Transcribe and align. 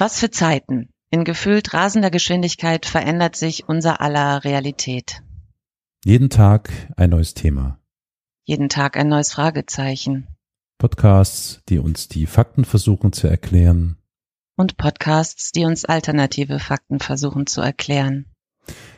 Was 0.00 0.20
für 0.20 0.30
Zeiten. 0.30 0.90
In 1.10 1.24
gefühlt 1.24 1.74
rasender 1.74 2.10
Geschwindigkeit 2.10 2.86
verändert 2.86 3.34
sich 3.34 3.68
unser 3.68 4.00
aller 4.00 4.44
Realität. 4.44 5.24
Jeden 6.04 6.30
Tag 6.30 6.70
ein 6.96 7.10
neues 7.10 7.34
Thema. 7.34 7.80
Jeden 8.44 8.68
Tag 8.68 8.96
ein 8.96 9.08
neues 9.08 9.32
Fragezeichen. 9.32 10.28
Podcasts, 10.78 11.62
die 11.68 11.80
uns 11.80 12.06
die 12.06 12.26
Fakten 12.26 12.64
versuchen 12.64 13.12
zu 13.12 13.26
erklären. 13.26 13.96
Und 14.56 14.76
Podcasts, 14.76 15.50
die 15.50 15.64
uns 15.64 15.84
alternative 15.84 16.60
Fakten 16.60 17.00
versuchen 17.00 17.48
zu 17.48 17.60
erklären. 17.60 18.26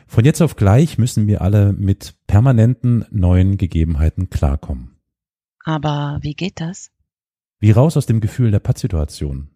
Von 0.05 0.23
jetzt 0.23 0.41
auf 0.41 0.55
gleich 0.55 0.99
müssen 0.99 1.25
wir 1.25 1.41
alle 1.41 1.73
mit 1.73 2.13
permanenten 2.27 3.05
neuen 3.09 3.57
Gegebenheiten 3.57 4.29
klarkommen. 4.29 4.99
Aber 5.63 6.19
wie 6.21 6.35
geht 6.35 6.61
das? 6.61 6.91
Wie 7.59 7.71
raus 7.71 7.97
aus 7.97 8.05
dem 8.05 8.21
Gefühl 8.21 8.51
der 8.51 8.59
Pattsituation. 8.59 9.50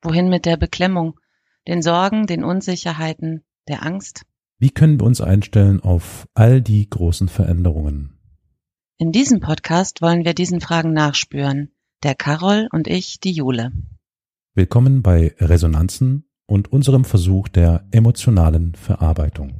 Wohin 0.00 0.28
mit 0.28 0.46
der 0.46 0.56
Beklemmung, 0.56 1.18
den 1.66 1.82
Sorgen, 1.82 2.28
den 2.28 2.44
Unsicherheiten, 2.44 3.42
der 3.66 3.84
Angst? 3.84 4.22
Wie 4.60 4.70
können 4.70 5.00
wir 5.00 5.06
uns 5.06 5.20
einstellen 5.20 5.80
auf 5.80 6.28
all 6.34 6.62
die 6.62 6.88
großen 6.88 7.28
Veränderungen? 7.28 8.16
In 8.98 9.10
diesem 9.10 9.40
Podcast 9.40 10.00
wollen 10.00 10.24
wir 10.24 10.34
diesen 10.34 10.60
Fragen 10.60 10.92
nachspüren. 10.92 11.72
Der 12.04 12.14
Carol 12.14 12.68
und 12.70 12.86
ich, 12.86 13.18
die 13.18 13.32
Jule. 13.32 13.72
Willkommen 14.54 15.02
bei 15.02 15.34
Resonanzen 15.40 16.28
und 16.46 16.72
unserem 16.72 17.04
Versuch 17.04 17.48
der 17.48 17.84
emotionalen 17.90 18.76
Verarbeitung. 18.76 19.54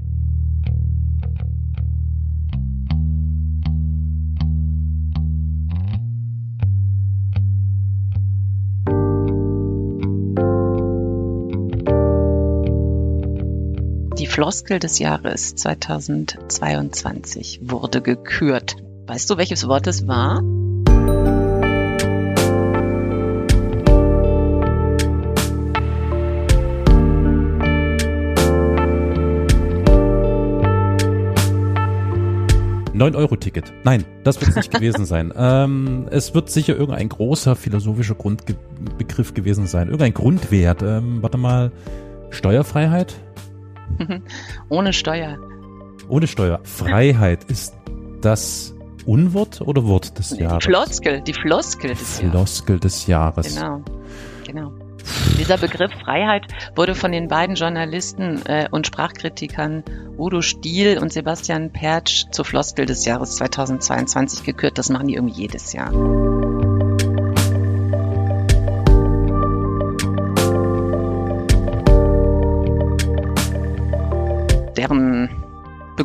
Floskel 14.38 14.78
des 14.78 15.00
Jahres 15.00 15.56
2022 15.56 17.62
wurde 17.64 18.00
gekürt. 18.00 18.76
Weißt 19.08 19.28
du, 19.28 19.36
welches 19.36 19.66
Wort 19.66 19.88
es 19.88 20.06
war? 20.06 20.42
Neun 32.92 33.16
Euro 33.16 33.34
Ticket. 33.34 33.72
Nein, 33.82 34.04
das 34.22 34.40
wird 34.40 34.50
es 34.50 34.56
nicht 34.56 34.70
gewesen 34.70 35.04
sein. 35.04 35.32
Ähm, 35.36 36.06
es 36.12 36.32
wird 36.32 36.48
sicher 36.48 36.76
irgendein 36.76 37.08
großer 37.08 37.56
philosophischer 37.56 38.14
Grundbegriff 38.14 39.34
gewesen 39.34 39.66
sein. 39.66 39.88
Irgendein 39.88 40.14
Grundwert. 40.14 40.84
Ähm, 40.84 41.22
warte 41.22 41.38
mal. 41.38 41.72
Steuerfreiheit? 42.30 43.16
Ohne 44.68 44.92
Steuer. 44.92 45.38
Ohne 46.08 46.26
Steuer. 46.26 46.60
Freiheit 46.64 47.44
ist 47.48 47.74
das 48.20 48.74
Unwort 49.06 49.60
oder 49.62 49.84
Wort 49.84 50.18
des 50.18 50.38
Jahres? 50.38 50.64
Die 50.64 50.70
Floskel, 50.70 51.20
die 51.22 51.32
Floskel 51.32 51.90
des 51.90 52.20
Jahres. 52.20 52.30
Floskel 52.30 52.78
des 52.78 53.06
Jahres. 53.06 53.54
Genau, 53.56 53.82
genau. 54.46 54.72
Dieser 55.38 55.56
Begriff 55.56 55.92
Freiheit 56.04 56.46
wurde 56.74 56.94
von 56.94 57.12
den 57.12 57.28
beiden 57.28 57.54
Journalisten 57.54 58.42
äh, 58.44 58.68
und 58.70 58.86
Sprachkritikern 58.86 59.82
Udo 60.18 60.42
Stiel 60.42 60.98
und 60.98 61.12
Sebastian 61.12 61.72
Pertsch 61.72 62.26
zur 62.30 62.44
Floskel 62.44 62.84
des 62.84 63.04
Jahres 63.06 63.36
2022 63.36 64.44
gekürt. 64.44 64.76
Das 64.76 64.90
machen 64.90 65.08
die 65.08 65.14
irgendwie 65.14 65.40
jedes 65.40 65.72
Jahr. 65.72 65.90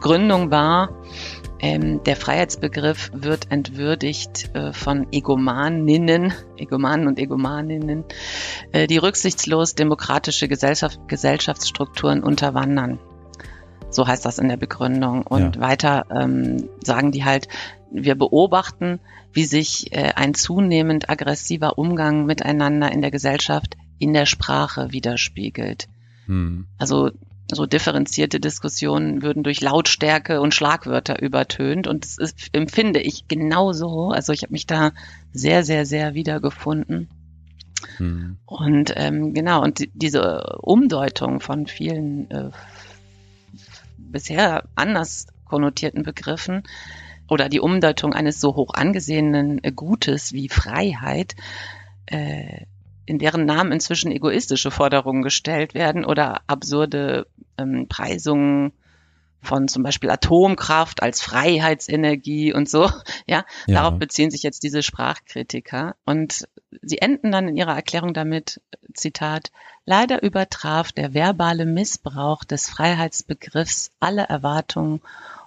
Begründung 0.03 0.51
war, 0.51 0.89
ähm, 1.59 2.03
der 2.03 2.17
Freiheitsbegriff 2.17 3.11
wird 3.13 3.49
entwürdigt 3.51 4.53
äh, 4.53 4.73
von 4.73 5.07
Egomaninnen, 5.13 6.33
Egomanen 6.57 7.07
und 7.07 7.17
Egomaninnen, 7.17 8.03
äh, 8.73 8.85
die 8.85 8.97
rücksichtslos 8.97 9.75
demokratische 9.75 10.49
Gesellschaft, 10.49 10.99
Gesellschaftsstrukturen 11.07 12.21
unterwandern. 12.21 12.99
So 13.91 14.05
heißt 14.05 14.25
das 14.25 14.39
in 14.39 14.49
der 14.49 14.57
Begründung. 14.57 15.25
Und 15.25 15.55
ja. 15.55 15.61
weiter 15.61 16.05
ähm, 16.13 16.67
sagen 16.83 17.13
die 17.13 17.23
halt, 17.23 17.47
wir 17.89 18.15
beobachten, 18.15 18.99
wie 19.31 19.45
sich 19.45 19.95
äh, 19.95 20.11
ein 20.17 20.33
zunehmend 20.33 21.09
aggressiver 21.09 21.77
Umgang 21.77 22.25
miteinander 22.25 22.91
in 22.91 23.01
der 23.01 23.11
Gesellschaft 23.11 23.77
in 23.99 24.11
der 24.11 24.25
Sprache 24.25 24.91
widerspiegelt. 24.91 25.87
Hm. 26.25 26.67
Also 26.77 27.11
so 27.55 27.65
differenzierte 27.65 28.39
Diskussionen 28.39 29.21
würden 29.21 29.43
durch 29.43 29.61
Lautstärke 29.61 30.41
und 30.41 30.53
Schlagwörter 30.53 31.21
übertönt 31.21 31.87
und 31.87 32.03
das 32.03 32.17
ist, 32.17 32.49
empfinde 32.53 32.99
ich 32.99 33.27
genauso. 33.27 34.09
Also 34.09 34.33
ich 34.33 34.43
habe 34.43 34.53
mich 34.53 34.67
da 34.67 34.91
sehr, 35.31 35.63
sehr, 35.63 35.85
sehr 35.85 36.13
wiedergefunden. 36.13 37.09
Hm. 37.97 38.37
Und 38.45 38.93
ähm, 38.95 39.33
genau, 39.33 39.61
und 39.61 39.79
die, 39.79 39.91
diese 39.93 40.57
Umdeutung 40.61 41.39
von 41.39 41.67
vielen 41.67 42.31
äh, 42.31 42.49
bisher 43.97 44.63
anders 44.75 45.27
konnotierten 45.45 46.03
Begriffen 46.03 46.63
oder 47.29 47.49
die 47.49 47.59
Umdeutung 47.59 48.13
eines 48.13 48.39
so 48.39 48.55
hoch 48.55 48.73
angesehenen 48.73 49.63
äh, 49.63 49.71
Gutes 49.71 50.33
wie 50.33 50.49
Freiheit 50.49 51.35
äh, 52.05 52.65
in 53.05 53.19
deren 53.19 53.45
Namen 53.45 53.71
inzwischen 53.71 54.11
egoistische 54.11 54.71
Forderungen 54.71 55.23
gestellt 55.23 55.73
werden 55.73 56.05
oder 56.05 56.41
absurde 56.47 57.27
ähm, 57.57 57.87
Preisungen 57.87 58.73
von 59.41 59.67
zum 59.67 59.83
Beispiel 59.83 60.09
Atomkraft 60.09 61.03
als 61.03 61.21
Freiheitsenergie 61.21 62.53
und 62.53 62.69
so. 62.69 62.89
Ja, 63.25 63.45
ja, 63.67 63.75
darauf 63.75 63.99
beziehen 63.99 64.31
sich 64.31 64.43
jetzt 64.43 64.63
diese 64.63 64.83
Sprachkritiker. 64.83 65.95
Und 66.05 66.47
sie 66.81 66.97
enden 66.97 67.31
dann 67.31 67.47
in 67.47 67.57
ihrer 67.57 67.75
Erklärung 67.75 68.13
damit, 68.13 68.61
Zitat, 68.93 69.51
leider 69.85 70.21
übertraf 70.23 70.91
der 70.91 71.13
verbale 71.13 71.65
Missbrauch 71.65 72.43
des 72.43 72.69
Freiheitsbegriffs 72.69 73.91
alle 73.99 74.23
Erwartungen 74.23 75.01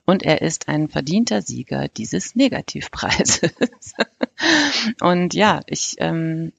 und 0.07 0.23
er 0.23 0.41
ist 0.41 0.69
ein 0.69 0.89
verdienter 0.89 1.43
Sieger 1.43 1.89
dieses 1.89 2.35
Negativpreises. 2.35 3.51
und 5.01 5.35
ja, 5.35 5.61
ich 5.67 5.97
ähm, 5.99 6.53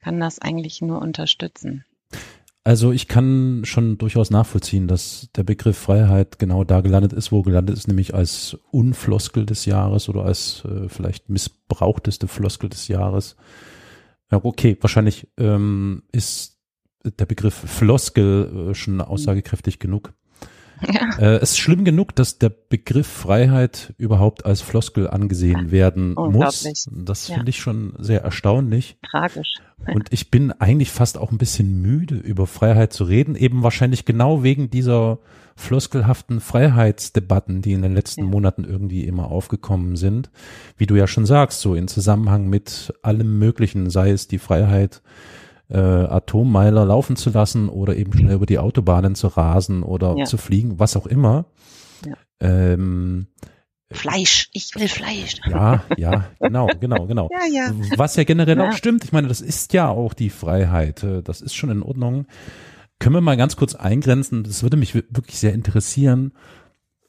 kann 0.00 0.18
das 0.18 0.38
eigentlich 0.38 0.80
nur 0.80 1.00
unterstützen. 1.00 1.84
Also 2.66 2.92
ich 2.92 3.08
kann 3.08 3.60
schon 3.64 3.98
durchaus 3.98 4.30
nachvollziehen, 4.30 4.88
dass 4.88 5.28
der 5.36 5.42
Begriff 5.42 5.76
Freiheit 5.76 6.38
genau 6.38 6.64
da 6.64 6.80
gelandet 6.80 7.12
ist, 7.12 7.30
wo 7.30 7.42
gelandet 7.42 7.76
ist, 7.76 7.88
nämlich 7.88 8.14
als 8.14 8.56
Unfloskel 8.70 9.44
des 9.44 9.66
Jahres 9.66 10.08
oder 10.08 10.24
als 10.24 10.64
äh, 10.64 10.88
vielleicht 10.88 11.28
missbrauchteste 11.28 12.26
Floskel 12.26 12.70
des 12.70 12.88
Jahres. 12.88 13.36
Ja, 14.30 14.40
okay, 14.42 14.78
wahrscheinlich 14.80 15.28
ähm, 15.36 16.04
ist 16.10 16.58
der 17.04 17.26
Begriff 17.26 17.54
Floskel 17.54 18.70
äh, 18.70 18.74
schon 18.74 19.02
aussagekräftig 19.02 19.78
genug. 19.78 20.14
Ja. 20.92 21.18
Äh, 21.18 21.36
es 21.36 21.52
ist 21.52 21.58
schlimm 21.58 21.84
genug, 21.84 22.14
dass 22.14 22.38
der 22.38 22.50
Begriff 22.50 23.06
Freiheit 23.06 23.94
überhaupt 23.98 24.44
als 24.44 24.60
Floskel 24.60 25.08
angesehen 25.08 25.70
werden 25.70 26.14
muss. 26.14 26.68
Das 26.90 27.28
ja. 27.28 27.36
finde 27.36 27.50
ich 27.50 27.58
schon 27.58 27.94
sehr 27.98 28.22
erstaunlich. 28.22 28.96
Tragisch. 29.10 29.54
Und 29.86 30.12
ich 30.12 30.30
bin 30.30 30.52
eigentlich 30.52 30.90
fast 30.90 31.18
auch 31.18 31.30
ein 31.30 31.38
bisschen 31.38 31.82
müde, 31.82 32.14
über 32.14 32.46
Freiheit 32.46 32.92
zu 32.92 33.04
reden, 33.04 33.34
eben 33.34 33.62
wahrscheinlich 33.62 34.04
genau 34.04 34.42
wegen 34.42 34.70
dieser 34.70 35.18
floskelhaften 35.56 36.40
Freiheitsdebatten, 36.40 37.62
die 37.62 37.72
in 37.72 37.82
den 37.82 37.94
letzten 37.94 38.22
ja. 38.22 38.26
Monaten 38.26 38.64
irgendwie 38.64 39.04
immer 39.04 39.30
aufgekommen 39.30 39.96
sind. 39.96 40.30
Wie 40.76 40.86
du 40.86 40.96
ja 40.96 41.06
schon 41.06 41.26
sagst, 41.26 41.60
so 41.60 41.74
in 41.74 41.88
Zusammenhang 41.88 42.48
mit 42.48 42.92
allem 43.02 43.38
Möglichen, 43.38 43.90
sei 43.90 44.10
es 44.10 44.26
die 44.26 44.38
Freiheit, 44.38 45.02
äh, 45.70 45.78
Atommeiler 45.78 46.84
laufen 46.84 47.16
zu 47.16 47.30
lassen 47.30 47.68
oder 47.68 47.96
eben 47.96 48.12
schnell 48.12 48.34
über 48.34 48.46
die 48.46 48.58
Autobahnen 48.58 49.14
zu 49.14 49.28
rasen 49.28 49.82
oder 49.82 50.14
ja. 50.16 50.24
zu 50.24 50.36
fliegen, 50.36 50.78
was 50.78 50.96
auch 50.96 51.06
immer. 51.06 51.46
Ja. 52.06 52.14
Ähm, 52.40 53.28
Fleisch, 53.90 54.48
ich 54.52 54.74
will 54.74 54.88
Fleisch. 54.88 55.36
Ja, 55.48 55.84
ja, 55.96 56.30
genau, 56.40 56.68
genau, 56.80 57.06
genau. 57.06 57.28
ja, 57.52 57.64
ja. 57.66 57.72
Was 57.96 58.16
ja 58.16 58.24
generell 58.24 58.58
ja. 58.58 58.68
auch 58.68 58.72
stimmt, 58.72 59.04
ich 59.04 59.12
meine, 59.12 59.28
das 59.28 59.40
ist 59.40 59.72
ja 59.72 59.88
auch 59.88 60.14
die 60.14 60.30
Freiheit, 60.30 61.02
äh, 61.02 61.22
das 61.22 61.40
ist 61.40 61.54
schon 61.54 61.70
in 61.70 61.82
Ordnung. 61.82 62.26
Können 62.98 63.14
wir 63.14 63.20
mal 63.20 63.36
ganz 63.36 63.56
kurz 63.56 63.74
eingrenzen, 63.74 64.44
das 64.44 64.62
würde 64.62 64.76
mich 64.76 64.94
wirklich 64.94 65.38
sehr 65.38 65.52
interessieren, 65.52 66.32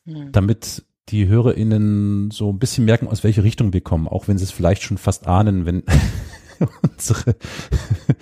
hm. 0.06 0.32
damit 0.32 0.84
die 1.10 1.28
HörerInnen 1.28 2.32
so 2.32 2.52
ein 2.52 2.60
bisschen 2.60 2.86
merken, 2.86 3.08
aus 3.08 3.24
welche 3.24 3.44
Richtung 3.44 3.74
wir 3.74 3.82
kommen, 3.82 4.08
auch 4.08 4.28
wenn 4.28 4.38
sie 4.38 4.44
es 4.44 4.52
vielleicht 4.52 4.84
schon 4.84 4.98
fast 4.98 5.28
ahnen, 5.28 5.66
wenn 5.66 5.84
unsere 6.82 7.36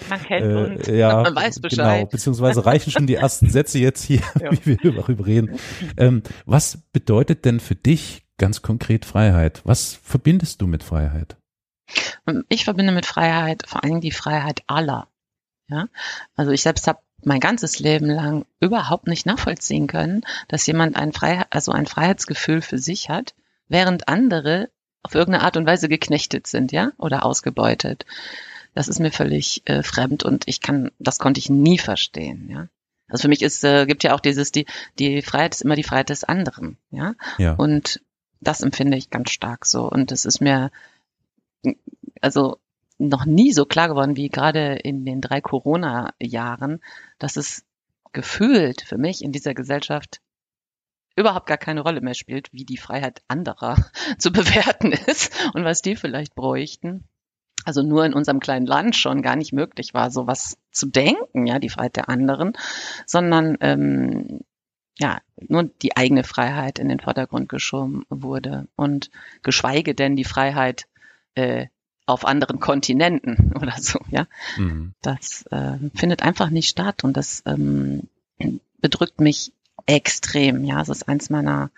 man 0.09 0.23
kennt 0.23 0.45
äh, 0.45 0.55
uns, 0.55 0.87
ja, 0.87 1.21
man 1.21 1.35
weiß 1.35 1.55
genau, 1.55 1.69
Bescheid. 1.69 1.99
Genau, 1.99 2.11
beziehungsweise 2.11 2.65
reichen 2.65 2.91
schon 2.91 3.07
die 3.07 3.15
ersten 3.15 3.49
Sätze 3.49 3.79
jetzt 3.79 4.03
hier, 4.03 4.21
ja. 4.39 4.51
wie 4.51 4.79
wir 4.83 4.93
darüber 4.93 5.25
reden. 5.25 5.59
Ähm, 5.97 6.23
was 6.45 6.79
bedeutet 6.91 7.45
denn 7.45 7.59
für 7.59 7.75
dich 7.75 8.23
ganz 8.37 8.61
konkret 8.61 9.05
Freiheit? 9.05 9.61
Was 9.63 9.99
verbindest 10.03 10.61
du 10.61 10.67
mit 10.67 10.83
Freiheit? 10.83 11.37
Ich 12.49 12.63
verbinde 12.63 12.91
mit 12.91 13.05
Freiheit 13.05 13.63
vor 13.67 13.83
allem 13.83 14.01
die 14.01 14.11
Freiheit 14.11 14.63
aller. 14.67 15.07
Ja, 15.67 15.87
also 16.35 16.51
ich 16.51 16.61
selbst 16.61 16.87
habe 16.87 16.99
mein 17.23 17.39
ganzes 17.39 17.79
Leben 17.79 18.07
lang 18.07 18.45
überhaupt 18.59 19.07
nicht 19.07 19.25
nachvollziehen 19.25 19.87
können, 19.87 20.21
dass 20.47 20.67
jemand 20.67 20.95
ein 20.95 21.13
Freiheit, 21.13 21.47
also 21.51 21.71
ein 21.71 21.85
Freiheitsgefühl 21.85 22.61
für 22.61 22.77
sich 22.77 23.09
hat, 23.09 23.33
während 23.67 24.07
andere 24.07 24.69
auf 25.03 25.15
irgendeine 25.15 25.43
Art 25.43 25.57
und 25.57 25.65
Weise 25.65 25.89
geknechtet 25.89 26.47
sind, 26.47 26.71
ja, 26.71 26.91
oder 26.97 27.25
ausgebeutet. 27.25 28.05
Das 28.73 28.87
ist 28.87 28.99
mir 28.99 29.11
völlig 29.11 29.61
äh, 29.65 29.83
fremd 29.83 30.23
und 30.23 30.47
ich 30.47 30.61
kann, 30.61 30.91
das 30.97 31.19
konnte 31.19 31.39
ich 31.39 31.49
nie 31.49 31.77
verstehen, 31.77 32.49
ja. 32.49 32.67
Also 33.07 33.23
für 33.23 33.27
mich 33.27 33.43
ist, 33.43 33.63
äh, 33.63 33.85
gibt 33.85 34.03
ja 34.03 34.15
auch 34.15 34.21
dieses, 34.21 34.51
die, 34.51 34.65
die 34.97 35.21
Freiheit 35.21 35.53
ist 35.53 35.61
immer 35.61 35.75
die 35.75 35.83
Freiheit 35.83 36.09
des 36.09 36.23
anderen, 36.23 36.77
ja. 36.89 37.13
Ja. 37.37 37.53
Und 37.53 38.01
das 38.41 38.61
empfinde 38.61 38.97
ich 38.97 39.09
ganz 39.09 39.29
stark 39.29 39.65
so. 39.65 39.89
Und 39.89 40.11
es 40.11 40.25
ist 40.25 40.41
mir, 40.41 40.71
also 42.21 42.57
noch 42.97 43.25
nie 43.25 43.51
so 43.51 43.65
klar 43.65 43.87
geworden 43.87 44.15
wie 44.15 44.29
gerade 44.29 44.75
in 44.75 45.05
den 45.05 45.21
drei 45.21 45.41
Corona-Jahren, 45.41 46.81
dass 47.19 47.37
es 47.37 47.63
gefühlt 48.11 48.81
für 48.81 48.97
mich 48.97 49.23
in 49.23 49.31
dieser 49.31 49.53
Gesellschaft 49.53 50.21
überhaupt 51.15 51.47
gar 51.47 51.57
keine 51.57 51.81
Rolle 51.81 52.01
mehr 52.01 52.13
spielt, 52.13 52.51
wie 52.53 52.65
die 52.65 52.77
Freiheit 52.77 53.21
anderer 53.27 53.77
zu 54.17 54.31
bewerten 54.31 54.91
ist 54.91 55.33
und 55.53 55.63
was 55.63 55.81
die 55.81 55.95
vielleicht 55.95 56.35
bräuchten. 56.35 57.07
Also 57.65 57.81
nur 57.81 58.05
in 58.05 58.13
unserem 58.13 58.39
kleinen 58.39 58.65
Land 58.65 58.95
schon 58.95 59.21
gar 59.21 59.35
nicht 59.35 59.53
möglich 59.53 59.93
war, 59.93 60.11
sowas 60.11 60.57
zu 60.71 60.87
denken, 60.87 61.45
ja, 61.45 61.59
die 61.59 61.69
Freiheit 61.69 61.95
der 61.95 62.09
anderen, 62.09 62.53
sondern 63.05 63.57
ähm, 63.61 64.41
ja, 64.99 65.19
nur 65.47 65.63
die 65.63 65.95
eigene 65.95 66.23
Freiheit 66.23 66.77
in 66.77 66.89
den 66.89 66.99
Vordergrund 66.99 67.49
geschoben 67.49 68.05
wurde 68.09 68.67
und 68.75 69.09
geschweige 69.41 69.95
denn 69.95 70.15
die 70.15 70.25
Freiheit 70.25 70.87
äh, 71.35 71.67
auf 72.05 72.25
anderen 72.25 72.59
Kontinenten 72.59 73.53
oder 73.61 73.75
so, 73.79 73.99
ja. 74.09 74.27
Mhm. 74.57 74.93
Das 75.01 75.45
äh, 75.51 75.77
findet 75.95 76.21
einfach 76.21 76.49
nicht 76.49 76.69
statt 76.69 77.03
und 77.03 77.15
das 77.15 77.43
ähm, 77.45 78.09
bedrückt 78.79 79.21
mich 79.21 79.53
extrem, 79.85 80.63
ja. 80.63 80.81
Es 80.81 80.89
ist 80.89 81.07
eins 81.07 81.29
meiner, 81.29 81.71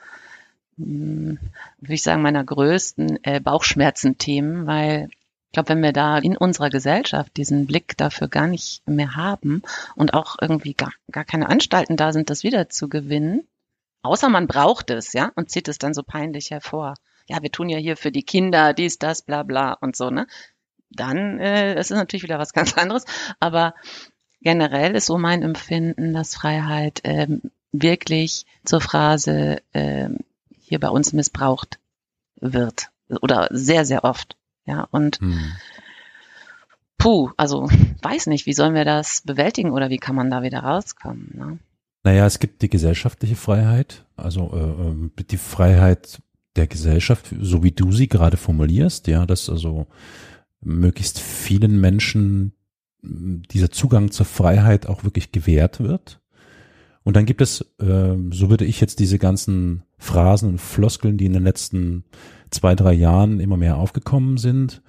mh, 0.77 1.37
würde 1.79 1.93
ich 1.93 2.03
sagen, 2.03 2.21
meiner 2.21 2.43
größten 2.43 3.23
äh, 3.23 3.39
Bauchschmerzenthemen, 3.39 4.67
weil 4.67 5.09
ich 5.09 5.51
glaube, 5.53 5.69
wenn 5.69 5.83
wir 5.83 5.93
da 5.93 6.17
in 6.17 6.35
unserer 6.35 6.69
Gesellschaft 6.69 7.37
diesen 7.37 7.65
Blick 7.65 7.95
dafür 7.97 8.27
gar 8.27 8.47
nicht 8.47 8.85
mehr 8.87 9.15
haben 9.15 9.61
und 9.95 10.13
auch 10.13 10.35
irgendwie 10.41 10.73
gar, 10.73 10.91
gar 11.11 11.23
keine 11.23 11.47
Anstalten 11.49 11.95
da 11.95 12.11
sind, 12.11 12.29
das 12.29 12.43
wieder 12.43 12.67
zu 12.69 12.89
gewinnen, 12.89 13.47
außer 14.01 14.27
man 14.29 14.47
braucht 14.47 14.89
es, 14.89 15.13
ja, 15.13 15.31
und 15.35 15.49
zieht 15.49 15.67
es 15.69 15.77
dann 15.77 15.93
so 15.93 16.03
peinlich 16.03 16.51
hervor. 16.51 16.95
Ja, 17.27 17.41
wir 17.41 17.51
tun 17.51 17.69
ja 17.69 17.77
hier 17.77 17.97
für 17.97 18.11
die 18.11 18.23
Kinder 18.23 18.73
dies, 18.73 18.99
das, 18.99 19.21
bla 19.21 19.43
bla 19.43 19.73
und 19.73 19.95
so, 19.95 20.09
ne? 20.09 20.27
Dann 20.91 21.39
äh, 21.39 21.79
ist 21.79 21.91
es 21.91 21.97
natürlich 21.97 22.23
wieder 22.23 22.39
was 22.39 22.53
ganz 22.53 22.77
anderes. 22.77 23.05
Aber 23.39 23.73
generell 24.41 24.95
ist 24.95 25.07
so 25.07 25.17
mein 25.17 25.41
Empfinden, 25.41 26.13
dass 26.13 26.35
Freiheit 26.35 27.01
ähm, 27.03 27.51
wirklich 27.81 28.45
zur 28.63 28.81
Phrase 28.81 29.61
ähm, 29.73 30.19
hier 30.59 30.79
bei 30.79 30.89
uns 30.89 31.13
missbraucht 31.13 31.79
wird. 32.39 32.89
Oder 33.21 33.47
sehr, 33.51 33.85
sehr 33.85 34.03
oft. 34.03 34.37
Ja, 34.65 34.87
und 34.91 35.21
Mhm. 35.21 35.51
puh, 36.97 37.29
also 37.37 37.69
weiß 38.01 38.27
nicht, 38.27 38.45
wie 38.45 38.53
sollen 38.53 38.73
wir 38.73 38.85
das 38.85 39.21
bewältigen 39.21 39.71
oder 39.71 39.89
wie 39.89 39.97
kann 39.97 40.15
man 40.15 40.31
da 40.31 40.41
wieder 40.41 40.59
rauskommen? 40.59 41.31
Ne? 41.35 41.59
Naja, 42.03 42.25
es 42.25 42.39
gibt 42.39 42.61
die 42.61 42.69
gesellschaftliche 42.69 43.35
Freiheit, 43.35 44.05
also 44.15 44.51
äh, 44.53 44.59
ähm, 44.59 45.11
die 45.29 45.37
Freiheit 45.37 46.21
der 46.55 46.67
Gesellschaft, 46.67 47.33
so 47.41 47.63
wie 47.63 47.71
du 47.71 47.91
sie 47.91 48.07
gerade 48.07 48.37
formulierst, 48.37 49.07
ja, 49.07 49.25
dass 49.25 49.49
also 49.49 49.87
möglichst 50.61 51.19
vielen 51.19 51.79
Menschen 51.81 52.53
dieser 53.07 53.69
Zugang 53.71 54.11
zur 54.11 54.25
Freiheit 54.25 54.87
auch 54.87 55.03
wirklich 55.03 55.31
gewährt 55.31 55.79
wird. 55.79 56.19
Und 57.05 57.15
dann 57.15 57.25
gibt 57.25 57.39
es, 57.39 57.61
äh, 57.79 58.15
so 58.31 58.49
würde 58.49 58.65
ich 58.65 58.81
jetzt 58.81 58.99
diese 58.99 59.19
ganzen 59.19 59.83
Phrasen 59.97 60.49
und 60.49 60.61
Floskeln, 60.61 61.17
die 61.17 61.27
in 61.27 61.33
den 61.33 61.43
letzten 61.43 62.03
zwei, 62.49 62.75
drei 62.75 62.93
Jahren 62.93 63.39
immer 63.39 63.57
mehr 63.57 63.77
aufgekommen 63.77 64.37
sind, 64.37 64.81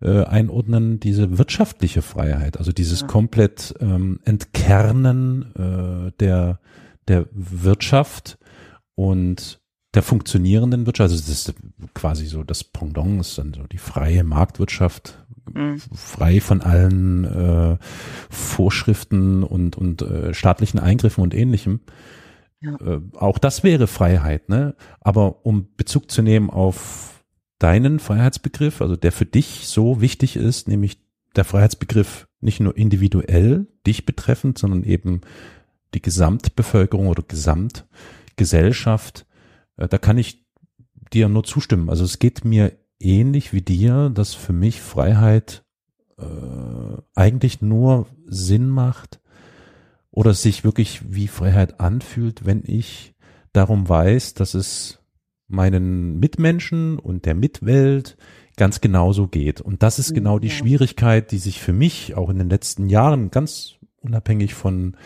äh, 0.00 0.24
einordnen, 0.24 1.00
diese 1.00 1.38
wirtschaftliche 1.38 2.02
Freiheit, 2.02 2.58
also 2.58 2.70
dieses 2.70 3.00
Ja. 3.00 3.06
komplett 3.06 3.74
ähm, 3.80 4.20
Entkernen 4.24 5.54
äh, 5.56 6.12
der, 6.20 6.60
der 7.08 7.26
Wirtschaft 7.32 8.38
und 8.94 9.60
der 9.94 10.02
funktionierenden 10.02 10.86
Wirtschaft, 10.86 11.12
also 11.12 11.22
das 11.22 11.48
ist 11.48 11.54
quasi 11.94 12.26
so 12.26 12.42
das 12.42 12.64
Pendant, 12.64 13.20
ist 13.20 13.38
dann 13.38 13.54
so 13.54 13.62
die 13.68 13.78
freie 13.78 14.24
Marktwirtschaft, 14.24 15.23
Mhm. 15.54 15.80
frei 15.94 16.40
von 16.40 16.60
allen 16.60 17.24
äh, 17.24 17.78
Vorschriften 18.28 19.42
und, 19.42 19.76
und 19.76 20.02
äh, 20.02 20.34
staatlichen 20.34 20.80
Eingriffen 20.80 21.22
und 21.22 21.34
ähnlichem. 21.34 21.80
Ja. 22.60 22.76
Äh, 22.80 23.00
auch 23.16 23.38
das 23.38 23.62
wäre 23.62 23.86
Freiheit, 23.86 24.48
ne? 24.48 24.74
Aber 25.00 25.46
um 25.46 25.68
Bezug 25.76 26.10
zu 26.10 26.22
nehmen 26.22 26.50
auf 26.50 27.22
deinen 27.58 28.00
Freiheitsbegriff, 28.00 28.82
also 28.82 28.96
der 28.96 29.12
für 29.12 29.26
dich 29.26 29.68
so 29.68 30.00
wichtig 30.00 30.34
ist, 30.36 30.66
nämlich 30.68 30.98
der 31.36 31.44
Freiheitsbegriff 31.44 32.26
nicht 32.40 32.60
nur 32.60 32.76
individuell 32.76 33.68
dich 33.86 34.06
betreffend, 34.06 34.58
sondern 34.58 34.82
eben 34.82 35.20
die 35.94 36.02
Gesamtbevölkerung 36.02 37.06
oder 37.06 37.22
Gesamtgesellschaft, 37.22 39.24
äh, 39.76 39.86
da 39.88 39.98
kann 39.98 40.18
ich 40.18 40.44
dir 41.12 41.28
nur 41.28 41.44
zustimmen. 41.44 41.90
Also 41.90 42.04
es 42.04 42.18
geht 42.18 42.44
mir 42.44 42.72
ähnlich 43.00 43.52
wie 43.52 43.62
dir, 43.62 44.10
dass 44.10 44.34
für 44.34 44.52
mich 44.52 44.80
Freiheit 44.80 45.64
äh, 46.18 46.24
eigentlich 47.14 47.60
nur 47.62 48.06
Sinn 48.26 48.68
macht 48.68 49.20
oder 50.10 50.34
sich 50.34 50.64
wirklich 50.64 51.02
wie 51.08 51.28
Freiheit 51.28 51.80
anfühlt, 51.80 52.46
wenn 52.46 52.62
ich 52.64 53.14
darum 53.52 53.88
weiß, 53.88 54.34
dass 54.34 54.54
es 54.54 55.00
meinen 55.48 56.18
Mitmenschen 56.18 56.98
und 56.98 57.26
der 57.26 57.34
Mitwelt 57.34 58.16
ganz 58.56 58.80
genauso 58.80 59.26
geht. 59.26 59.60
Und 59.60 59.82
das 59.82 59.98
ist 59.98 60.14
genau 60.14 60.38
die. 60.38 60.50
Schwierigkeit, 60.50 61.32
die 61.32 61.38
sich 61.38 61.60
für 61.60 61.72
mich 61.72 62.14
auch 62.14 62.30
in 62.30 62.38
den 62.38 62.48
letzten 62.48 62.88
Jahren 62.88 63.30
ganz 63.30 63.74
unabhängig 64.00 64.54
von 64.54 64.96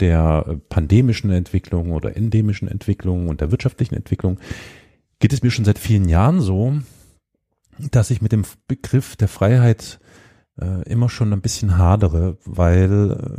der 0.00 0.44
äh, 0.48 0.56
pandemischen 0.56 1.30
Entwicklung 1.30 1.92
oder 1.92 2.16
endemischen 2.16 2.68
Entwicklung 2.68 3.28
und 3.28 3.40
der 3.40 3.50
wirtschaftlichen 3.50 3.94
Entwicklung 3.94 4.40
geht 5.18 5.32
es 5.32 5.42
mir 5.42 5.50
schon 5.50 5.64
seit 5.64 5.78
vielen 5.78 6.08
Jahren 6.08 6.40
so, 6.40 6.74
dass 7.78 8.10
ich 8.10 8.22
mit 8.22 8.32
dem 8.32 8.44
Begriff 8.68 9.16
der 9.16 9.28
Freiheit 9.28 10.00
äh, 10.60 10.82
immer 10.88 11.08
schon 11.08 11.32
ein 11.32 11.40
bisschen 11.40 11.78
hadere, 11.78 12.38
weil 12.44 13.12
äh, 13.12 13.38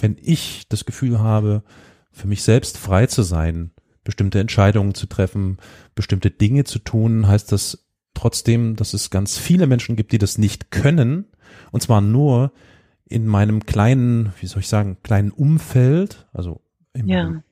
wenn 0.00 0.16
ich 0.20 0.66
das 0.68 0.84
Gefühl 0.84 1.18
habe, 1.20 1.62
für 2.12 2.26
mich 2.28 2.42
selbst 2.42 2.78
frei 2.78 3.06
zu 3.06 3.22
sein, 3.22 3.72
bestimmte 4.04 4.38
Entscheidungen 4.38 4.94
zu 4.94 5.06
treffen, 5.06 5.58
bestimmte 5.94 6.30
Dinge 6.30 6.64
zu 6.64 6.78
tun, 6.78 7.26
heißt 7.26 7.50
das 7.52 7.86
trotzdem, 8.14 8.76
dass 8.76 8.94
es 8.94 9.10
ganz 9.10 9.38
viele 9.38 9.66
Menschen 9.66 9.96
gibt, 9.96 10.12
die 10.12 10.18
das 10.18 10.38
nicht 10.38 10.70
können, 10.70 11.26
und 11.72 11.82
zwar 11.82 12.00
nur 12.00 12.52
in 13.06 13.26
meinem 13.26 13.66
kleinen, 13.66 14.32
wie 14.40 14.46
soll 14.46 14.60
ich 14.60 14.68
sagen, 14.68 14.98
kleinen 15.02 15.30
Umfeld, 15.30 16.26
also 16.32 16.60
in 16.94 17.08
Ja. 17.08 17.24
meinem 17.24 17.42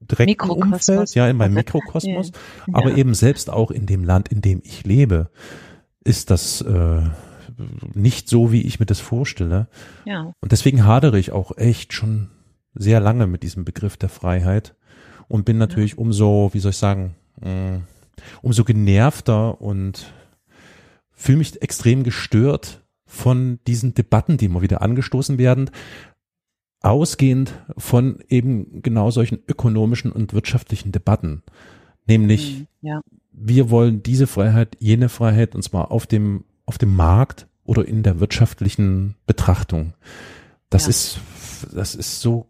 direkten 0.00 0.24
Mikrokosmos. 0.48 0.88
Umfeld, 0.88 1.14
ja, 1.14 1.28
in 1.28 1.36
meinem 1.36 1.54
Mikrokosmos, 1.54 2.32
aber 2.72 2.90
Ja. 2.90 2.96
eben 2.96 3.14
selbst 3.14 3.50
auch 3.50 3.70
in 3.70 3.86
dem 3.86 4.04
Land, 4.04 4.28
in 4.28 4.40
dem 4.40 4.60
ich 4.64 4.84
lebe, 4.84 5.30
ist 6.04 6.30
das 6.30 6.60
äh, 6.62 7.02
nicht 7.94 8.28
so, 8.28 8.52
wie 8.52 8.62
ich 8.62 8.80
mir 8.80 8.86
das 8.86 9.00
vorstelle. 9.00 9.68
Ja, 10.04 10.32
Und 10.40 10.52
deswegen 10.52 10.84
hadere 10.86 11.18
ich 11.18 11.32
auch 11.32 11.56
echt 11.58 11.92
schon 11.92 12.28
sehr 12.74 13.00
lange 13.00 13.26
mit 13.26 13.42
diesem 13.42 13.64
Begriff 13.64 13.96
der 13.96 14.08
Freiheit 14.08 14.74
und 15.28 15.44
bin 15.44 15.58
natürlich 15.58 15.98
umso, 15.98 16.50
wie 16.52 16.60
soll 16.60 16.70
ich 16.70 16.76
sagen, 16.78 17.16
mh, 17.40 17.80
umso 18.42 18.64
genervter 18.64 19.60
und 19.60 20.12
fühle 21.12 21.38
mich 21.38 21.60
extrem 21.60 22.02
gestört 22.04 22.82
von 23.06 23.58
diesen 23.66 23.92
Debatten, 23.94 24.36
die 24.36 24.44
immer 24.46 24.62
wieder 24.62 24.82
angestoßen 24.82 25.36
werden, 25.36 25.70
ausgehend 26.80 27.52
von 27.76 28.20
eben 28.28 28.82
genau 28.82 29.10
solchen 29.10 29.40
ökonomischen 29.46 30.12
und 30.12 30.32
wirtschaftlichen 30.32 30.92
Debatten. 30.92 31.42
Nämlich, 32.06 32.60
Mhm. 32.60 32.66
ja, 32.88 33.00
wir 33.32 33.70
wollen 33.70 34.02
diese 34.02 34.26
Freiheit, 34.26 34.76
jene 34.80 35.08
Freiheit, 35.08 35.54
und 35.54 35.62
zwar 35.62 35.90
auf 35.90 36.06
dem, 36.06 36.44
auf 36.66 36.78
dem 36.78 36.94
Markt 36.96 37.46
oder 37.64 37.86
in 37.86 38.02
der 38.02 38.20
wirtschaftlichen 38.20 39.14
Betrachtung. 39.26 39.94
Das 40.70 40.84
Ja. 40.84 40.88
ist, 40.90 41.20
das 41.72 41.94
ist 41.94 42.20
so 42.20 42.46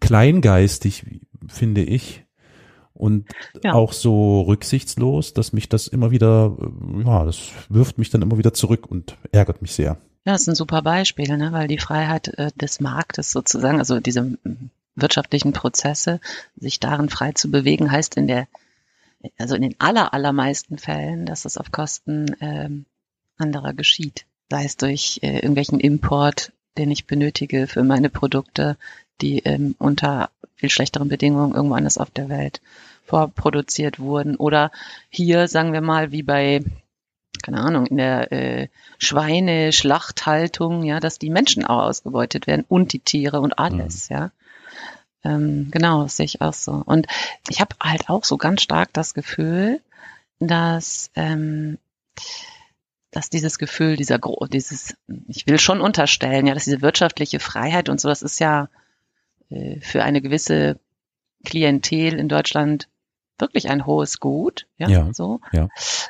kleingeistig, 0.00 1.04
finde 1.48 1.82
ich. 1.82 2.24
Und 2.92 3.26
Ja. 3.62 3.74
auch 3.74 3.92
so 3.92 4.40
rücksichtslos, 4.42 5.34
dass 5.34 5.52
mich 5.52 5.68
das 5.68 5.86
immer 5.86 6.10
wieder, 6.10 6.56
äh, 6.60 7.04
ja, 7.04 7.24
das 7.26 7.50
wirft 7.68 7.98
mich 7.98 8.08
dann 8.10 8.22
immer 8.22 8.38
wieder 8.38 8.54
zurück 8.54 8.86
und 8.90 9.18
ärgert 9.32 9.60
mich 9.62 9.72
sehr. 9.72 9.98
Ja, 10.26 10.32
das 10.32 10.42
ist 10.42 10.48
ein 10.48 10.54
super 10.54 10.82
Beispiel, 10.82 11.34
ne? 11.36 11.52
weil 11.52 11.68
die 11.68 11.78
Freiheit 11.78 12.28
äh, 12.36 12.50
des 12.54 12.80
Marktes 12.80 13.32
sozusagen, 13.32 13.78
also 13.78 14.00
diese 14.00 14.36
wirtschaftlichen 14.94 15.54
Prozesse, 15.54 16.20
sich 16.56 16.80
darin 16.80 17.08
frei 17.08 17.32
zu 17.32 17.50
bewegen, 17.50 17.90
heißt 17.90 18.16
in 18.18 18.26
der, 18.26 18.46
also 19.38 19.54
in 19.54 19.62
den 19.62 19.76
aller, 19.78 20.12
allermeisten 20.12 20.76
Fällen, 20.76 21.24
dass 21.24 21.46
es 21.46 21.56
auf 21.56 21.72
Kosten 21.72 22.36
ähm, 22.40 22.84
anderer 23.38 23.72
geschieht. 23.72 24.26
Sei 24.50 24.64
es 24.64 24.76
durch 24.76 25.20
äh, 25.22 25.36
irgendwelchen 25.36 25.80
Import 25.80 26.52
den 26.76 26.90
ich 26.90 27.06
benötige 27.06 27.66
für 27.66 27.82
meine 27.82 28.10
Produkte, 28.10 28.76
die 29.20 29.38
ähm, 29.40 29.74
unter 29.78 30.30
viel 30.56 30.70
schlechteren 30.70 31.08
Bedingungen 31.08 31.54
irgendwo 31.54 31.74
anders 31.74 31.98
auf 31.98 32.10
der 32.10 32.28
Welt 32.28 32.60
vorproduziert 33.04 33.98
wurden. 33.98 34.36
Oder 34.36 34.70
hier, 35.08 35.48
sagen 35.48 35.72
wir 35.72 35.80
mal, 35.80 36.12
wie 36.12 36.22
bei, 36.22 36.62
keine 37.46 37.60
Ahnung, 37.60 37.86
in 37.86 37.96
der 37.96 38.32
äh, 38.32 38.68
Schweine-Schlachthaltung, 38.98 40.82
ja, 40.82 40.98
dass 40.98 41.20
die 41.20 41.30
Menschen 41.30 41.64
auch 41.64 41.84
ausgebeutet 41.84 42.48
werden 42.48 42.64
und 42.68 42.92
die 42.92 42.98
Tiere 42.98 43.40
und 43.40 43.56
alles, 43.60 44.10
mhm. 44.10 44.16
ja. 44.16 44.30
Ähm, 45.22 45.68
genau, 45.70 46.02
das 46.02 46.16
sehe 46.16 46.26
ich 46.26 46.40
auch 46.40 46.52
so. 46.52 46.82
Und 46.84 47.06
ich 47.48 47.60
habe 47.60 47.76
halt 47.80 48.10
auch 48.10 48.24
so 48.24 48.36
ganz 48.36 48.62
stark 48.62 48.92
das 48.92 49.14
Gefühl, 49.14 49.80
dass 50.40 51.12
ähm, 51.14 51.78
dass 53.12 53.30
dieses 53.30 53.58
Gefühl, 53.58 53.96
dieser 53.96 54.18
dieses, 54.50 54.96
ich 55.28 55.46
will 55.46 55.60
schon 55.60 55.80
unterstellen, 55.80 56.48
ja, 56.48 56.54
dass 56.54 56.64
diese 56.64 56.82
wirtschaftliche 56.82 57.38
Freiheit 57.38 57.88
und 57.88 58.00
so, 58.00 58.08
das 58.08 58.22
ist 58.22 58.40
ja 58.40 58.68
äh, 59.50 59.80
für 59.80 60.02
eine 60.02 60.20
gewisse 60.20 60.80
Klientel 61.44 62.18
in 62.18 62.28
Deutschland 62.28 62.88
wirklich 63.38 63.68
ein 63.68 63.86
hohes 63.86 64.20
Gut, 64.20 64.66
ja, 64.76 64.88
ja 64.88 65.12
so. 65.12 65.40
Ja. 65.52 65.68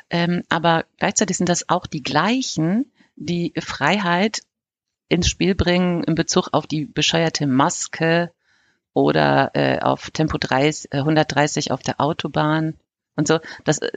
Ähm, 0.09 0.43
aber 0.49 0.85
gleichzeitig 0.97 1.37
sind 1.37 1.49
das 1.49 1.69
auch 1.69 1.85
die 1.85 2.03
gleichen, 2.03 2.91
die 3.15 3.53
Freiheit 3.59 4.41
ins 5.09 5.27
Spiel 5.27 5.55
bringen 5.55 6.03
in 6.03 6.15
Bezug 6.15 6.49
auf 6.51 6.67
die 6.67 6.85
bescheuerte 6.85 7.47
Maske 7.47 8.31
oder 8.93 9.51
äh, 9.53 9.79
auf 9.79 10.11
Tempo 10.11 10.37
30, 10.37 10.93
130 10.93 11.69
äh, 11.69 11.73
auf 11.73 11.81
der 11.81 12.01
Autobahn 12.01 12.75
und 13.15 13.27
so. 13.27 13.39
Das, 13.63 13.79
äh, 13.79 13.91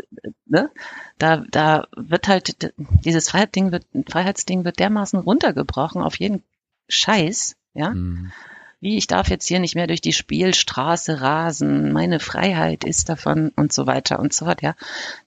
ne? 0.46 0.70
Da, 1.18 1.38
da 1.50 1.88
wird 1.96 2.28
halt 2.28 2.72
dieses 3.04 3.30
Freiheitsding 3.30 3.72
wird, 3.72 3.86
Freiheitsding 4.08 4.64
wird 4.64 4.78
dermaßen 4.78 5.18
runtergebrochen 5.18 6.02
auf 6.02 6.18
jeden 6.18 6.42
Scheiß, 6.88 7.56
ja. 7.74 7.90
Mhm 7.90 8.32
wie 8.80 8.96
ich 8.96 9.06
darf 9.06 9.28
jetzt 9.28 9.46
hier 9.46 9.60
nicht 9.60 9.74
mehr 9.74 9.86
durch 9.86 10.00
die 10.00 10.12
Spielstraße 10.12 11.20
rasen, 11.20 11.92
meine 11.92 12.18
Freiheit 12.18 12.84
ist 12.84 13.08
davon 13.08 13.50
und 13.56 13.72
so 13.72 13.86
weiter 13.86 14.18
und 14.18 14.32
so 14.32 14.46
fort, 14.46 14.62
ja. 14.62 14.74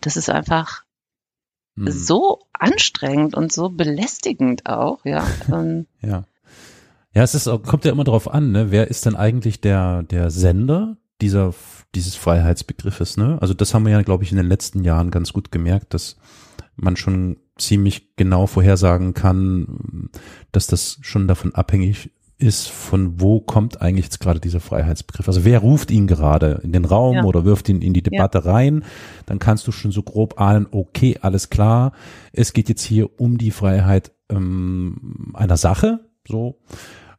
Das 0.02 0.18
ist 0.18 0.30
einfach 0.30 0.84
hm. 1.76 1.92
so 1.92 2.40
anstrengend 2.54 3.36
und 3.36 3.52
so 3.54 3.70
belästigend 3.70 4.66
auch, 4.66 5.06
ja. 5.06 5.26
ja. 6.02 6.26
Ja, 7.16 7.22
es 7.22 7.36
ist, 7.36 7.46
kommt 7.68 7.86
ja 7.86 7.92
immer 7.92 8.04
darauf 8.04 8.34
an, 8.34 8.52
ne? 8.52 8.72
Wer 8.72 8.88
ist 8.88 9.06
denn 9.06 9.16
eigentlich 9.16 9.62
der, 9.62 10.02
der 10.02 10.32
Sender 10.32 10.98
dieser, 11.22 11.54
dieses 11.94 12.16
Freiheitsbegriffes, 12.16 13.18
ne? 13.18 13.38
Also 13.40 13.54
das 13.54 13.76
haben 13.76 13.86
wir 13.86 13.92
ja, 13.92 14.02
glaube 14.02 14.24
ich, 14.24 14.32
in 14.32 14.38
den 14.38 14.48
letzten 14.48 14.84
Jahren 14.84 15.12
ganz 15.12 15.32
gut 15.32 15.52
gemerkt, 15.52 15.94
dass 15.94 16.18
man 16.76 16.96
schon 16.96 17.38
ziemlich 17.56 18.16
genau 18.16 18.48
vorhersagen 18.48 19.14
kann, 19.14 20.10
dass 20.52 20.66
das 20.66 20.98
schon 21.02 21.28
davon 21.28 21.54
abhängig 21.54 22.10
ist, 22.38 22.70
von 22.70 23.22
wo 23.22 23.40
kommt 23.40 23.82
eigentlich 23.82 24.06
jetzt 24.06 24.20
gerade 24.20 24.40
dieser 24.40 24.60
Freiheitsbegriff? 24.60 25.28
Also 25.28 25.46
wer 25.46 25.60
ruft 25.60 25.92
ihn 25.92 26.08
gerade 26.08 26.62
in 26.64 26.72
den 26.72 26.86
Raum 26.86 27.18
ja. 27.18 27.24
oder 27.24 27.46
wirft 27.46 27.70
ihn 27.70 27.82
in 27.82 27.94
die 27.94 28.04
Debatte 28.04 28.40
ja. 28.40 28.52
rein? 28.52 28.84
Dann 29.26 29.40
kannst 29.40 29.68
du 29.68 29.72
schon 29.72 29.92
so 29.92 30.04
grob 30.04 30.40
ahnen, 30.40 30.68
okay, 30.72 31.18
alles 31.22 31.50
klar, 31.50 31.94
es 32.32 32.54
geht 32.54 32.70
jetzt 32.70 32.84
hier 32.84 33.20
um 33.20 33.38
die 33.38 33.52
Freiheit 33.52 34.12
ähm, 34.30 35.32
einer 35.34 35.58
Sache, 35.58 36.00
so, 36.28 36.60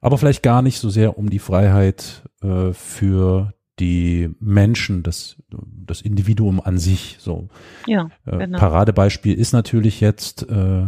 aber 0.01 0.19
vielleicht 0.19 0.43
gar 0.43 0.63
nicht 0.63 0.79
so 0.79 0.91
sehr 0.91 1.17
um 1.17 1.31
die 1.31 1.39
Freiheit 1.39 2.23
äh, 2.43 2.73
für 2.73 3.55
die 3.79 4.31
Menschen, 4.39 5.03
das, 5.03 5.37
das 5.51 6.01
Individuum 6.01 6.61
an 6.61 6.79
sich. 6.79 7.17
So. 7.19 7.49
Ja, 7.87 8.11
äh, 8.27 8.39
genau. 8.39 8.59
Paradebeispiel 8.59 9.35
ist 9.35 9.53
natürlich 9.53 10.01
jetzt 10.01 10.49
äh, 10.49 10.87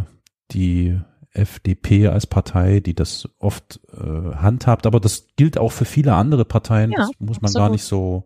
die 0.51 0.99
FDP 1.37 2.07
als 2.07 2.27
Partei, 2.27 2.79
die 2.79 2.93
das 2.93 3.29
oft 3.39 3.79
äh, 3.93 4.35
handhabt, 4.35 4.85
aber 4.85 4.99
das 4.99 5.27
gilt 5.35 5.57
auch 5.57 5.71
für 5.71 5.85
viele 5.85 6.13
andere 6.13 6.45
Parteien. 6.45 6.91
Ja, 6.91 6.99
das 6.99 7.11
muss 7.19 7.41
man 7.41 7.49
absolut. 7.49 7.55
gar 7.55 7.69
nicht 7.69 7.83
so 7.83 8.25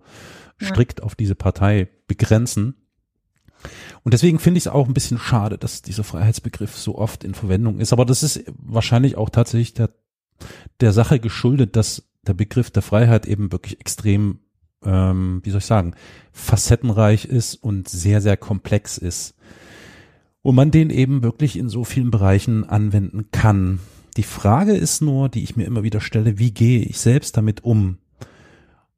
strikt 0.61 0.99
ja. 0.99 1.05
auf 1.05 1.15
diese 1.15 1.35
Partei 1.35 1.89
begrenzen. 2.07 2.75
Und 4.03 4.13
deswegen 4.13 4.39
finde 4.39 4.57
ich 4.57 4.65
es 4.65 4.71
auch 4.71 4.87
ein 4.87 4.93
bisschen 4.93 5.19
schade, 5.19 5.57
dass 5.57 5.81
dieser 5.81 6.03
Freiheitsbegriff 6.03 6.77
so 6.77 6.97
oft 6.97 7.23
in 7.23 7.35
Verwendung 7.35 7.79
ist. 7.79 7.93
Aber 7.93 8.05
das 8.05 8.23
ist 8.23 8.43
wahrscheinlich 8.57 9.17
auch 9.17 9.29
tatsächlich 9.29 9.73
der, 9.73 9.91
der 10.79 10.93
Sache 10.93 11.19
geschuldet, 11.19 11.75
dass 11.75 12.09
der 12.23 12.33
Begriff 12.33 12.71
der 12.71 12.81
Freiheit 12.81 13.27
eben 13.27 13.51
wirklich 13.51 13.79
extrem, 13.79 14.39
ähm, 14.83 15.41
wie 15.43 15.51
soll 15.51 15.59
ich 15.59 15.65
sagen, 15.65 15.93
facettenreich 16.31 17.25
ist 17.25 17.55
und 17.55 17.87
sehr, 17.87 18.21
sehr 18.21 18.37
komplex 18.37 18.97
ist 18.97 19.35
wo 20.43 20.51
man 20.51 20.71
den 20.71 20.89
eben 20.89 21.23
wirklich 21.23 21.57
in 21.57 21.69
so 21.69 21.83
vielen 21.83 22.11
Bereichen 22.11 22.67
anwenden 22.67 23.29
kann. 23.31 23.79
Die 24.17 24.23
Frage 24.23 24.73
ist 24.73 25.01
nur, 25.01 25.29
die 25.29 25.43
ich 25.43 25.55
mir 25.55 25.65
immer 25.65 25.83
wieder 25.83 26.01
stelle, 26.01 26.39
wie 26.39 26.51
gehe 26.51 26.81
ich 26.81 26.99
selbst 26.99 27.37
damit 27.37 27.63
um? 27.63 27.97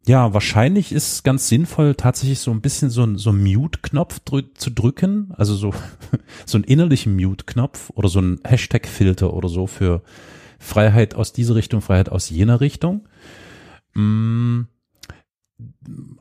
Ja, 0.05 0.33
wahrscheinlich 0.33 0.91
ist 0.91 1.23
ganz 1.23 1.47
sinnvoll, 1.47 1.95
tatsächlich 1.95 2.39
so 2.39 2.51
ein 2.51 2.61
bisschen 2.61 2.89
so 2.89 3.03
ein, 3.03 3.17
so 3.17 3.31
Mute-Knopf 3.31 4.19
drück, 4.19 4.57
zu 4.57 4.69
drücken, 4.69 5.31
also 5.37 5.55
so, 5.55 5.73
so 6.45 6.57
einen 6.57 6.65
innerlichen 6.65 7.15
Mute-Knopf 7.15 7.89
oder 7.91 8.09
so 8.09 8.19
ein 8.19 8.39
Hashtag-Filter 8.43 9.33
oder 9.33 9.47
so 9.47 9.65
für 9.65 10.01
Freiheit 10.59 11.15
aus 11.15 11.31
dieser 11.31 11.55
Richtung, 11.55 11.81
Freiheit 11.81 12.09
aus 12.09 12.29
jener 12.29 12.59
Richtung. 12.59 13.07
Mm, 13.93 14.63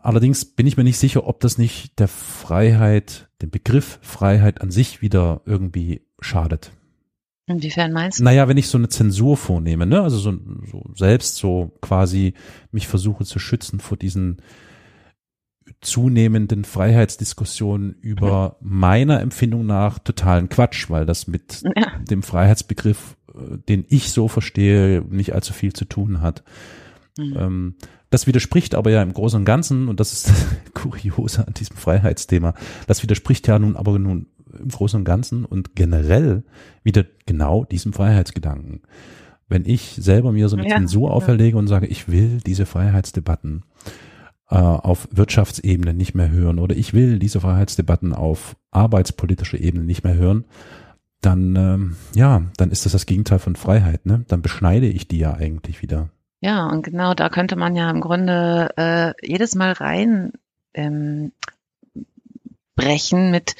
Allerdings 0.00 0.44
bin 0.44 0.66
ich 0.66 0.76
mir 0.76 0.84
nicht 0.84 0.98
sicher, 0.98 1.26
ob 1.26 1.40
das 1.40 1.58
nicht 1.58 1.98
der 1.98 2.08
Freiheit, 2.08 3.28
dem 3.40 3.50
Begriff 3.50 3.98
Freiheit 4.02 4.60
an 4.60 4.70
sich 4.70 5.02
wieder 5.02 5.42
irgendwie 5.46 6.02
schadet. 6.20 6.72
Inwiefern 7.46 7.92
meinst 7.92 8.20
du? 8.20 8.24
Naja, 8.24 8.46
wenn 8.48 8.56
ich 8.56 8.68
so 8.68 8.78
eine 8.78 8.88
Zensur 8.88 9.36
vornehme, 9.36 9.86
ne, 9.86 10.02
also 10.02 10.18
so, 10.18 10.32
so 10.70 10.84
selbst 10.94 11.36
so 11.36 11.72
quasi 11.80 12.34
mich 12.70 12.86
versuche 12.86 13.24
zu 13.24 13.38
schützen 13.38 13.80
vor 13.80 13.96
diesen 13.96 14.40
zunehmenden 15.80 16.64
Freiheitsdiskussionen 16.64 17.94
über 18.00 18.56
mhm. 18.60 18.78
meiner 18.78 19.20
Empfindung 19.20 19.66
nach 19.66 19.98
totalen 19.98 20.48
Quatsch, 20.48 20.88
weil 20.90 21.06
das 21.06 21.26
mit 21.26 21.62
ja. 21.76 21.98
dem 21.98 22.22
Freiheitsbegriff, 22.22 23.16
äh, 23.34 23.58
den 23.68 23.84
ich 23.88 24.12
so 24.12 24.28
verstehe, 24.28 25.02
nicht 25.08 25.34
allzu 25.34 25.52
viel 25.52 25.72
zu 25.72 25.84
tun 25.84 26.20
hat. 26.20 26.44
Mhm. 27.18 27.36
Ähm, 27.36 27.74
das 28.12 28.26
widerspricht 28.26 28.74
aber 28.74 28.90
ja 28.90 29.02
im 29.02 29.12
Großen 29.12 29.40
und 29.40 29.44
Ganzen, 29.44 29.88
und 29.88 29.98
das 29.98 30.12
ist 30.12 30.28
das 30.28 30.46
Kuriose 30.74 31.46
an 31.46 31.54
diesem 31.54 31.76
Freiheitsthema, 31.76 32.54
das 32.86 33.02
widerspricht 33.02 33.48
ja 33.48 33.58
nun 33.58 33.76
aber 33.76 33.98
nun 33.98 34.26
im 34.58 34.68
Großen 34.68 34.98
und 34.98 35.04
Ganzen 35.04 35.44
und 35.44 35.74
generell 35.74 36.44
wieder 36.84 37.04
genau 37.26 37.64
diesem 37.64 37.94
Freiheitsgedanken. 37.94 38.82
Wenn 39.48 39.64
ich 39.64 39.96
selber 39.98 40.30
mir 40.30 40.48
so 40.48 40.56
eine 40.56 40.68
ja, 40.68 40.76
Zensur 40.76 41.10
auferlege 41.10 41.56
und 41.56 41.68
sage, 41.68 41.86
ich 41.86 42.08
will 42.08 42.40
diese 42.44 42.66
Freiheitsdebatten 42.66 43.64
äh, 44.50 44.56
auf 44.56 45.08
Wirtschaftsebene 45.10 45.94
nicht 45.94 46.14
mehr 46.14 46.30
hören 46.30 46.58
oder 46.58 46.76
ich 46.76 46.92
will 46.92 47.18
diese 47.18 47.40
Freiheitsdebatten 47.40 48.14
auf 48.14 48.56
arbeitspolitischer 48.70 49.58
Ebene 49.58 49.84
nicht 49.84 50.04
mehr 50.04 50.14
hören, 50.14 50.44
dann 51.22 51.56
ähm, 51.56 51.96
ja, 52.14 52.42
dann 52.58 52.70
ist 52.70 52.84
das 52.84 52.92
das 52.92 53.06
Gegenteil 53.06 53.38
von 53.38 53.56
Freiheit. 53.56 54.04
Ne? 54.04 54.24
Dann 54.28 54.42
beschneide 54.42 54.86
ich 54.86 55.08
die 55.08 55.18
ja 55.18 55.32
eigentlich 55.32 55.80
wieder. 55.80 56.10
Ja, 56.42 56.66
und 56.66 56.82
genau 56.82 57.14
da 57.14 57.28
könnte 57.28 57.54
man 57.54 57.76
ja 57.76 57.88
im 57.88 58.00
Grunde 58.00 58.70
äh, 58.76 59.26
jedes 59.26 59.54
Mal 59.54 59.70
rein 59.72 60.32
ähm, 60.74 61.30
brechen 62.74 63.30
mit, 63.30 63.54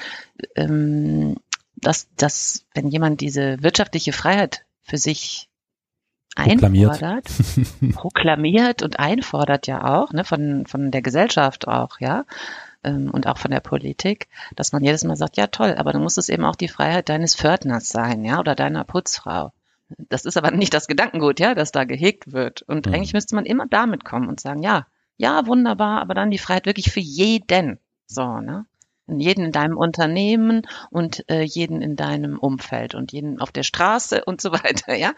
ähm, 0.56 1.36
dass, 1.76 2.08
dass 2.16 2.66
wenn 2.74 2.88
jemand 2.88 3.20
diese 3.20 3.62
wirtschaftliche 3.62 4.12
Freiheit 4.12 4.64
für 4.82 4.98
sich 4.98 5.48
einfordert, 6.34 7.26
proklamiert 7.94 8.82
und 8.82 8.98
einfordert 8.98 9.68
ja 9.68 9.84
auch, 9.84 10.12
ne, 10.12 10.24
von, 10.24 10.66
von 10.66 10.90
der 10.90 11.02
Gesellschaft 11.02 11.68
auch, 11.68 12.00
ja, 12.00 12.24
ähm, 12.82 13.12
und 13.12 13.28
auch 13.28 13.38
von 13.38 13.52
der 13.52 13.60
Politik, 13.60 14.26
dass 14.56 14.72
man 14.72 14.82
jedes 14.82 15.04
Mal 15.04 15.14
sagt, 15.14 15.36
ja 15.36 15.46
toll, 15.46 15.76
aber 15.78 15.92
du 15.92 16.00
musst 16.00 16.18
es 16.18 16.28
eben 16.28 16.44
auch 16.44 16.56
die 16.56 16.66
Freiheit 16.66 17.08
deines 17.08 17.36
Pförtners 17.36 17.90
sein, 17.90 18.24
ja, 18.24 18.40
oder 18.40 18.56
deiner 18.56 18.82
Putzfrau. 18.82 19.52
Das 19.98 20.24
ist 20.24 20.36
aber 20.36 20.50
nicht 20.50 20.74
das 20.74 20.86
Gedankengut, 20.86 21.40
ja, 21.40 21.54
das 21.54 21.72
da 21.72 21.84
gehegt 21.84 22.32
wird. 22.32 22.62
Und 22.62 22.86
mhm. 22.86 22.94
eigentlich 22.94 23.12
müsste 23.12 23.34
man 23.34 23.46
immer 23.46 23.66
damit 23.66 24.04
kommen 24.04 24.28
und 24.28 24.40
sagen, 24.40 24.62
ja, 24.62 24.86
ja, 25.16 25.46
wunderbar, 25.46 26.00
aber 26.00 26.14
dann 26.14 26.30
die 26.30 26.38
Freiheit 26.38 26.66
wirklich 26.66 26.90
für 26.90 27.00
jeden. 27.00 27.78
So, 28.06 28.40
ne? 28.40 28.66
jeden 29.08 29.46
in 29.46 29.52
deinem 29.52 29.76
Unternehmen 29.76 30.62
und 30.90 31.28
äh, 31.28 31.42
jeden 31.42 31.82
in 31.82 31.96
deinem 31.96 32.38
Umfeld 32.38 32.94
und 32.94 33.12
jeden 33.12 33.40
auf 33.40 33.52
der 33.52 33.62
Straße 33.62 34.24
und 34.24 34.40
so 34.40 34.52
weiter, 34.52 34.94
ja. 34.94 35.12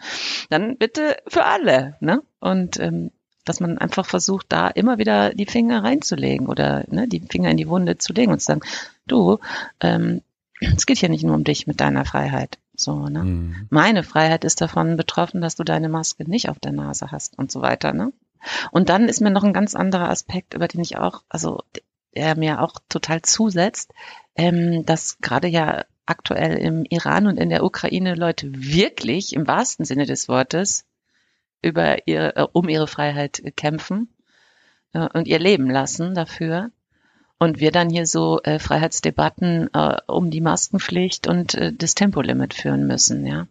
Dann 0.49 0.77
bitte 0.77 1.17
für 1.27 1.45
alle, 1.45 1.95
ne? 1.99 2.21
Und 2.39 2.79
ähm, 2.79 3.11
dass 3.45 3.59
man 3.59 3.77
einfach 3.77 4.07
versucht, 4.07 4.47
da 4.49 4.67
immer 4.67 4.97
wieder 4.97 5.33
die 5.33 5.45
Finger 5.45 5.83
reinzulegen 5.83 6.47
oder 6.47 6.83
ne, 6.89 7.07
die 7.07 7.19
Finger 7.19 7.51
in 7.51 7.57
die 7.57 7.69
Wunde 7.69 7.99
zu 7.99 8.11
legen 8.11 8.31
und 8.31 8.39
zu 8.39 8.45
sagen, 8.45 8.61
du, 9.05 9.37
ähm, 9.81 10.21
es 10.59 10.85
geht 10.85 10.97
hier 10.97 11.09
nicht 11.09 11.23
nur 11.23 11.35
um 11.35 11.43
dich 11.43 11.67
mit 11.67 11.79
deiner 11.79 12.05
Freiheit. 12.05 12.57
So, 12.77 13.07
ne? 13.07 13.23
Mhm. 13.23 13.67
Meine 13.69 14.03
Freiheit 14.03 14.43
ist 14.43 14.61
davon 14.61 14.97
betroffen, 14.97 15.41
dass 15.41 15.55
du 15.55 15.63
deine 15.63 15.89
Maske 15.89 16.29
nicht 16.29 16.49
auf 16.49 16.59
der 16.59 16.71
Nase 16.71 17.11
hast 17.11 17.37
und 17.37 17.51
so 17.51 17.61
weiter, 17.61 17.93
ne? 17.93 18.11
Und 18.71 18.89
dann 18.89 19.09
ist 19.09 19.21
mir 19.21 19.31
noch 19.31 19.43
ein 19.43 19.53
ganz 19.53 19.75
anderer 19.75 20.09
Aspekt, 20.09 20.53
über 20.53 20.67
den 20.67 20.81
ich 20.81 20.97
auch, 20.97 21.23
also 21.29 21.63
der 22.15 22.37
mir 22.37 22.61
auch 22.61 22.75
total 22.89 23.21
zusetzt, 23.21 23.93
ähm, 24.35 24.85
dass 24.85 25.17
gerade 25.19 25.47
ja 25.47 25.85
aktuell 26.05 26.57
im 26.57 26.85
Iran 26.89 27.27
und 27.27 27.37
in 27.37 27.49
der 27.49 27.63
Ukraine 27.63 28.15
Leute 28.15 28.49
wirklich 28.53 29.33
im 29.33 29.47
wahrsten 29.47 29.85
Sinne 29.85 30.05
des 30.05 30.29
Wortes 30.29 30.85
über 31.61 32.07
ihre, 32.07 32.35
äh, 32.35 32.47
um 32.53 32.69
ihre 32.69 32.87
Freiheit 32.87 33.41
kämpfen 33.55 34.13
äh, 34.93 35.07
und 35.13 35.27
ihr 35.27 35.39
Leben 35.39 35.69
lassen 35.69 36.13
dafür. 36.13 36.71
Und 37.37 37.59
wir 37.59 37.71
dann 37.71 37.89
hier 37.89 38.05
so 38.07 38.41
äh, 38.43 38.59
Freiheitsdebatten 38.59 39.69
äh, 39.73 39.97
um 40.07 40.31
die 40.31 40.41
Maskenpflicht 40.41 41.27
und 41.27 41.53
äh, 41.55 41.73
das 41.73 41.95
Tempolimit 41.95 42.53
führen 42.53 42.87
müssen, 42.87 43.25
ja. 43.25 43.47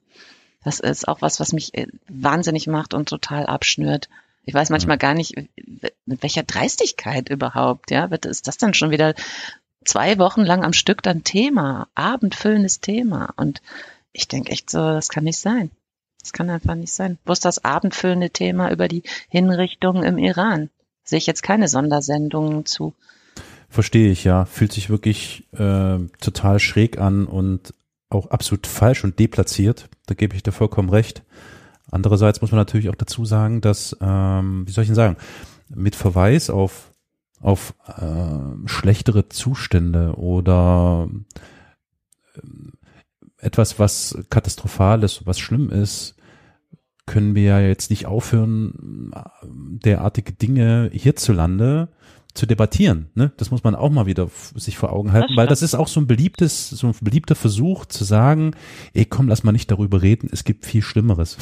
Das 0.65 0.81
ist 0.81 1.07
auch 1.07 1.21
was, 1.21 1.41
was 1.41 1.53
mich 1.53 1.75
äh, 1.75 1.87
wahnsinnig 2.09 2.67
macht 2.67 2.95
und 2.95 3.09
total 3.09 3.47
abschnürt. 3.47 4.09
Ich 4.47 4.55
weiß 4.55 4.71
manchmal 4.71 4.99
gar 4.99 5.15
nicht, 5.15 5.37
mit 6.07 6.23
welcher 6.23 6.43
Dreistigkeit 6.43 7.29
überhaupt, 7.29 7.91
ja. 7.91 8.07
Ist 8.07 8.49
das 8.49 8.57
dann 8.57 8.75
schon 8.75 8.91
wieder 8.91 9.15
zwei 9.85 10.19
Wochen 10.19 10.43
lang 10.43 10.65
am 10.65 10.73
Stück 10.73 11.03
dann 11.03 11.25
Thema, 11.25 11.89
abendfüllendes 11.95 12.81
Thema? 12.81 13.35
Und 13.37 13.61
ich 14.13 14.29
denke 14.29 14.53
echt 14.53 14.71
so, 14.71 14.79
das 14.79 15.11
kann 15.11 15.25
nicht 15.25 15.39
sein. 15.39 15.71
Das 16.21 16.33
kann 16.33 16.49
einfach 16.49 16.75
nicht 16.75 16.93
sein. 16.93 17.19
Wo 17.27 17.33
ist 17.33 17.45
das 17.45 17.65
abendfüllende 17.65 18.31
Thema 18.31 18.71
über 18.71 18.89
die 18.89 19.03
Hinrichtungen 19.29 20.05
im 20.05 20.17
Iran? 20.17 20.71
Sehe 21.05 21.19
ich 21.19 21.27
jetzt 21.27 21.43
keine 21.43 21.69
Sondersendungen 21.69 22.65
zu. 22.65 22.95
Verstehe 23.75 24.13
ich, 24.13 24.23
ja. 24.23 24.45
Fühlt 24.45 24.73
sich 24.73 24.89
wirklich 24.89 25.49
äh, 25.53 25.99
total 26.21 26.61
schräg 26.61 26.99
an 26.99 27.27
und 27.27 27.75
auch 28.09 28.31
absolut 28.31 28.69
falsch 28.69 29.03
und 29.03 29.19
deplatziert. 29.19 29.89
Da 30.07 30.15
gebe 30.15 30.37
ich 30.37 30.45
dir 30.45 30.53
vollkommen 30.53 30.91
recht. 30.91 31.25
Andererseits 31.91 32.41
muss 32.41 32.53
man 32.53 32.61
natürlich 32.61 32.89
auch 32.89 32.95
dazu 32.95 33.25
sagen, 33.25 33.61
dass, 33.61 33.97
ähm, 34.01 34.63
wie 34.65 34.71
soll 34.71 34.83
ich 34.83 34.89
denn 34.89 34.95
sagen, 34.95 35.17
mit 35.75 35.97
Verweis 35.97 36.51
auf, 36.51 36.93
auf 37.41 37.75
äh, 37.89 38.69
schlechtere 38.69 39.29
Zustände 39.29 40.15
oder 40.19 41.09
äh, 42.37 43.45
etwas, 43.45 43.81
was 43.81 44.17
katastrophal 44.31 45.03
ist, 45.03 45.27
was 45.27 45.41
schlimm 45.41 45.71
ist, 45.71 46.15
können 47.07 47.35
wir 47.35 47.43
ja 47.43 47.61
jetzt 47.61 47.91
nicht 47.91 48.07
aufhören, 48.07 49.11
derartige 49.85 50.33
Dinge 50.33 50.91
hierzulande 50.93 51.89
zu 52.35 52.47
debattieren. 52.47 53.11
Ne? 53.15 53.33
Das 53.37 53.53
muss 53.53 53.63
man 53.63 53.77
auch 53.77 53.91
mal 53.91 54.07
wieder 54.07 54.29
sich 54.57 54.77
vor 54.77 54.93
Augen 54.93 55.13
halten, 55.13 55.29
das 55.29 55.37
weil 55.37 55.47
das 55.47 55.63
ist 55.63 55.77
auch 55.77 55.87
so 55.87 56.01
ein 56.01 56.09
beliebtes, 56.09 56.69
so 56.69 56.89
ein 56.89 56.95
beliebter 57.01 57.37
Versuch 57.37 57.87
zu 57.87 58.03
sagen, 58.03 58.57
ey 58.93 59.05
komm, 59.05 59.29
lass 59.29 59.45
mal 59.45 59.53
nicht 59.53 59.71
darüber 59.71 60.03
reden, 60.03 60.29
es 60.33 60.43
gibt 60.43 60.67
viel 60.67 60.83
Schlimmeres. 60.83 61.39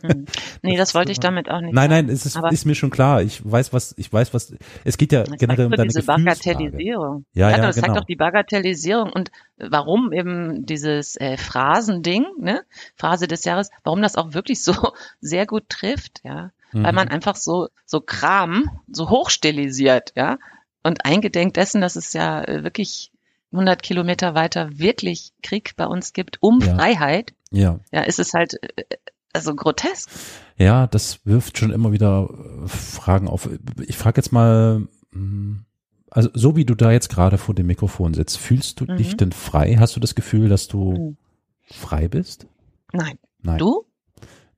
Hm. 0.00 0.24
Nee, 0.62 0.76
das, 0.76 0.88
das 0.88 0.94
wollte 0.94 1.12
ich 1.12 1.20
damit 1.20 1.50
auch 1.50 1.60
nicht. 1.60 1.74
Nein, 1.74 1.90
nein, 1.90 2.08
es 2.08 2.24
ist, 2.26 2.36
ist, 2.50 2.64
mir 2.64 2.74
schon 2.74 2.90
klar. 2.90 3.22
Ich 3.22 3.42
weiß, 3.44 3.72
was, 3.72 3.94
ich 3.98 4.10
weiß, 4.10 4.32
was, 4.32 4.54
es 4.82 4.96
geht 4.96 5.12
ja 5.12 5.24
generell 5.24 5.66
um 5.66 5.72
deine 5.72 5.88
diese 5.88 6.02
Bagatellisierung. 6.02 7.26
Ja, 7.34 7.50
ja, 7.50 7.56
ja 7.58 7.62
das 7.66 7.76
genau. 7.76 7.88
zeigt 7.88 8.00
doch 8.00 8.06
die 8.06 8.16
Bagatellisierung 8.16 9.12
und 9.12 9.30
warum 9.58 10.12
eben 10.12 10.64
dieses 10.64 11.16
äh, 11.16 11.36
Phrasending, 11.36 12.24
ne, 12.38 12.62
Phrase 12.96 13.28
des 13.28 13.44
Jahres, 13.44 13.70
warum 13.82 14.00
das 14.00 14.16
auch 14.16 14.32
wirklich 14.32 14.64
so 14.64 14.72
sehr 15.20 15.46
gut 15.46 15.68
trifft, 15.68 16.22
ja 16.24 16.50
weil 16.82 16.92
man 16.92 17.08
mhm. 17.08 17.14
einfach 17.14 17.36
so, 17.36 17.68
so 17.86 18.00
Kram 18.00 18.70
so 18.90 19.10
hochstilisiert, 19.10 20.12
ja. 20.16 20.38
Und 20.82 21.04
eingedenk 21.04 21.54
dessen, 21.54 21.80
dass 21.80 21.96
es 21.96 22.12
ja 22.12 22.44
äh, 22.44 22.62
wirklich 22.62 23.10
100 23.52 23.82
Kilometer 23.82 24.34
weiter 24.34 24.78
wirklich 24.78 25.32
Krieg 25.42 25.74
bei 25.76 25.86
uns 25.86 26.12
gibt 26.12 26.42
um 26.42 26.60
ja. 26.60 26.74
Freiheit, 26.74 27.32
ja. 27.50 27.80
ja, 27.92 28.02
ist 28.02 28.18
es 28.18 28.34
halt 28.34 28.54
äh, 28.62 28.84
also 29.32 29.54
grotesk. 29.54 30.10
Ja, 30.56 30.86
das 30.86 31.20
wirft 31.24 31.58
schon 31.58 31.72
immer 31.72 31.92
wieder 31.92 32.28
äh, 32.30 32.68
Fragen 32.68 33.28
auf. 33.28 33.48
Ich 33.86 33.96
frage 33.96 34.18
jetzt 34.18 34.32
mal, 34.32 34.86
hm, 35.12 35.64
also 36.10 36.30
so 36.34 36.56
wie 36.56 36.64
du 36.64 36.74
da 36.74 36.92
jetzt 36.92 37.08
gerade 37.08 37.38
vor 37.38 37.54
dem 37.54 37.66
Mikrofon 37.66 38.14
sitzt, 38.14 38.38
fühlst 38.38 38.80
du 38.80 38.84
mhm. 38.84 38.96
dich 38.96 39.16
denn 39.16 39.32
frei? 39.32 39.76
Hast 39.78 39.96
du 39.96 40.00
das 40.00 40.14
Gefühl, 40.14 40.48
dass 40.48 40.68
du 40.68 40.92
mhm. 40.92 41.16
frei 41.62 42.08
bist? 42.08 42.46
Nein. 42.92 43.18
Nein. 43.42 43.58
Du? 43.58 43.84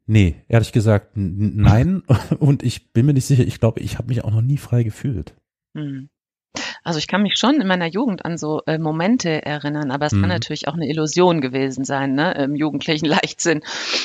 Nee, 0.07 0.37
ehrlich 0.49 0.73
gesagt, 0.73 1.13
nein. 1.15 2.03
Und 2.39 2.63
ich 2.63 2.93
bin 2.93 3.07
mir 3.07 3.15
nicht 3.15 3.27
sicher, 3.27 3.45
ich 3.45 3.61
glaube, 3.61 3.81
ich 3.81 3.99
habe 3.99 4.09
mich 4.09 4.25
auch 4.25 4.31
noch 4.31 4.43
nie 4.43 4.59
frei 4.59 4.83
gefühlt. 4.83 5.35
Hm. 5.77 6.09
Also 6.85 6.99
ich 6.99 7.09
kann 7.09 7.23
mich 7.23 7.37
schon 7.37 7.61
in 7.61 7.67
meiner 7.67 7.87
Jugend 7.87 8.25
an 8.25 8.39
so 8.39 8.63
äh, 8.67 8.79
Momente 8.79 9.45
erinnern, 9.45 9.91
aber 9.91 10.07
es 10.07 10.13
mhm. 10.13 10.21
kann 10.23 10.29
natürlich 10.31 10.69
auch 10.69 10.75
eine 10.75 10.89
Illusion 10.89 11.41
gewesen 11.41 11.85
sein, 11.85 12.15
ne, 12.15 12.33
im 12.35 12.55
jugendlichen 12.55 13.07
Leichtsinn 13.07 13.63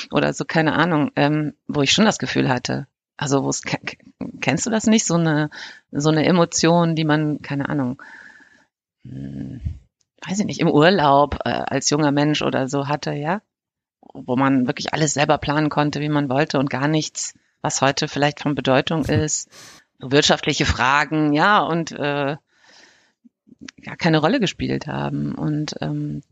oder 0.10 0.34
so, 0.34 0.46
keine 0.46 0.74
Ahnung, 0.74 1.12
ähm, 1.16 1.54
wo 1.68 1.82
ich 1.82 1.92
schon 1.92 2.06
das 2.06 2.18
Gefühl 2.18 2.50
hatte. 2.50 2.88
Also 3.18 3.44
wo 3.44 3.52
kennst 4.42 4.66
du 4.66 4.70
das 4.72 4.88
nicht, 4.88 5.06
so 5.06 5.14
eine 5.14 5.50
so 5.92 6.10
eine 6.10 6.26
Emotion, 6.26 6.96
die 6.96 7.06
man, 7.06 7.42
keine 7.42 7.70
Ahnung, 7.70 8.02
hm, 9.04 9.62
weiß 10.28 10.40
ich 10.40 10.46
nicht, 10.46 10.60
im 10.60 10.70
Urlaub 10.70 11.40
äh, 11.46 11.50
als 11.50 11.90
junger 11.90 12.12
Mensch 12.12 12.42
oder 12.42 12.68
so 12.68 12.88
hatte, 12.88 13.14
ja? 13.14 13.42
Wo 14.14 14.36
man 14.36 14.68
wirklich 14.68 14.94
alles 14.94 15.14
selber 15.14 15.38
planen 15.38 15.70
konnte, 15.70 16.00
wie 16.02 16.10
man 16.10 16.30
wollte 16.30 16.60
und 16.60 16.70
gar 16.70 16.88
nichts, 16.88 17.34
was 17.62 17.82
heute 17.82 18.08
vielleicht 18.08 18.40
von 18.40 18.56
Bedeutung 18.56 19.06
ist. 19.06 19.50
So 20.00 20.12
wirtschaftliche 20.12 20.66
Fragen, 20.66 21.34
ja, 21.34 21.60
und 21.60 21.92
äh, 21.92 22.36
gar 23.84 23.98
keine 23.98 24.20
Rolle 24.20 24.40
gespielt 24.40 24.88
haben. 24.88 25.36
Und 25.36 25.76
ähm, 25.82 26.24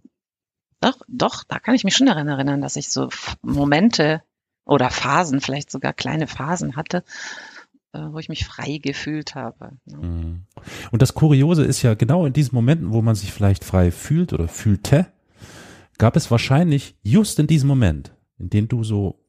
doch, 0.82 1.00
doch, 1.08 1.44
da 1.48 1.60
kann 1.60 1.76
ich 1.76 1.84
mich 1.84 1.96
schon 1.96 2.08
daran 2.08 2.28
erinnern, 2.28 2.62
dass 2.62 2.76
ich 2.76 2.89
so 2.89 3.10
Momente 3.42 4.24
oder 4.65 4.89
Phasen, 4.89 5.42
vielleicht 5.42 5.72
sogar 5.72 5.94
kleine 5.94 6.28
Phasen 6.28 6.76
hatte, 6.76 7.04
äh, 7.94 8.00
wo 8.00 8.20
ich 8.20 8.30
mich 8.30 8.46
frei 8.46 8.80
gefühlt 8.82 9.36
habe. 9.36 9.72
Mhm. 9.86 10.46
Und 10.92 11.02
das 11.02 11.13
Kuriose 11.13 11.63
ist 11.63 11.82
ja 11.82 11.96
genau 11.96 12.26
in 12.26 12.34
diesen 12.34 12.56
Momenten, 12.56 12.92
wo 12.92 13.02
man 13.02 13.15
sich 13.15 13.34
vielleicht 13.34 13.63
frei 13.63 13.92
fühlt 13.92 14.32
oder 14.32 14.48
fühlte, 14.48 15.08
gab 16.00 16.16
es 16.16 16.32
wahrscheinlich 16.32 16.96
just 17.04 17.38
in 17.38 17.46
diesem 17.46 17.68
Moment, 17.68 18.16
in 18.40 18.50
dem 18.50 18.68
du 18.68 18.84
so 18.84 19.20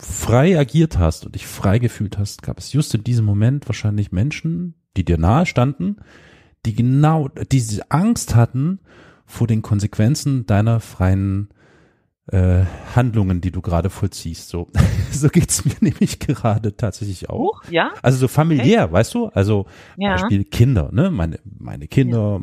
frei 0.00 0.58
agiert 0.58 0.98
hast 0.98 1.26
und 1.26 1.34
dich 1.34 1.46
frei 1.46 1.78
gefühlt 1.78 2.18
hast, 2.18 2.42
gab 2.42 2.58
es 2.58 2.72
just 2.72 2.94
in 2.94 3.04
diesem 3.04 3.24
Moment 3.24 3.68
wahrscheinlich 3.68 4.10
Menschen, 4.10 4.74
die 4.96 5.04
dir 5.04 5.18
nahe 5.18 5.46
standen, 5.46 5.98
die 6.66 6.74
genau 6.74 7.28
diese 7.52 7.90
Angst 7.90 8.34
hatten 8.34 8.80
vor 9.26 9.46
den 9.46 9.62
Konsequenzen 9.62 10.46
deiner 10.46 10.80
freien 10.80 11.50
äh, 12.28 12.64
Handlungen, 12.94 13.40
die 13.40 13.50
du 13.50 13.60
gerade 13.60 13.90
vollziehst. 13.90 14.48
So, 14.48 14.70
so 15.10 15.28
geht's 15.28 15.64
mir 15.64 15.76
nämlich 15.80 16.18
gerade 16.18 16.76
tatsächlich 16.76 17.28
auch. 17.28 17.62
Oh, 17.64 17.70
ja. 17.70 17.92
Also 18.02 18.18
so 18.18 18.28
familiär, 18.28 18.84
okay. 18.84 18.92
weißt 18.92 19.14
du? 19.14 19.26
Also 19.26 19.66
ja. 19.96 20.12
Beispiel 20.12 20.44
Kinder, 20.44 20.90
ne? 20.92 21.10
Meine 21.10 21.38
meine 21.44 21.86
Kinder 21.86 22.40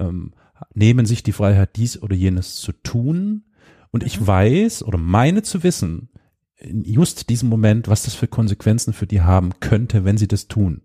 ja. 0.00 0.06
ähm, 0.08 0.32
nehmen 0.74 1.06
sich 1.06 1.22
die 1.22 1.32
Freiheit, 1.32 1.76
dies 1.76 2.00
oder 2.02 2.14
jenes 2.14 2.56
zu 2.56 2.72
tun. 2.72 3.44
Und 3.90 4.02
ich 4.02 4.20
mhm. 4.20 4.26
weiß 4.26 4.82
oder 4.84 4.98
meine 4.98 5.42
zu 5.42 5.62
wissen, 5.62 6.08
in 6.56 6.84
just 6.84 7.28
diesem 7.28 7.48
Moment, 7.48 7.88
was 7.88 8.04
das 8.04 8.14
für 8.14 8.28
Konsequenzen 8.28 8.92
für 8.92 9.06
die 9.06 9.20
haben 9.20 9.58
könnte, 9.60 10.04
wenn 10.04 10.16
sie 10.16 10.28
das 10.28 10.48
tun. 10.48 10.82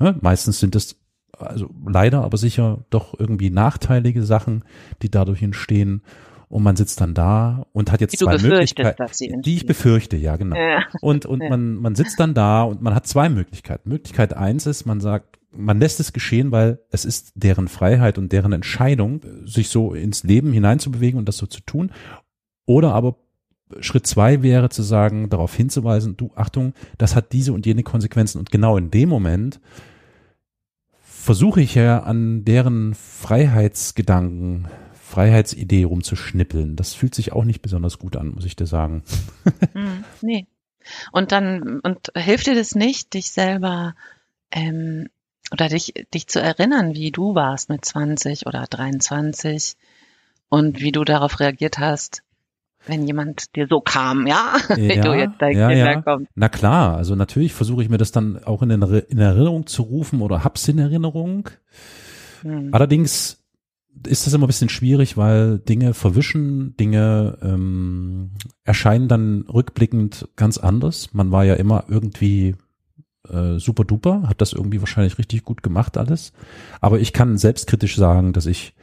Ja, 0.00 0.14
meistens 0.20 0.60
sind 0.60 0.76
es 0.76 1.00
also 1.38 1.68
leider, 1.86 2.24
aber 2.24 2.38
sicher 2.38 2.84
doch 2.90 3.18
irgendwie 3.18 3.50
nachteilige 3.50 4.22
Sachen, 4.22 4.64
die 5.02 5.10
dadurch 5.10 5.42
entstehen. 5.42 6.02
Und 6.48 6.62
man 6.62 6.76
sitzt 6.76 7.00
dann 7.00 7.12
da 7.12 7.66
und 7.72 7.90
hat 7.90 8.00
jetzt 8.00 8.16
zwei 8.18 8.38
Möglichkeiten, 8.38 9.42
die 9.42 9.56
ich 9.56 9.66
befürchte, 9.66 10.16
ja 10.16 10.36
genau. 10.36 10.56
Ja. 10.56 10.84
Und 11.00 11.26
und 11.26 11.42
ja. 11.42 11.50
man 11.50 11.74
man 11.74 11.96
sitzt 11.96 12.20
dann 12.20 12.34
da 12.34 12.62
und 12.62 12.82
man 12.82 12.94
hat 12.94 13.06
zwei 13.06 13.28
Möglichkeiten. 13.28 13.88
Möglichkeit 13.88 14.32
eins 14.32 14.66
ist, 14.66 14.86
man 14.86 15.00
sagt, 15.00 15.35
man 15.50 15.80
lässt 15.80 16.00
es 16.00 16.12
geschehen, 16.12 16.52
weil 16.52 16.80
es 16.90 17.04
ist 17.04 17.32
deren 17.34 17.68
Freiheit 17.68 18.18
und 18.18 18.32
deren 18.32 18.52
Entscheidung, 18.52 19.20
sich 19.44 19.68
so 19.68 19.94
ins 19.94 20.22
Leben 20.22 20.52
hineinzubewegen 20.52 21.18
und 21.18 21.28
das 21.28 21.38
so 21.38 21.46
zu 21.46 21.60
tun. 21.60 21.90
Oder 22.66 22.92
aber 22.92 23.16
Schritt 23.80 24.06
zwei 24.06 24.42
wäre 24.42 24.68
zu 24.68 24.82
sagen, 24.82 25.28
darauf 25.28 25.54
hinzuweisen, 25.54 26.16
du, 26.16 26.30
Achtung, 26.34 26.74
das 26.98 27.16
hat 27.16 27.32
diese 27.32 27.52
und 27.52 27.66
jene 27.66 27.82
Konsequenzen. 27.82 28.38
Und 28.38 28.50
genau 28.50 28.76
in 28.76 28.90
dem 28.90 29.08
Moment 29.08 29.60
versuche 31.02 31.60
ich 31.60 31.74
ja 31.74 32.00
an 32.00 32.44
deren 32.44 32.94
Freiheitsgedanken, 32.94 34.68
Freiheitsidee 34.92 35.84
rumzuschnippeln. 35.84 36.76
Das 36.76 36.94
fühlt 36.94 37.14
sich 37.14 37.32
auch 37.32 37.44
nicht 37.44 37.62
besonders 37.62 37.98
gut 37.98 38.16
an, 38.16 38.28
muss 38.28 38.44
ich 38.44 38.56
dir 38.56 38.66
sagen. 38.66 39.02
Hm, 39.72 40.04
nee. 40.20 40.46
Und 41.10 41.32
dann, 41.32 41.80
und 41.80 42.12
hilft 42.14 42.46
dir 42.46 42.54
das 42.54 42.74
nicht, 42.76 43.14
dich 43.14 43.30
selber 43.30 43.96
ähm, 44.52 45.08
oder 45.52 45.68
dich, 45.68 45.94
dich 46.12 46.26
zu 46.26 46.40
erinnern, 46.40 46.94
wie 46.94 47.10
du 47.10 47.34
warst 47.34 47.68
mit 47.68 47.84
20 47.84 48.46
oder 48.46 48.66
23 48.68 49.76
und 50.48 50.80
wie 50.80 50.92
du 50.92 51.04
darauf 51.04 51.40
reagiert 51.40 51.78
hast, 51.78 52.22
wenn 52.86 53.06
jemand 53.06 53.54
dir 53.56 53.66
so 53.68 53.80
kam, 53.80 54.26
ja, 54.26 54.56
ja 54.70 54.76
wie 54.76 55.00
du 55.00 55.14
jetzt 55.14 55.36
dein 55.38 55.56
ja, 55.56 55.68
Kinder 55.68 55.92
ja. 55.92 56.02
kommst. 56.02 56.30
Na 56.34 56.48
klar, 56.48 56.96
also 56.96 57.14
natürlich 57.14 57.52
versuche 57.52 57.82
ich 57.82 57.88
mir 57.88 57.98
das 57.98 58.12
dann 58.12 58.42
auch 58.44 58.62
in, 58.62 58.70
in, 58.70 59.18
Erinnerung 59.18 59.66
zu 59.66 59.82
rufen 59.82 60.20
oder 60.20 60.44
hab's 60.44 60.68
in 60.68 60.78
Erinnerung. 60.78 61.50
Hm. 62.42 62.70
Allerdings 62.72 63.42
ist 64.06 64.26
das 64.26 64.34
immer 64.34 64.44
ein 64.44 64.48
bisschen 64.48 64.68
schwierig, 64.68 65.16
weil 65.16 65.58
Dinge 65.58 65.94
verwischen, 65.94 66.76
Dinge 66.76 67.38
ähm, 67.42 68.32
erscheinen 68.64 69.08
dann 69.08 69.46
rückblickend 69.48 70.28
ganz 70.36 70.58
anders. 70.58 71.14
Man 71.14 71.32
war 71.32 71.44
ja 71.44 71.54
immer 71.54 71.84
irgendwie 71.88 72.56
äh, 73.30 73.58
super 73.58 73.84
duper, 73.84 74.24
hat 74.28 74.40
das 74.40 74.52
irgendwie 74.52 74.80
wahrscheinlich 74.80 75.18
richtig 75.18 75.44
gut 75.44 75.62
gemacht 75.62 75.96
alles. 75.96 76.32
Aber 76.80 77.00
ich 77.00 77.12
kann 77.12 77.38
selbstkritisch 77.38 77.96
sagen, 77.96 78.32
dass 78.32 78.46
ich 78.46 78.74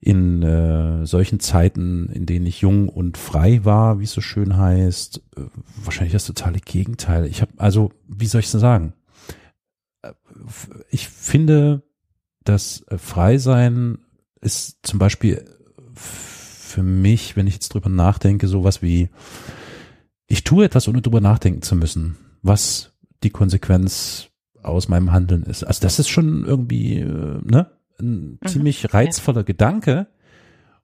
in 0.00 0.42
äh, 0.42 1.06
solchen 1.06 1.40
Zeiten, 1.40 2.08
in 2.08 2.24
denen 2.24 2.46
ich 2.46 2.62
jung 2.62 2.88
und 2.88 3.18
frei 3.18 3.64
war, 3.64 4.00
wie 4.00 4.04
es 4.04 4.12
so 4.12 4.22
schön 4.22 4.56
heißt, 4.56 5.22
äh, 5.36 5.42
wahrscheinlich 5.84 6.14
das 6.14 6.24
totale 6.24 6.58
Gegenteil. 6.58 7.26
Ich 7.26 7.42
habe 7.42 7.52
also, 7.58 7.92
wie 8.08 8.26
soll 8.26 8.40
ich 8.40 8.46
es 8.46 8.52
sagen? 8.52 8.94
Äh, 10.02 10.12
ich 10.90 11.08
finde, 11.08 11.82
dass 12.44 12.82
äh, 12.88 12.96
Freisein 12.96 13.98
ist 14.40 14.78
zum 14.82 14.98
Beispiel 14.98 15.44
für 15.94 16.82
mich, 16.82 17.36
wenn 17.36 17.46
ich 17.46 17.54
jetzt 17.54 17.74
drüber 17.74 17.90
nachdenke, 17.90 18.48
sowas 18.48 18.80
wie, 18.80 19.10
ich 20.28 20.44
tue 20.44 20.64
etwas, 20.64 20.88
ohne 20.88 21.02
drüber 21.02 21.20
nachdenken 21.20 21.60
zu 21.60 21.74
müssen, 21.76 22.16
was 22.42 22.89
die 23.22 23.30
Konsequenz 23.30 24.28
aus 24.62 24.88
meinem 24.88 25.12
Handeln 25.12 25.44
ist. 25.44 25.64
Also 25.64 25.82
das 25.82 25.98
ist 25.98 26.08
schon 26.08 26.44
irgendwie, 26.44 27.02
ne? 27.02 27.70
ein 28.00 28.38
mhm. 28.40 28.46
ziemlich 28.46 28.92
reizvoller 28.92 29.40
ja. 29.40 29.44
Gedanke. 29.44 30.08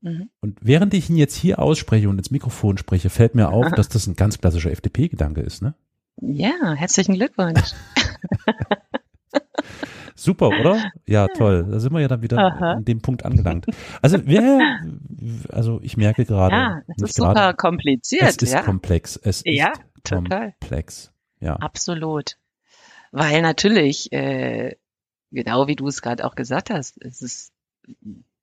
Mhm. 0.02 0.30
Und 0.40 0.58
während 0.62 0.94
ich 0.94 1.10
ihn 1.10 1.16
jetzt 1.16 1.34
hier 1.34 1.58
ausspreche 1.58 2.08
und 2.08 2.18
ins 2.18 2.30
Mikrofon 2.30 2.78
spreche, 2.78 3.10
fällt 3.10 3.34
mir 3.34 3.50
auf, 3.50 3.70
dass 3.72 3.88
das 3.88 4.06
ein 4.06 4.14
ganz 4.14 4.38
klassischer 4.38 4.70
FDP-Gedanke 4.70 5.40
ist, 5.40 5.62
ne? 5.62 5.74
Ja, 6.20 6.74
herzlichen 6.74 7.14
Glückwunsch. 7.14 7.72
Super, 10.14 10.48
oder? 10.48 10.82
Ja, 11.04 11.26
toll. 11.28 11.66
Da 11.70 11.78
sind 11.78 11.92
wir 11.92 12.00
ja 12.00 12.08
dann 12.08 12.22
wieder 12.22 12.38
Aha. 12.38 12.72
an 12.72 12.86
dem 12.86 13.02
Punkt 13.02 13.26
angelangt. 13.26 13.66
Also 14.00 14.18
wer, 14.24 14.78
also 15.50 15.78
ich 15.82 15.98
merke 15.98 16.24
gerade. 16.24 16.56
Ja, 16.56 16.80
es 16.96 17.02
ist 17.02 17.16
super 17.16 17.34
gerade, 17.34 17.56
kompliziert. 17.56 18.22
Es 18.22 18.36
ist 18.36 18.54
ja. 18.54 18.62
komplex. 18.62 19.20
Es 19.22 19.42
ja, 19.44 19.72
ist 19.72 19.82
total. 20.04 20.54
komplex. 20.58 21.12
Ja. 21.40 21.56
Absolut. 21.56 22.36
Weil 23.12 23.42
natürlich 23.42 24.12
äh, 24.12 24.76
genau 25.30 25.66
wie 25.66 25.76
du 25.76 25.86
es 25.88 26.02
gerade 26.02 26.24
auch 26.24 26.34
gesagt 26.34 26.70
hast, 26.70 27.02
es 27.02 27.22
ist 27.22 27.52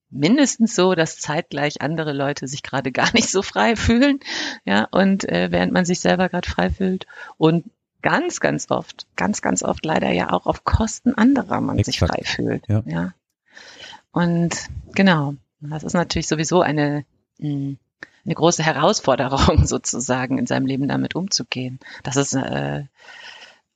mindestens 0.09 0.75
so, 0.75 0.93
dass 0.93 1.19
zeitgleich 1.19 1.81
andere 1.81 2.13
Leute 2.13 2.47
sich 2.47 2.63
gerade 2.63 2.91
gar 2.93 3.11
nicht 3.13 3.29
so 3.29 3.41
frei 3.41 3.75
fühlen, 3.75 4.19
ja, 4.65 4.87
und 4.91 5.27
äh, 5.27 5.51
während 5.51 5.73
man 5.73 5.85
sich 5.85 5.99
selber 5.99 6.29
gerade 6.29 6.49
frei 6.49 6.69
fühlt 6.69 7.07
und 7.37 7.65
ganz, 8.01 8.39
ganz 8.39 8.69
oft, 8.69 9.07
ganz, 9.15 9.41
ganz 9.41 9.63
oft 9.63 9.85
leider 9.85 10.11
ja 10.11 10.31
auch 10.31 10.45
auf 10.45 10.63
Kosten 10.63 11.13
anderer 11.15 11.61
man 11.61 11.79
Exakt. 11.79 11.85
sich 11.85 11.99
frei 11.99 12.23
fühlt, 12.23 12.67
ja. 12.67 12.83
ja. 12.85 13.13
Und 14.11 14.67
genau, 14.93 15.35
das 15.59 15.83
ist 15.83 15.93
natürlich 15.93 16.27
sowieso 16.27 16.61
eine 16.61 17.05
hm, 17.39 17.77
eine 18.25 18.35
große 18.35 18.63
Herausforderung 18.63 19.65
sozusagen 19.65 20.37
in 20.37 20.45
seinem 20.45 20.65
Leben 20.65 20.87
damit 20.87 21.15
umzugehen. 21.15 21.79
Das 22.03 22.15
ist 22.15 22.33
äh, 22.33 22.83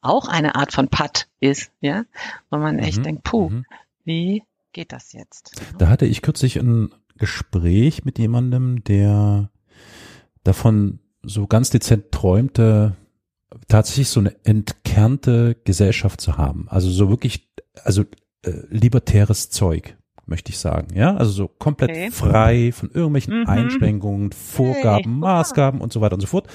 auch 0.01 0.27
eine 0.27 0.55
Art 0.55 0.71
von 0.71 0.87
Putt 0.89 1.27
ist, 1.39 1.71
ja, 1.81 2.05
wo 2.49 2.57
man 2.57 2.79
echt 2.79 2.99
mhm. 2.99 3.03
denkt, 3.03 3.23
puh, 3.23 3.49
mhm. 3.49 3.65
wie 4.03 4.43
geht 4.73 4.91
das 4.91 5.13
jetzt? 5.13 5.51
Da 5.77 5.89
hatte 5.89 6.05
ich 6.05 6.21
kürzlich 6.21 6.57
ein 6.57 6.93
Gespräch 7.17 8.05
mit 8.05 8.19
jemandem, 8.19 8.83
der 8.83 9.49
davon 10.43 10.99
so 11.23 11.47
ganz 11.47 11.69
dezent 11.69 12.11
träumte, 12.11 12.95
tatsächlich 13.67 14.09
so 14.09 14.19
eine 14.19 14.35
entkernte 14.45 15.55
Gesellschaft 15.63 16.21
zu 16.21 16.37
haben. 16.37 16.67
Also 16.69 16.89
so 16.89 17.09
wirklich, 17.09 17.49
also 17.83 18.03
äh, 18.43 18.51
libertäres 18.69 19.49
Zeug, 19.49 19.96
möchte 20.27 20.51
ich 20.51 20.59
sagen. 20.59 20.87
Ja, 20.93 21.15
also 21.15 21.31
so 21.31 21.47
komplett 21.47 21.89
okay. 21.89 22.11
frei 22.11 22.71
von 22.71 22.89
irgendwelchen 22.91 23.41
mhm. 23.41 23.47
Einschränkungen, 23.47 24.31
Vorgaben, 24.31 25.11
hey. 25.11 25.19
Maßgaben 25.19 25.81
und 25.81 25.91
so 25.93 26.01
weiter 26.01 26.15
und 26.15 26.21
so 26.21 26.27
fort. 26.27 26.47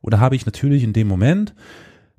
Und 0.00 0.12
da 0.12 0.20
habe 0.20 0.36
ich 0.36 0.46
natürlich 0.46 0.82
in 0.82 0.92
dem 0.92 1.08
Moment 1.08 1.54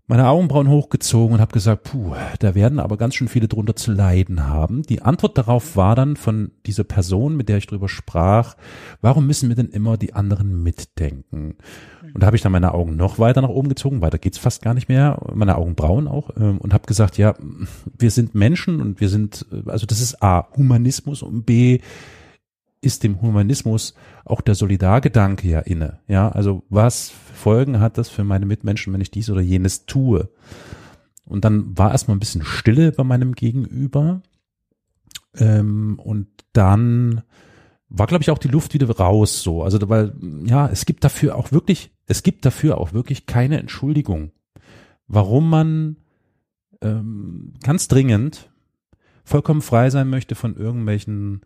meine 0.08 0.28
Augenbrauen 0.28 0.70
hochgezogen 0.70 1.34
und 1.36 1.42
habe 1.42 1.52
gesagt, 1.52 1.84
puh, 1.84 2.14
da 2.40 2.54
werden 2.54 2.80
aber 2.80 2.96
ganz 2.96 3.16
schön 3.16 3.28
viele 3.28 3.48
drunter 3.48 3.76
zu 3.76 3.92
leiden 3.92 4.48
haben. 4.48 4.84
Die 4.84 5.02
Antwort 5.02 5.38
darauf 5.38 5.76
war 5.76 5.96
dann 5.96 6.16
von 6.16 6.52
dieser 6.68 6.84
Person, 6.84 7.36
mit 7.36 7.50
der 7.50 7.58
ich 7.58 7.66
drüber 7.66 7.90
sprach, 7.90 8.56
warum 9.02 9.26
müssen 9.26 9.50
wir 9.50 9.56
denn 9.56 9.70
immer 9.70 9.98
die 9.98 10.14
anderen 10.14 10.62
mitdenken? 10.62 11.56
Und 12.14 12.22
da 12.22 12.28
habe 12.28 12.36
ich 12.36 12.44
dann 12.44 12.52
meine 12.52 12.74
Augen 12.76 12.96
noch 12.96 13.18
weiter 13.18 13.42
nach 13.42 13.50
oben 13.50 13.68
gezogen, 13.68 14.02
weiter 14.02 14.20
geht's 14.20 14.38
fast 14.38 14.62
gar 14.62 14.76
nicht 14.76 14.90
mehr, 14.90 15.20
meine 15.34 15.58
Augenbrauen 15.58 16.08
auch, 16.08 16.30
ähm, 16.38 16.60
und 16.60 16.74
habe 16.74 16.86
gesagt, 16.86 17.18
ja, 17.18 17.34
wir 17.98 18.12
sind 18.12 18.36
Menschen 18.36 18.82
und 18.82 19.02
wir 19.02 19.10
sind, 19.10 19.46
also 19.66 19.88
das 19.88 20.02
ist 20.02 20.22
A, 20.22 20.48
Humanismus 20.56 21.24
und 21.24 21.48
B, 21.48 21.80
ist 22.86 23.04
dem 23.04 23.22
Humanismus 23.22 23.96
auch 24.24 24.42
der 24.42 24.56
Solidargedanke 24.56 25.50
ja 25.50 25.60
inne. 25.60 26.00
Ja, 26.08 26.30
also 26.30 26.64
was 26.70 27.10
Folgen 27.10 27.80
hat 27.80 27.98
das 27.98 28.10
für 28.10 28.24
meine 28.24 28.46
Mitmenschen, 28.46 28.94
wenn 28.94 29.02
ich 29.02 29.12
dies 29.12 29.30
oder 29.30 29.42
jenes 29.42 29.86
tue? 29.86 30.30
Und 31.26 31.44
dann 31.44 31.78
war 31.78 31.92
erstmal 31.92 32.16
ein 32.16 32.20
bisschen 32.20 32.46
Stille 32.46 32.92
bei 32.92 33.04
meinem 33.04 33.34
Gegenüber. 33.34 34.22
Ähm, 35.36 36.00
und 36.00 36.28
dann 36.54 37.24
war, 37.90 38.08
glaube 38.08 38.22
ich, 38.22 38.30
auch 38.30 38.38
die 38.38 38.48
Luft 38.48 38.74
wieder 38.74 38.90
raus 38.90 39.42
so. 39.42 39.64
Also, 39.64 39.90
weil, 39.90 40.14
ja, 40.46 40.68
es 40.68 40.86
gibt 40.86 41.04
dafür 41.04 41.36
auch 41.36 41.52
wirklich, 41.52 41.92
es 42.06 42.24
gibt 42.24 42.46
dafür 42.46 42.78
auch 42.78 42.94
wirklich 42.94 43.26
keine 43.26 43.60
Entschuldigung, 43.60 44.32
warum 45.08 45.50
man 45.50 45.98
ähm, 46.82 47.54
ganz 47.64 47.88
dringend 47.88 48.50
vollkommen 49.24 49.62
frei 49.62 49.90
sein 49.90 50.10
möchte 50.10 50.36
von 50.36 50.56
irgendwelchen 50.56 51.42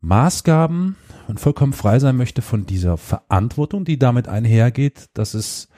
Maßgaben 0.00 0.96
und 1.26 1.40
vollkommen 1.40 1.72
frei 1.72 1.98
sein 1.98 2.16
möchte 2.16 2.42
von 2.42 2.66
dieser 2.66 2.96
Verantwortung, 2.96 3.84
die 3.84 3.98
damit 3.98 4.28
einhergeht, 4.28 5.06
dass 5.14 5.34
es 5.34 5.68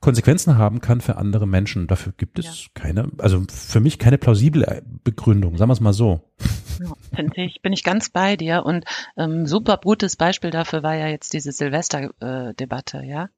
Konsequenzen 0.00 0.58
haben 0.58 0.80
kann 0.80 1.00
für 1.00 1.16
andere 1.16 1.46
Menschen. 1.46 1.86
Dafür 1.86 2.12
gibt 2.16 2.38
es 2.38 2.64
ja. 2.64 2.70
keine, 2.74 3.10
also 3.18 3.44
für 3.48 3.80
mich 3.80 3.98
keine 3.98 4.18
plausible 4.18 4.82
Begründung, 5.04 5.56
sagen 5.56 5.68
wir 5.68 5.74
es 5.74 5.80
mal 5.80 5.92
so. 5.92 6.20
Ja, 6.80 6.92
finde 7.14 7.42
ich, 7.42 7.62
bin 7.62 7.72
ich 7.72 7.84
ganz 7.84 8.10
bei 8.10 8.36
dir 8.36 8.64
und 8.66 8.84
ähm, 9.16 9.46
super 9.46 9.78
gutes 9.82 10.16
Beispiel 10.16 10.50
dafür 10.50 10.82
war 10.82 10.96
ja 10.96 11.06
jetzt 11.06 11.32
diese 11.34 11.52
Silvester-Debatte, 11.52 12.98
äh, 12.98 13.08
ja. 13.08 13.28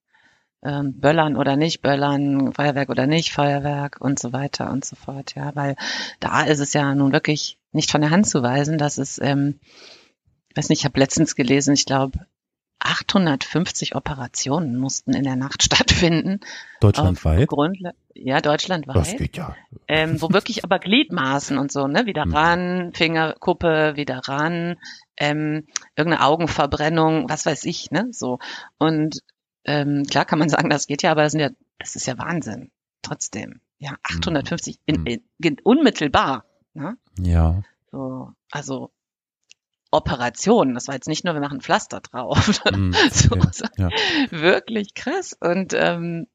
Ähm, 0.64 0.98
Böllern 0.98 1.36
oder 1.36 1.56
nicht 1.56 1.82
Böllern, 1.82 2.52
Feuerwerk 2.54 2.88
oder 2.88 3.06
nicht 3.06 3.32
Feuerwerk 3.32 3.98
und 4.00 4.18
so 4.18 4.32
weiter 4.32 4.70
und 4.70 4.84
so 4.84 4.96
fort, 4.96 5.34
ja, 5.34 5.54
weil 5.54 5.76
da 6.20 6.42
ist 6.42 6.60
es 6.60 6.72
ja 6.72 6.94
nun 6.94 7.12
wirklich 7.12 7.58
nicht 7.72 7.90
von 7.90 8.00
der 8.00 8.10
Hand 8.10 8.26
zu 8.26 8.42
weisen, 8.42 8.78
dass 8.78 8.98
es, 8.98 9.20
ähm, 9.20 9.60
ich 10.48 10.56
weiß 10.56 10.70
nicht, 10.70 10.80
ich 10.80 10.84
habe 10.84 10.98
letztens 10.98 11.36
gelesen, 11.36 11.74
ich 11.74 11.84
glaube, 11.84 12.18
850 12.84 13.94
Operationen 13.94 14.76
mussten 14.76 15.14
in 15.14 15.24
der 15.24 15.36
Nacht 15.36 15.62
stattfinden. 15.62 16.40
Deutschlandweit? 16.80 17.48
ja, 18.14 18.40
deutschlandweit. 18.40 18.96
Das 18.96 19.16
geht 19.16 19.36
ja. 19.36 19.56
Ähm, 19.88 20.20
wo 20.20 20.30
wirklich 20.30 20.64
aber 20.64 20.78
Gliedmaßen 20.78 21.58
und 21.58 21.72
so, 21.72 21.86
ne, 21.86 22.06
wieder 22.06 22.26
mhm. 22.26 22.34
ran, 22.34 22.92
Fingerkuppe 22.94 23.96
wieder 23.96 24.20
ran, 24.26 24.76
ähm, 25.16 25.66
irgendeine 25.96 26.24
Augenverbrennung, 26.24 27.28
was 27.28 27.46
weiß 27.46 27.64
ich, 27.64 27.90
ne, 27.90 28.08
so. 28.10 28.38
Und 28.78 29.20
ähm, 29.64 30.04
klar 30.08 30.24
kann 30.24 30.38
man 30.38 30.48
sagen, 30.50 30.70
das 30.70 30.86
geht 30.86 31.02
ja, 31.02 31.10
aber 31.10 31.22
das, 31.22 31.32
sind 31.32 31.40
ja, 31.40 31.50
das 31.78 31.96
ist 31.96 32.06
ja 32.06 32.18
Wahnsinn. 32.18 32.70
Trotzdem. 33.02 33.60
Ja, 33.78 33.96
850 34.02 34.78
mhm. 34.86 35.06
in, 35.06 35.22
in, 35.38 35.56
unmittelbar. 35.62 36.44
Ne? 36.72 36.96
Ja. 37.18 37.62
So, 37.90 38.32
also 38.50 38.90
Operation. 39.90 40.74
Das 40.74 40.88
war 40.88 40.94
jetzt 40.94 41.08
nicht 41.08 41.24
nur, 41.24 41.34
wir 41.34 41.40
machen 41.40 41.60
Pflaster 41.60 42.00
drauf. 42.00 42.60
Mm, 42.74 42.92
so, 43.12 43.36
so, 43.52 43.66
ja. 43.76 43.90
Wirklich 44.30 44.94
krass. 44.94 45.36
Und 45.38 45.74
ähm, 45.74 46.26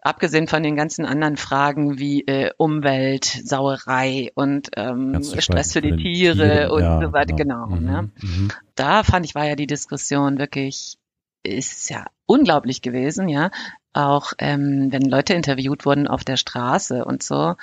abgesehen 0.00 0.48
von 0.48 0.62
den 0.62 0.76
ganzen 0.76 1.06
anderen 1.06 1.36
Fragen 1.36 1.98
wie 1.98 2.22
äh, 2.26 2.50
Umwelt, 2.56 3.24
Sauerei 3.24 4.32
und 4.34 4.70
ähm, 4.76 5.22
Stress 5.22 5.72
für 5.72 5.80
die 5.80 5.96
Tiere 5.96 6.36
Tieren, 6.36 6.70
und 6.70 6.82
ja, 6.82 7.00
so 7.00 7.12
weiter, 7.12 7.34
genau. 7.34 7.66
genau 7.66 7.76
mhm, 7.76 7.86
ne? 7.86 8.10
mhm. 8.20 8.48
Da 8.74 9.02
fand 9.02 9.24
ich, 9.24 9.34
war 9.34 9.46
ja 9.46 9.56
die 9.56 9.66
Diskussion 9.66 10.38
wirklich, 10.38 10.98
ist 11.42 11.90
ja 11.90 12.06
unglaublich 12.26 12.82
gewesen, 12.82 13.28
ja. 13.28 13.50
Auch 13.94 14.32
ähm, 14.38 14.88
wenn 14.90 15.02
Leute 15.02 15.34
interviewt 15.34 15.84
wurden 15.84 16.08
auf 16.08 16.24
der 16.24 16.36
Straße 16.36 17.04
und 17.04 17.22
so, 17.22 17.56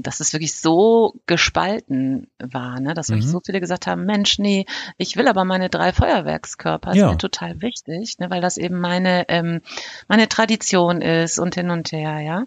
dass 0.00 0.20
es 0.20 0.32
wirklich 0.32 0.58
so 0.58 1.14
gespalten 1.26 2.28
war, 2.38 2.80
ne? 2.80 2.94
dass 2.94 3.10
wirklich 3.10 3.26
mhm. 3.26 3.30
so 3.30 3.40
viele 3.44 3.60
gesagt 3.60 3.86
haben, 3.86 4.04
Mensch, 4.04 4.38
nee, 4.38 4.64
ich 4.96 5.16
will 5.16 5.28
aber 5.28 5.44
meine 5.44 5.68
drei 5.68 5.92
Feuerwerkskörper, 5.92 6.94
ja. 6.94 7.06
ist 7.06 7.12
mir 7.12 7.18
total 7.18 7.60
wichtig, 7.60 8.18
ne? 8.18 8.30
weil 8.30 8.40
das 8.40 8.56
eben 8.56 8.80
meine, 8.80 9.28
ähm, 9.28 9.60
meine 10.08 10.28
Tradition 10.28 11.02
ist 11.02 11.38
und 11.38 11.54
hin 11.54 11.70
und 11.70 11.92
her, 11.92 12.20
ja. 12.20 12.44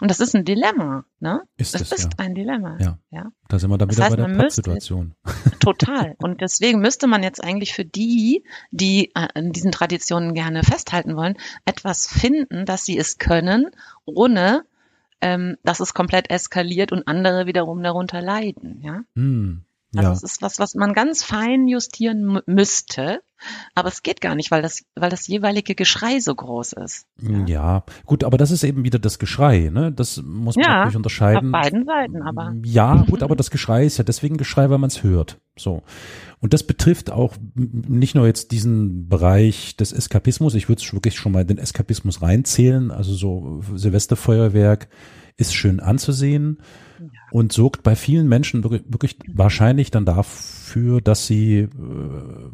Und 0.00 0.10
das 0.10 0.20
ist 0.20 0.34
ein 0.34 0.44
Dilemma, 0.44 1.04
ne? 1.20 1.42
Ist 1.56 1.74
das, 1.74 1.92
ist 1.92 2.14
ja. 2.18 2.24
ein 2.24 2.34
Dilemma, 2.34 2.76
ja. 2.80 2.98
ja. 3.10 3.30
Da 3.48 3.58
sind 3.58 3.70
wir 3.70 3.78
dann 3.78 3.90
wieder 3.90 3.96
das 3.96 4.06
heißt, 4.06 4.16
bei 4.16 4.26
der 4.26 4.36
Pattsituation. 4.36 5.14
Total. 5.60 6.16
Und 6.18 6.40
deswegen 6.40 6.80
müsste 6.80 7.06
man 7.06 7.22
jetzt 7.22 7.42
eigentlich 7.42 7.74
für 7.74 7.84
die, 7.84 8.44
die 8.70 9.12
an 9.14 9.52
diesen 9.52 9.72
Traditionen 9.72 10.34
gerne 10.34 10.62
festhalten 10.62 11.16
wollen, 11.16 11.36
etwas 11.64 12.06
finden, 12.06 12.66
dass 12.66 12.84
sie 12.84 12.98
es 12.98 13.18
können, 13.18 13.70
ohne 14.04 14.64
ähm, 15.20 15.56
dass 15.62 15.80
es 15.80 15.94
komplett 15.94 16.30
eskaliert 16.30 16.92
und 16.92 17.06
andere 17.08 17.46
wiederum 17.46 17.82
darunter 17.82 18.22
leiden. 18.22 18.80
Ja. 18.82 19.02
Hm, 19.14 19.64
Also 19.96 20.08
ja. 20.08 20.12
es 20.12 20.22
ist 20.22 20.42
was, 20.42 20.58
was 20.58 20.74
man 20.74 20.92
ganz 20.92 21.24
fein 21.24 21.66
justieren 21.66 22.40
müsste. 22.46 23.22
Aber 23.74 23.88
es 23.88 24.02
geht 24.02 24.20
gar 24.20 24.34
nicht, 24.34 24.50
weil 24.50 24.62
das, 24.62 24.82
weil 24.96 25.10
das 25.10 25.28
jeweilige 25.28 25.74
Geschrei 25.76 26.18
so 26.18 26.34
groß 26.34 26.72
ist. 26.72 27.06
Ja. 27.22 27.46
ja, 27.46 27.84
gut, 28.04 28.24
aber 28.24 28.36
das 28.36 28.50
ist 28.50 28.64
eben 28.64 28.82
wieder 28.82 28.98
das 28.98 29.20
Geschrei, 29.20 29.70
ne? 29.72 29.92
Das 29.92 30.20
muss 30.22 30.56
man 30.56 30.64
ja, 30.64 30.74
natürlich 30.74 30.96
unterscheiden. 30.96 31.54
Auf 31.54 31.62
beiden 31.62 31.84
Seiten, 31.84 32.22
aber. 32.22 32.52
Ja, 32.64 33.04
gut, 33.08 33.22
aber 33.22 33.36
das 33.36 33.50
Geschrei 33.50 33.86
ist 33.86 33.96
ja 33.96 34.04
deswegen 34.04 34.38
Geschrei, 34.38 34.68
weil 34.70 34.78
man 34.78 34.88
es 34.88 35.04
hört. 35.04 35.38
So. 35.56 35.82
Und 36.40 36.52
das 36.52 36.64
betrifft 36.64 37.10
auch 37.10 37.36
nicht 37.54 38.14
nur 38.14 38.26
jetzt 38.26 38.50
diesen 38.50 39.08
Bereich 39.08 39.76
des 39.76 39.92
Eskapismus, 39.92 40.54
ich 40.54 40.68
würde 40.68 40.82
wirklich 40.92 41.16
schon 41.16 41.32
mal 41.32 41.44
den 41.44 41.58
Eskapismus 41.58 42.22
reinzählen, 42.22 42.90
also 42.90 43.12
so 43.14 43.62
Silvesterfeuerwerk 43.74 44.88
ist 45.38 45.54
schön 45.54 45.80
anzusehen 45.80 46.58
und 47.30 47.52
sorgt 47.52 47.82
bei 47.82 47.94
vielen 47.96 48.28
Menschen 48.28 48.64
wirklich, 48.64 48.82
wirklich 48.88 49.16
wahrscheinlich 49.32 49.90
dann 49.90 50.04
dafür, 50.04 51.00
dass 51.00 51.26
sie 51.26 51.60
äh, 51.60 51.68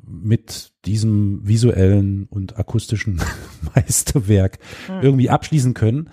mit 0.06 0.72
diesem 0.84 1.40
visuellen 1.46 2.26
und 2.28 2.58
akustischen 2.58 3.20
Meisterwerk 3.74 4.58
mhm. 4.88 5.02
irgendwie 5.02 5.30
abschließen 5.30 5.74
können. 5.74 6.10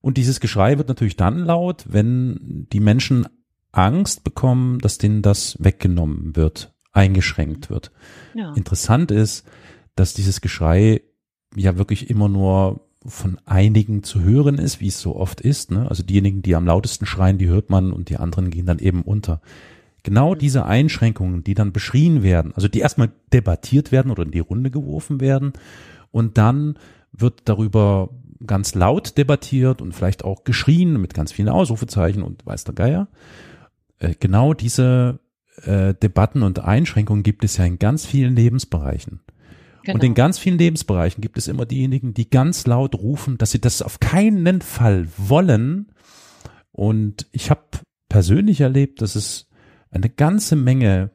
Und 0.00 0.16
dieses 0.16 0.40
Geschrei 0.40 0.78
wird 0.78 0.88
natürlich 0.88 1.16
dann 1.16 1.38
laut, 1.44 1.84
wenn 1.88 2.66
die 2.72 2.80
Menschen 2.80 3.26
Angst 3.70 4.24
bekommen, 4.24 4.78
dass 4.78 4.98
denen 4.98 5.22
das 5.22 5.56
weggenommen 5.60 6.34
wird, 6.36 6.74
eingeschränkt 6.92 7.70
wird. 7.70 7.92
Ja. 8.34 8.52
Interessant 8.54 9.10
ist, 9.10 9.46
dass 9.94 10.14
dieses 10.14 10.40
Geschrei 10.40 11.02
ja 11.54 11.76
wirklich 11.76 12.08
immer 12.08 12.28
nur 12.28 12.88
von 13.06 13.38
einigen 13.44 14.02
zu 14.02 14.22
hören 14.22 14.58
ist, 14.58 14.80
wie 14.80 14.88
es 14.88 15.00
so 15.00 15.16
oft 15.16 15.40
ist. 15.40 15.70
Ne? 15.70 15.88
Also 15.88 16.02
diejenigen, 16.02 16.42
die 16.42 16.54
am 16.54 16.66
lautesten 16.66 17.06
schreien, 17.06 17.38
die 17.38 17.48
hört 17.48 17.70
man 17.70 17.92
und 17.92 18.08
die 18.08 18.16
anderen 18.16 18.50
gehen 18.50 18.66
dann 18.66 18.78
eben 18.78 19.02
unter. 19.02 19.40
Genau 20.02 20.34
mhm. 20.34 20.38
diese 20.38 20.66
Einschränkungen, 20.66 21.44
die 21.44 21.54
dann 21.54 21.72
beschrien 21.72 22.22
werden, 22.22 22.52
also 22.54 22.68
die 22.68 22.80
erstmal 22.80 23.10
debattiert 23.32 23.92
werden 23.92 24.10
oder 24.10 24.22
in 24.22 24.30
die 24.30 24.40
Runde 24.40 24.70
geworfen 24.70 25.20
werden 25.20 25.52
und 26.10 26.38
dann 26.38 26.78
wird 27.12 27.42
darüber 27.44 28.10
ganz 28.46 28.74
laut 28.74 29.16
debattiert 29.18 29.80
und 29.80 29.92
vielleicht 29.92 30.24
auch 30.24 30.44
geschrien 30.44 31.00
mit 31.00 31.14
ganz 31.14 31.32
vielen 31.32 31.48
Ausrufezeichen 31.48 32.22
und 32.22 32.44
weiß 32.44 32.64
der 32.64 32.74
Geier. 32.74 33.08
Äh, 33.98 34.14
genau 34.18 34.54
diese 34.54 35.20
äh, 35.64 35.94
Debatten 35.94 36.42
und 36.42 36.60
Einschränkungen 36.60 37.22
gibt 37.22 37.44
es 37.44 37.56
ja 37.56 37.64
in 37.64 37.78
ganz 37.78 38.04
vielen 38.06 38.34
Lebensbereichen. 38.34 39.20
Genau. 39.84 39.94
Und 39.94 40.04
in 40.04 40.14
ganz 40.14 40.38
vielen 40.38 40.58
Lebensbereichen 40.58 41.20
gibt 41.20 41.38
es 41.38 41.48
immer 41.48 41.66
diejenigen, 41.66 42.14
die 42.14 42.30
ganz 42.30 42.66
laut 42.66 42.94
rufen, 42.94 43.38
dass 43.38 43.50
sie 43.50 43.60
das 43.60 43.82
auf 43.82 44.00
keinen 44.00 44.60
Fall 44.60 45.08
wollen. 45.16 45.92
Und 46.70 47.26
ich 47.32 47.50
habe 47.50 47.62
persönlich 48.08 48.60
erlebt, 48.60 49.02
dass 49.02 49.16
es 49.16 49.48
eine 49.90 50.08
ganze 50.08 50.56
Menge 50.56 51.10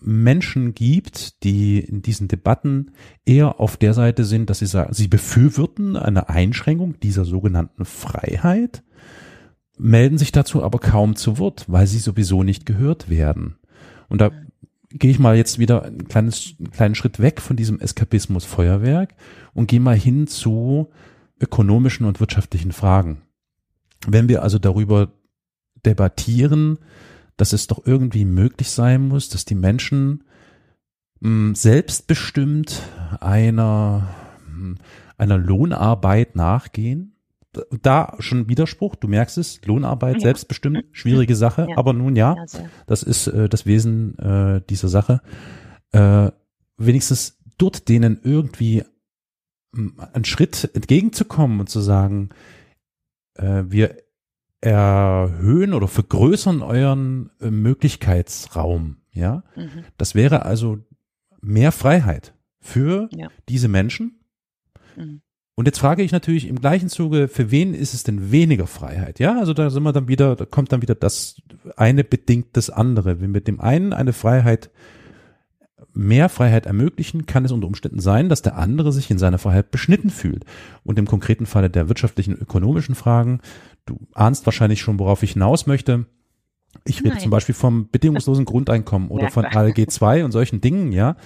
Menschen 0.00 0.74
gibt, 0.74 1.42
die 1.44 1.80
in 1.80 2.02
diesen 2.02 2.28
Debatten 2.28 2.92
eher 3.24 3.60
auf 3.60 3.76
der 3.76 3.94
Seite 3.94 4.24
sind, 4.24 4.50
dass 4.50 4.60
sie 4.60 4.66
sagen, 4.66 4.92
sie 4.94 5.08
befürworten 5.08 5.96
eine 5.96 6.28
Einschränkung 6.28 7.00
dieser 7.00 7.24
sogenannten 7.24 7.84
Freiheit, 7.84 8.82
melden 9.76 10.18
sich 10.18 10.32
dazu 10.32 10.62
aber 10.62 10.78
kaum 10.78 11.16
zu 11.16 11.38
Wort, 11.38 11.64
weil 11.68 11.86
sie 11.86 11.98
sowieso 11.98 12.42
nicht 12.42 12.66
gehört 12.66 13.08
werden. 13.08 13.56
Und 14.08 14.20
da 14.20 14.30
gehe 14.90 15.10
ich 15.10 15.18
mal 15.18 15.36
jetzt 15.36 15.58
wieder 15.58 15.82
ein 15.82 16.08
kleines, 16.08 16.54
einen 16.58 16.70
kleinen 16.70 16.94
Schritt 16.94 17.20
weg 17.20 17.40
von 17.40 17.56
diesem 17.56 17.80
Eskapismus 17.80 18.44
Feuerwerk 18.44 19.14
und 19.54 19.68
gehe 19.68 19.80
mal 19.80 19.96
hin 19.96 20.26
zu 20.26 20.88
ökonomischen 21.40 22.06
und 22.06 22.20
wirtschaftlichen 22.20 22.72
Fragen. 22.72 23.22
Wenn 24.06 24.28
wir 24.28 24.42
also 24.42 24.58
darüber 24.58 25.12
debattieren, 25.84 26.78
dass 27.36 27.52
es 27.52 27.66
doch 27.66 27.86
irgendwie 27.86 28.24
möglich 28.24 28.70
sein 28.70 29.08
muss, 29.08 29.28
dass 29.28 29.44
die 29.44 29.54
Menschen 29.54 30.24
hm, 31.20 31.54
selbstbestimmt 31.54 32.82
einer, 33.20 34.08
hm, 34.46 34.78
einer 35.16 35.38
Lohnarbeit 35.38 36.34
nachgehen, 36.34 37.14
da 37.82 38.14
schon 38.18 38.48
Widerspruch, 38.48 38.96
du 38.96 39.08
merkst 39.08 39.38
es, 39.38 39.60
Lohnarbeit, 39.64 40.16
ja. 40.16 40.20
selbstbestimmt, 40.20 40.84
schwierige 40.92 41.36
Sache, 41.36 41.66
ja. 41.70 41.76
aber 41.76 41.92
nun 41.92 42.16
ja, 42.16 42.36
das 42.86 43.02
ist 43.02 43.26
äh, 43.28 43.48
das 43.48 43.66
Wesen 43.66 44.18
äh, 44.18 44.62
dieser 44.68 44.88
Sache. 44.88 45.20
Äh, 45.92 46.30
wenigstens 46.76 47.38
dort 47.58 47.88
denen 47.88 48.20
irgendwie 48.22 48.84
hm, 49.74 50.00
einen 50.12 50.24
Schritt 50.24 50.70
entgegenzukommen 50.74 51.60
und 51.60 51.68
zu 51.68 51.80
sagen, 51.80 52.30
äh, 53.34 53.64
wir 53.66 53.96
erhöhen 54.60 55.72
oder 55.72 55.86
vergrößern 55.86 56.62
euren 56.62 57.30
äh, 57.40 57.50
Möglichkeitsraum, 57.50 58.96
ja. 59.12 59.44
Mhm. 59.54 59.84
Das 59.96 60.14
wäre 60.14 60.44
also 60.44 60.78
mehr 61.40 61.72
Freiheit 61.72 62.34
für 62.60 63.08
ja. 63.12 63.28
diese 63.48 63.68
Menschen. 63.68 64.20
Mhm. 64.96 65.22
Und 65.58 65.66
jetzt 65.66 65.80
frage 65.80 66.04
ich 66.04 66.12
natürlich 66.12 66.46
im 66.46 66.60
gleichen 66.60 66.88
Zuge, 66.88 67.26
für 67.26 67.50
wen 67.50 67.74
ist 67.74 67.92
es 67.92 68.04
denn 68.04 68.30
weniger 68.30 68.68
Freiheit? 68.68 69.18
Ja, 69.18 69.40
also 69.40 69.54
da 69.54 69.70
sind 69.70 69.82
wir 69.82 69.92
dann 69.92 70.06
wieder, 70.06 70.36
da 70.36 70.44
kommt 70.44 70.70
dann 70.70 70.82
wieder 70.82 70.94
das 70.94 71.42
eine 71.76 72.04
bedingt 72.04 72.46
das 72.52 72.70
andere. 72.70 73.20
Wenn 73.20 73.34
wir 73.34 73.40
dem 73.40 73.58
einen 73.58 73.92
eine 73.92 74.12
Freiheit, 74.12 74.70
mehr 75.92 76.28
Freiheit 76.28 76.66
ermöglichen, 76.66 77.26
kann 77.26 77.44
es 77.44 77.50
unter 77.50 77.66
Umständen 77.66 77.98
sein, 77.98 78.28
dass 78.28 78.40
der 78.40 78.56
andere 78.56 78.92
sich 78.92 79.10
in 79.10 79.18
seiner 79.18 79.38
Freiheit 79.38 79.72
beschnitten 79.72 80.10
fühlt. 80.10 80.44
Und 80.84 80.96
im 80.96 81.08
konkreten 81.08 81.44
Falle 81.44 81.70
der 81.70 81.88
wirtschaftlichen, 81.88 82.34
ökonomischen 82.34 82.94
Fragen, 82.94 83.40
du 83.84 83.98
ahnst 84.14 84.46
wahrscheinlich 84.46 84.80
schon, 84.80 85.00
worauf 85.00 85.24
ich 85.24 85.32
hinaus 85.32 85.66
möchte. 85.66 86.06
Ich 86.84 87.00
rede 87.00 87.14
Nein. 87.14 87.20
zum 87.20 87.30
Beispiel 87.32 87.56
vom 87.56 87.90
bedingungslosen 87.90 88.44
Grundeinkommen 88.44 89.08
oder 89.08 89.28
von 89.28 89.44
ALG 89.44 89.90
2 89.90 90.24
und 90.24 90.30
solchen 90.30 90.60
Dingen, 90.60 90.92
ja 90.92 91.16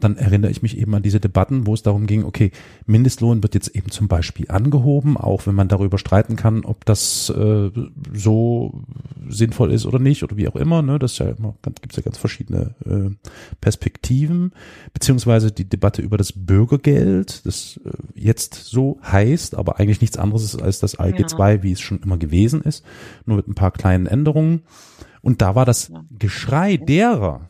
dann 0.00 0.16
erinnere 0.16 0.50
ich 0.50 0.62
mich 0.62 0.78
eben 0.78 0.94
an 0.94 1.02
diese 1.02 1.18
Debatten, 1.18 1.66
wo 1.66 1.74
es 1.74 1.82
darum 1.82 2.06
ging, 2.06 2.24
okay, 2.24 2.52
Mindestlohn 2.86 3.42
wird 3.42 3.54
jetzt 3.54 3.74
eben 3.74 3.90
zum 3.90 4.06
Beispiel 4.06 4.48
angehoben, 4.48 5.16
auch 5.16 5.46
wenn 5.46 5.56
man 5.56 5.68
darüber 5.68 5.98
streiten 5.98 6.36
kann, 6.36 6.64
ob 6.64 6.84
das 6.84 7.30
äh, 7.30 7.70
so 8.12 8.84
sinnvoll 9.28 9.72
ist 9.72 9.86
oder 9.86 9.98
nicht 9.98 10.22
oder 10.22 10.36
wie 10.36 10.48
auch 10.48 10.54
immer. 10.54 10.82
Ne? 10.82 10.98
Das 10.98 11.12
ist 11.12 11.18
ja 11.18 11.30
immer, 11.30 11.56
gibt 11.62 11.90
es 11.90 11.96
ja 11.96 12.02
ganz 12.02 12.16
verschiedene 12.16 12.74
äh, 12.86 13.10
Perspektiven, 13.60 14.52
beziehungsweise 14.94 15.50
die 15.50 15.68
Debatte 15.68 16.00
über 16.00 16.16
das 16.16 16.32
Bürgergeld, 16.32 17.44
das 17.44 17.80
äh, 17.84 17.90
jetzt 18.14 18.54
so 18.54 19.00
heißt, 19.02 19.56
aber 19.56 19.80
eigentlich 19.80 20.00
nichts 20.00 20.16
anderes 20.16 20.44
ist 20.44 20.62
als 20.62 20.78
das 20.78 20.94
ALG 20.94 21.28
2, 21.28 21.54
ja. 21.54 21.62
wie 21.64 21.72
es 21.72 21.80
schon 21.80 22.00
immer 22.00 22.18
gewesen 22.18 22.62
ist, 22.62 22.84
nur 23.26 23.38
mit 23.38 23.48
ein 23.48 23.54
paar 23.54 23.72
kleinen 23.72 24.06
Änderungen. 24.06 24.62
Und 25.22 25.42
da 25.42 25.56
war 25.56 25.64
das 25.64 25.92
Geschrei 26.16 26.76
derer, 26.76 27.48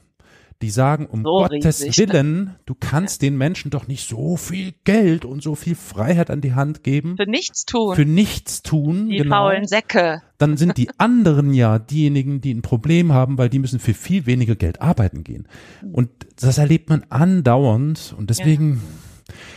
die 0.61 0.71
sagen, 0.71 1.07
um 1.07 1.23
so 1.23 1.31
Gottes 1.31 1.85
riesig? 1.85 2.09
Willen, 2.09 2.57
du 2.67 2.75
kannst 2.75 3.23
den 3.23 3.37
Menschen 3.37 3.71
doch 3.71 3.87
nicht 3.87 4.09
so 4.09 4.37
viel 4.37 4.75
Geld 4.85 5.25
und 5.25 5.43
so 5.43 5.55
viel 5.55 5.77
Freiheit 5.77 6.31
an 6.31 6.41
die 6.41 6.55
Hand 6.55 6.83
geben. 6.83 7.17
Für 7.17 7.31
nichts 7.31 7.65
tun. 7.65 7.95
Für 7.95 8.05
nichts 8.05 8.63
tun. 8.63 9.09
Die 9.09 9.19
genau. 9.19 9.37
faulen 9.37 9.67
Säcke. 9.67 10.23
Dann 10.39 10.57
sind 10.57 10.77
die 10.77 10.91
anderen 10.99 11.55
ja 11.55 11.79
diejenigen, 11.79 12.41
die 12.41 12.53
ein 12.53 12.63
Problem 12.63 13.13
haben, 13.13 13.39
weil 13.39 13.49
die 13.49 13.61
müssen 13.61 13.79
für 13.79 13.95
viel 13.95 14.27
weniger 14.27 14.57
Geld 14.57 14.81
arbeiten 14.81 15.23
gehen. 15.23 15.47
Und 15.93 16.11
das 16.41 16.59
erlebt 16.59 16.89
man 16.91 17.05
andauernd 17.09 18.15
und 18.19 18.31
deswegen 18.31 18.83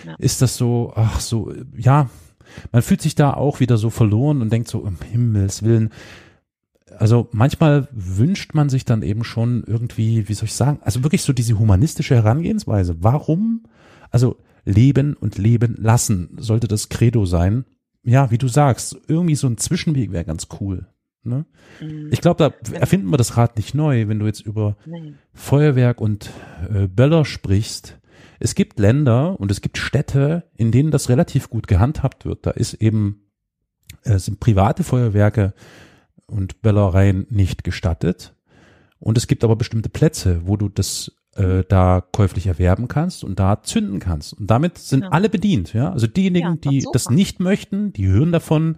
ja. 0.06 0.12
Ja. 0.12 0.16
ist 0.20 0.42
das 0.42 0.58
so, 0.58 0.94
ach 0.96 1.20
so, 1.20 1.52
ja, 1.78 2.10
man 2.72 2.82
fühlt 2.82 3.02
sich 3.02 3.16
da 3.16 3.34
auch 3.34 3.60
wieder 3.60 3.78
so 3.78 3.90
verloren 3.90 4.42
und 4.42 4.52
denkt 4.52 4.68
so, 4.68 4.80
um 4.80 4.98
Himmels 5.12 5.64
Willen, 5.64 5.92
also 6.98 7.30
manchmal 7.32 7.88
wünscht 7.92 8.54
man 8.54 8.70
sich 8.70 8.86
dann 8.86 9.02
eben 9.02 9.24
schon 9.24 9.64
irgendwie, 9.66 10.28
wie 10.28 10.34
soll 10.34 10.46
ich 10.46 10.54
sagen, 10.54 10.80
also 10.82 11.04
wirklich 11.04 11.24
so 11.24 11.34
diese 11.34 11.58
humanistische 11.58 12.16
Herangehensweise. 12.16 12.98
Warum? 13.00 13.64
Also 14.10 14.38
leben 14.66 15.16
und 15.16 15.38
leben 15.38 15.76
lassen 15.78 16.30
sollte 16.38 16.68
das 16.68 16.90
Credo 16.90 17.26
sein. 17.26 17.66
Ja, 18.04 18.32
wie 18.32 18.38
du 18.38 18.48
sagst, 18.48 18.98
irgendwie 19.08 19.36
so 19.36 19.48
ein 19.48 19.58
Zwischenweg 19.58 20.12
wäre 20.12 20.26
ganz 20.26 20.48
cool. 20.60 20.88
Ne? 21.24 21.46
Mhm. 21.80 22.10
Ich 22.12 22.22
glaube, 22.22 22.38
da 22.38 22.74
erfinden 22.76 23.10
wir 23.12 23.18
das 23.18 23.38
Rad 23.38 23.58
nicht 23.58 23.76
neu, 23.76 24.08
wenn 24.08 24.20
du 24.20 24.26
jetzt 24.26 24.42
über 24.42 24.76
Nein. 24.86 25.18
Feuerwerk 25.34 26.02
und 26.02 26.32
äh, 26.74 26.88
Böller 26.88 27.26
sprichst. 27.26 28.00
Es 28.40 28.56
gibt 28.56 28.80
Länder 28.80 29.40
und 29.40 29.52
es 29.52 29.62
gibt 29.62 29.78
Städte, 29.78 30.50
in 30.56 30.72
denen 30.72 30.90
das 30.90 31.10
relativ 31.10 31.50
gut 31.50 31.68
gehandhabt 31.68 32.26
wird. 32.26 32.46
Da 32.48 32.52
ist 32.52 32.74
eben, 32.74 33.28
äh, 34.04 34.18
sind 34.18 34.40
private 34.40 34.84
Feuerwerke 34.84 35.54
und 36.32 36.62
Böllereien 36.62 37.28
nicht 37.30 37.64
gestattet. 37.64 38.36
Und 39.00 39.18
es 39.18 39.28
gibt 39.28 39.44
aber 39.44 39.56
bestimmte 39.56 39.90
Plätze, 39.90 40.42
wo 40.46 40.58
du 40.58 40.70
das 40.70 41.12
äh, 41.36 41.64
da 41.68 42.02
käuflich 42.12 42.48
erwerben 42.48 42.88
kannst 42.88 43.24
und 43.24 43.40
da 43.40 43.64
zünden 43.64 44.00
kannst. 44.00 44.34
Und 44.34 44.50
damit 44.50 44.78
sind 44.78 45.04
ja. 45.04 45.10
alle 45.10 45.30
bedient. 45.30 45.74
Ja, 45.74 45.92
also 45.92 46.08
diejenigen, 46.08 46.60
ja, 46.64 46.72
die 46.72 46.86
das 46.92 47.10
nicht 47.10 47.40
möchten, 47.40 47.94
die 47.94 48.08
hören 48.08 48.32
davon, 48.32 48.78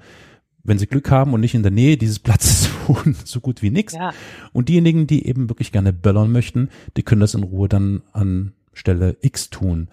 wenn 0.63 0.79
sie 0.79 0.87
Glück 0.87 1.11
haben 1.11 1.33
und 1.33 1.41
nicht 1.41 1.55
in 1.55 1.63
der 1.63 1.71
Nähe 1.71 1.97
dieses 1.97 2.19
Platzes 2.19 2.69
wohnen, 2.87 3.15
so 3.25 3.39
gut 3.39 3.61
wie 3.61 3.69
nix. 3.69 3.93
Ja. 3.93 4.13
Und 4.53 4.69
diejenigen, 4.69 5.07
die 5.07 5.27
eben 5.27 5.49
wirklich 5.49 5.71
gerne 5.71 5.93
böllern 5.93 6.31
möchten, 6.31 6.69
die 6.95 7.03
können 7.03 7.21
das 7.21 7.33
in 7.33 7.43
Ruhe 7.43 7.67
dann 7.67 8.01
an 8.13 8.53
Stelle 8.73 9.17
X 9.21 9.49
tun. 9.49 9.89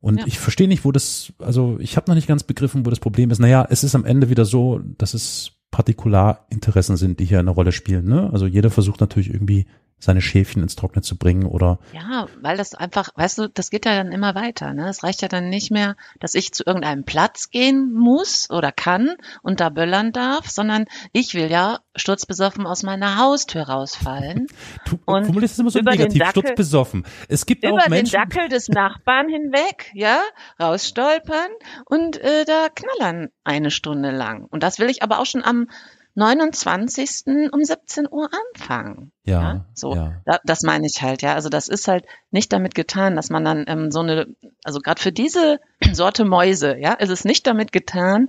Und 0.00 0.20
ja. 0.20 0.26
ich 0.26 0.38
verstehe 0.38 0.68
nicht, 0.68 0.84
wo 0.84 0.92
das, 0.92 1.32
also 1.38 1.78
ich 1.80 1.96
habe 1.96 2.10
noch 2.10 2.14
nicht 2.14 2.28
ganz 2.28 2.42
begriffen, 2.42 2.86
wo 2.86 2.90
das 2.90 3.00
Problem 3.00 3.30
ist. 3.30 3.38
Naja, 3.38 3.66
es 3.68 3.84
ist 3.84 3.94
am 3.94 4.04
Ende 4.04 4.30
wieder 4.30 4.44
so, 4.44 4.80
dass 4.98 5.14
es 5.14 5.52
Partikularinteressen 5.70 6.96
sind, 6.96 7.20
die 7.20 7.24
hier 7.24 7.38
eine 7.38 7.50
Rolle 7.50 7.72
spielen. 7.72 8.08
Ne? 8.08 8.30
Also 8.32 8.46
jeder 8.46 8.70
versucht 8.70 9.00
natürlich 9.00 9.32
irgendwie 9.32 9.66
seine 10.00 10.20
Schäfchen 10.20 10.62
ins 10.62 10.74
Trockene 10.74 11.02
zu 11.02 11.16
bringen 11.16 11.44
oder. 11.44 11.78
Ja, 11.92 12.26
weil 12.40 12.56
das 12.56 12.74
einfach, 12.74 13.10
weißt 13.14 13.38
du, 13.38 13.48
das 13.48 13.70
geht 13.70 13.84
ja 13.84 13.94
dann 13.94 14.12
immer 14.12 14.34
weiter. 14.34 14.72
Ne? 14.72 14.88
Es 14.88 15.04
reicht 15.04 15.22
ja 15.22 15.28
dann 15.28 15.50
nicht 15.50 15.70
mehr, 15.70 15.96
dass 16.18 16.34
ich 16.34 16.52
zu 16.52 16.64
irgendeinem 16.66 17.04
Platz 17.04 17.50
gehen 17.50 17.92
muss 17.92 18.50
oder 18.50 18.72
kann 18.72 19.14
und 19.42 19.60
da 19.60 19.68
böllern 19.68 20.12
darf, 20.12 20.48
sondern 20.48 20.86
ich 21.12 21.34
will 21.34 21.50
ja 21.50 21.80
sturzbesoffen 21.94 22.66
aus 22.66 22.82
meiner 22.82 23.18
Haustür 23.18 23.62
rausfallen. 23.62 24.46
Du 24.86 24.98
und 25.04 25.26
formulierst 25.26 25.54
es 25.54 25.58
immer 25.58 25.70
so 25.70 25.80
negativ, 25.80 26.26
sturzbesoffen. 26.30 27.04
Es 27.28 27.44
gibt 27.44 27.64
über 27.64 27.74
auch 27.74 27.88
Menschen. 27.88 28.18
den 28.18 28.28
Dackel 28.28 28.48
des 28.48 28.68
Nachbarn 28.68 29.28
hinweg, 29.28 29.90
ja, 29.94 30.20
rausstolpern 30.60 31.50
und 31.84 32.16
äh, 32.16 32.44
da 32.44 32.68
knallern 32.74 33.28
eine 33.44 33.70
Stunde 33.70 34.10
lang. 34.10 34.46
Und 34.50 34.62
das 34.62 34.78
will 34.78 34.88
ich 34.88 35.02
aber 35.02 35.18
auch 35.18 35.26
schon 35.26 35.44
am 35.44 35.68
29. 36.14 37.50
um 37.52 37.62
17 37.64 38.08
Uhr 38.10 38.28
anfangen. 38.54 39.12
Ja, 39.24 39.40
ja 39.40 39.64
so. 39.74 39.94
Ja. 39.94 40.20
Da, 40.24 40.38
das 40.44 40.62
meine 40.62 40.86
ich 40.86 41.02
halt, 41.02 41.22
ja. 41.22 41.34
Also 41.34 41.48
das 41.48 41.68
ist 41.68 41.88
halt 41.88 42.04
nicht 42.30 42.52
damit 42.52 42.74
getan, 42.74 43.16
dass 43.16 43.30
man 43.30 43.44
dann 43.44 43.64
ähm, 43.68 43.90
so 43.90 44.00
eine, 44.00 44.26
also 44.64 44.80
gerade 44.80 45.00
für 45.00 45.12
diese 45.12 45.60
Sorte 45.92 46.24
Mäuse, 46.24 46.76
ja, 46.78 46.94
ist 46.94 47.10
es 47.10 47.24
nicht 47.24 47.46
damit 47.46 47.72
getan, 47.72 48.28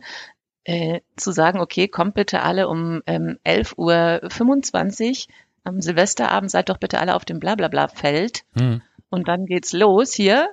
äh, 0.64 1.02
zu 1.16 1.32
sagen, 1.32 1.60
okay, 1.60 1.88
kommt 1.88 2.14
bitte 2.14 2.44
alle 2.44 2.68
um 2.68 3.02
ähm, 3.08 3.40
11.25 3.46 5.28
Uhr 5.28 5.34
am 5.64 5.82
Silvesterabend, 5.82 6.52
seid 6.52 6.70
doch 6.70 6.78
bitte 6.78 7.00
alle 7.00 7.16
auf 7.16 7.26
dem 7.26 7.40
Blablabla-Feld 7.40 8.44
Hm. 8.58 8.82
und 9.10 9.28
dann 9.28 9.46
geht's 9.46 9.74
los 9.74 10.14
hier. 10.14 10.50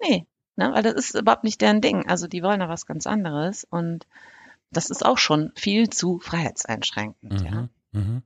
Nee, 0.00 0.26
ne, 0.56 0.70
weil 0.72 0.82
das 0.82 0.94
ist 0.94 1.14
überhaupt 1.14 1.44
nicht 1.44 1.60
deren 1.60 1.80
Ding. 1.80 2.08
Also 2.08 2.26
die 2.26 2.42
wollen 2.42 2.60
da 2.60 2.68
was 2.68 2.86
ganz 2.86 3.06
anderes 3.06 3.64
und 3.64 4.06
das 4.70 4.90
ist 4.90 5.04
auch 5.04 5.18
schon 5.18 5.52
viel 5.56 5.90
zu 5.90 6.18
freiheitseinschränkend. 6.20 7.40
Ja. 7.42 7.50
Mhm. 7.92 8.00
Mhm. 8.00 8.22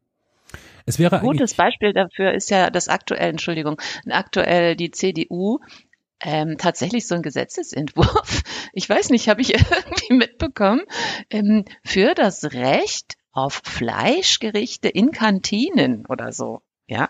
Es 0.87 0.99
wäre 0.99 1.21
Gutes 1.21 1.53
eigentlich, 1.53 1.57
Beispiel 1.57 1.93
dafür 1.95 2.33
ist 2.33 2.51
ja 2.51 2.71
das 2.71 2.89
aktuell, 2.89 3.31
Entschuldigung, 3.31 3.81
aktuell 4.11 4.77
die 4.77 4.91
CDU 4.91 5.61
ähm, 6.21 6.57
tatsächlich 6.59 7.07
so 7.07 7.15
ein 7.15 7.23
Gesetzesentwurf. 7.23 8.43
Ich 8.77 8.89
weiß 8.89 9.11
nicht, 9.11 9.29
habe 9.29 9.41
ich 9.41 9.55
irgendwie 9.55 10.15
mitbekommen, 10.15 10.83
ähm, 11.31 11.65
für 11.85 12.15
das 12.15 12.43
Recht 12.53 13.15
auf 13.31 13.63
Fleischgerichte 13.65 14.89
in 14.89 15.13
Kantinen 15.13 16.07
oder 16.07 16.33
so. 16.33 16.61
Ja, 16.89 17.09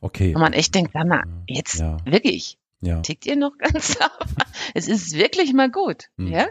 okay. 0.00 0.34
wo 0.34 0.40
man 0.40 0.52
echt 0.54 0.74
denkt, 0.74 0.90
sag 0.92 1.06
mal, 1.06 1.22
jetzt 1.46 1.78
Ja. 1.78 1.98
wirklich, 2.04 2.58
Ja. 2.80 3.00
tickt 3.00 3.26
ihr 3.26 3.36
noch 3.36 3.56
ganz 3.58 3.96
auf? 4.00 4.26
es 4.74 4.88
ist 4.88 5.14
wirklich 5.16 5.52
mal 5.52 5.70
gut. 5.70 6.06
Mhm. 6.16 6.26
Ja. 6.32 6.46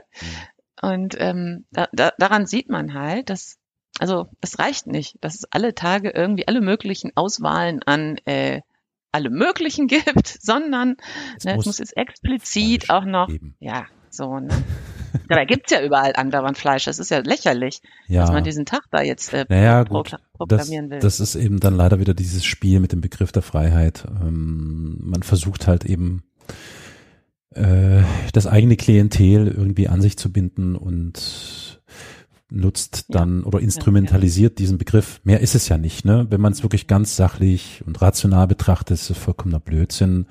Und 0.82 1.16
ähm, 1.20 1.66
da, 1.72 1.88
da, 1.94 2.12
daran 2.18 2.46
sieht 2.46 2.70
man 2.70 2.94
halt, 2.94 3.30
dass, 3.30 3.58
also 4.00 4.28
es 4.42 4.60
reicht 4.60 4.88
nicht, 4.88 5.18
dass 5.22 5.36
es 5.36 5.46
alle 5.52 5.74
Tage 5.74 6.10
irgendwie 6.12 6.48
alle 6.48 6.62
möglichen 6.62 7.12
Auswahlen 7.16 7.82
an 7.84 8.18
äh, 8.26 8.62
alle 9.12 9.30
möglichen 9.30 9.88
gibt, 9.88 10.28
sondern 10.28 10.98
Es 11.38 11.46
ne, 11.46 11.56
muss 11.56 11.64
es 11.64 11.68
muss 11.68 11.78
jetzt 11.80 11.98
explizit 11.98 12.90
auch 12.90 13.06
noch, 13.06 13.28
geben. 13.28 13.56
ja, 13.60 13.86
so, 14.10 14.40
ne? 14.40 14.50
Dabei 15.30 15.46
gibt's 15.46 15.72
ja 15.72 15.82
überall 15.82 16.14
andauernd 16.16 16.58
Fleisch. 16.58 16.86
Das 16.86 17.00
ist 17.00 17.10
ja 17.10 17.20
lächerlich, 17.20 17.82
Ja. 18.08 18.22
dass 18.22 18.32
man 18.32 18.44
diesen 18.44 18.66
Tag 18.66 18.84
da 18.92 19.02
jetzt 19.02 19.34
äh, 19.34 19.46
Naja, 19.50 19.84
pro, 19.84 20.00
gut. 20.04 20.14
Das, 20.14 20.22
proklamieren 20.34 20.90
will. 20.90 21.00
das 21.00 21.20
ist 21.20 21.36
eben 21.36 21.60
dann 21.60 21.76
leider 21.76 22.00
wieder 22.00 22.14
dieses 22.14 22.46
Spiel 22.46 22.80
mit 22.80 22.92
dem 22.92 23.02
Begriff 23.02 23.32
der 23.32 23.42
Freiheit. 23.42 24.06
Ähm, 24.08 24.98
man 25.02 25.24
versucht 25.24 25.66
halt 25.68 25.86
eben 25.86 26.24
äh, 27.58 28.04
das 28.34 28.48
eigene 28.48 28.76
Klientel 28.78 29.48
irgendwie 29.48 29.88
an 29.88 30.02
sich 30.02 30.18
zu 30.18 30.32
binden 30.32 30.76
und 30.76 31.82
nutzt 32.50 33.06
Ja. 33.10 33.20
dann 33.20 33.44
oder 33.44 33.60
instrumentalisiert 33.60 34.58
diesen 34.60 34.78
Begriff. 34.78 35.20
Mehr 35.24 35.42
ist 35.42 35.54
es 35.56 35.68
ja 35.68 35.78
nicht, 35.78 36.06
ne? 36.06 36.28
Wenn 36.30 36.40
man 36.42 36.54
es 36.54 36.64
wirklich 36.64 36.88
ganz 36.88 37.16
sachlich 37.18 37.84
und 37.86 38.02
rational 38.02 38.48
betrachtet, 38.48 38.96
ist 39.00 39.10
es 39.10 39.18
vollkommener 39.18 39.60
Blödsinn. 39.60 40.28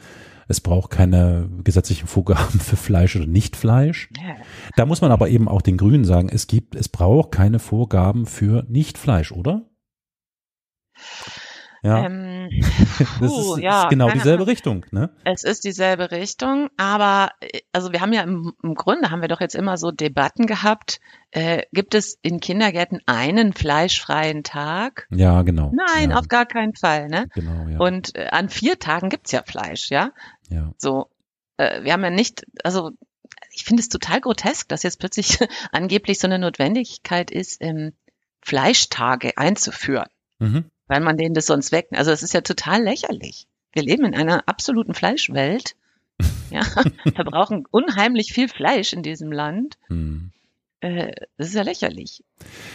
Es 0.49 0.61
braucht 0.61 0.91
keine 0.93 1.51
gesetzlichen 1.65 2.07
Vorgaben 2.07 2.59
für 2.61 2.77
Fleisch 2.77 3.17
oder 3.17 3.27
Nicht-Fleisch. 3.27 4.09
ja. 4.17 4.37
Da 4.77 4.87
muss 4.87 5.01
man 5.03 5.11
aber 5.11 5.29
eben 5.29 5.49
auch 5.49 5.61
den 5.61 5.77
Grünen 5.77 6.05
sagen, 6.05 6.29
es 6.31 6.47
gibt, 6.47 6.75
es 6.75 6.89
braucht 6.89 7.33
keine 7.33 7.59
Vorgaben 7.59 8.25
für 8.27 8.65
Nicht-Fleisch, 8.69 9.33
oder? 9.33 9.69
Ja, 11.83 12.07
Ähm, 12.07 12.36
das 12.51 13.19
puh, 13.19 13.55
ist, 13.55 13.63
ja, 13.63 13.85
ist 13.85 13.91
genau 13.91 14.11
dieselbe 14.11 14.43
Ahnung. 14.43 14.49
Richtung, 14.49 14.87
ne? 14.91 15.11
Es 15.25 15.45
ist 15.45 15.65
dieselbe 15.65 16.11
Richtung, 16.11 16.69
aber 16.77 17.31
äh, 17.41 17.61
also 17.73 17.93
wir 17.93 18.01
haben 18.01 18.13
ja 18.13 18.23
im, 18.23 18.53
im 18.63 18.75
Grunde 18.75 19.11
haben 19.11 19.21
wir 19.21 19.29
doch 19.29 19.41
jetzt 19.41 19.55
immer 19.55 19.77
so 19.77 19.91
Debatten 19.91 20.47
gehabt. 20.47 21.01
Äh, 21.31 21.63
gibt 21.73 21.95
es 21.95 22.19
in 22.23 22.41
Kindergärten 22.41 23.01
einen 23.07 23.53
fleischfreien 23.53 24.43
Tag? 24.43 25.07
Ja, 25.11 25.43
genau. 25.43 25.73
Nein, 25.75 26.11
ja, 26.11 26.17
auf 26.17 26.29
gar 26.29 26.47
keinen 26.47 26.75
Fall. 26.75 27.09
Ne? 27.09 27.29
Genau, 27.35 27.69
ja. 27.69 27.79
Und 27.79 28.15
äh, 28.17 28.29
an 28.29 28.49
vier 28.49 28.79
Tagen 28.79 29.09
gibt's 29.09 29.33
ja 29.33 29.43
Fleisch, 29.45 29.91
ja. 29.91 30.13
ja. 30.49 30.73
So, 30.79 31.11
äh, 31.57 31.83
wir 31.83 31.93
haben 31.93 32.05
ja 32.05 32.11
nicht, 32.11 32.45
also 32.65 32.91
ich 33.51 33.65
finde 33.65 33.81
es 33.81 33.89
total 33.89 34.21
grotesk, 34.21 34.69
dass 34.69 34.83
jetzt 34.83 34.99
plötzlich 34.99 35.39
angeblich 35.73 36.19
so 36.19 36.27
eine 36.27 36.39
Notwendigkeit 36.39 37.31
ist, 37.31 37.59
ähm, 37.61 37.93
Fleischtage 38.41 39.37
einzuführen 39.37 40.07
Mhm. 40.39 40.71
Weil 40.89 41.01
man 41.01 41.17
denen 41.17 41.35
das 41.35 41.47
sonst 41.47 41.73
weg. 41.73 41.89
Also 41.93 42.11
es 42.11 42.23
ist 42.23 42.35
ja 42.35 42.41
total 42.41 42.83
lächerlich. 42.83 43.47
Wir 43.73 43.83
leben 43.83 44.05
in 44.05 44.15
einer 44.15 44.49
absoluten 44.49 44.95
Fleischwelt. 44.95 45.77
Ja, 46.49 46.63
verbrauchen 47.17 47.67
unheimlich 47.73 48.33
viel 48.33 48.49
Fleisch 48.49 48.93
in 48.93 49.03
diesem 49.03 49.33
Land. 49.33 49.79
Hm. 49.89 50.31
Äh, 50.81 51.13
das 51.37 51.49
ist 51.49 51.55
ja 51.55 51.63
lächerlich. 51.63 52.23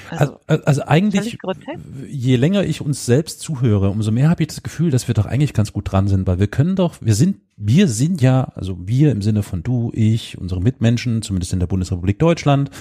Also, 0.10 0.40
Also, 0.46 0.64
also 0.66 0.82
eigentlich, 0.84 1.38
je 2.08 2.36
länger 2.36 2.64
ich 2.64 2.82
uns 2.82 3.06
selbst 3.06 3.40
zuhöre, 3.40 3.90
umso 3.90 4.12
mehr 4.12 4.30
habe 4.30 4.44
ich 4.44 4.50
das 4.50 4.62
Gefühl, 4.62 4.92
dass 4.92 5.08
wir 5.08 5.16
doch 5.16 5.26
eigentlich 5.26 5.54
ganz 5.54 5.72
gut 5.72 5.92
dran 5.92 6.08
sind, 6.08 6.28
weil 6.28 6.38
wir 6.40 6.48
können 6.48 6.76
doch, 6.76 6.96
wir 7.00 7.16
sind, 7.16 7.38
wir 7.56 7.88
sind 7.88 8.22
ja, 8.22 8.52
also 8.56 8.78
wir 8.86 9.12
im 9.12 9.22
Sinne 9.22 9.42
von 9.42 9.64
du, 9.64 9.92
ich, 9.94 10.38
unsere 10.38 10.62
Mitmenschen, 10.62 11.22
zumindest 11.22 11.54
in 11.54 11.60
der 11.60 11.68
Bundesrepublik 11.68 12.20
Deutschland 12.20 12.72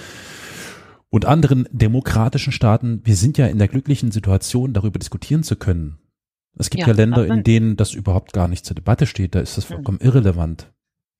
und 1.10 1.24
anderen 1.26 1.68
demokratischen 1.72 2.52
Staaten, 2.52 3.00
wir 3.04 3.16
sind 3.16 3.36
ja 3.38 3.46
in 3.46 3.58
der 3.58 3.68
glücklichen 3.68 4.10
Situation, 4.12 4.72
darüber 4.72 4.98
diskutieren 4.98 5.42
zu 5.42 5.56
können. 5.56 5.98
Es 6.56 6.70
gibt 6.70 6.80
ja, 6.82 6.88
Ja, 6.88 6.94
Länder, 6.94 7.26
in 7.26 7.42
denen 7.44 7.76
das 7.76 7.92
überhaupt 7.94 8.32
gar 8.32 8.48
nicht 8.48 8.64
zur 8.64 8.74
Debatte 8.74 9.06
steht, 9.06 9.34
da 9.34 9.40
ist 9.40 9.56
das 9.56 9.68
Hm. 9.68 9.76
vollkommen 9.76 9.98
irrelevant. 10.00 10.72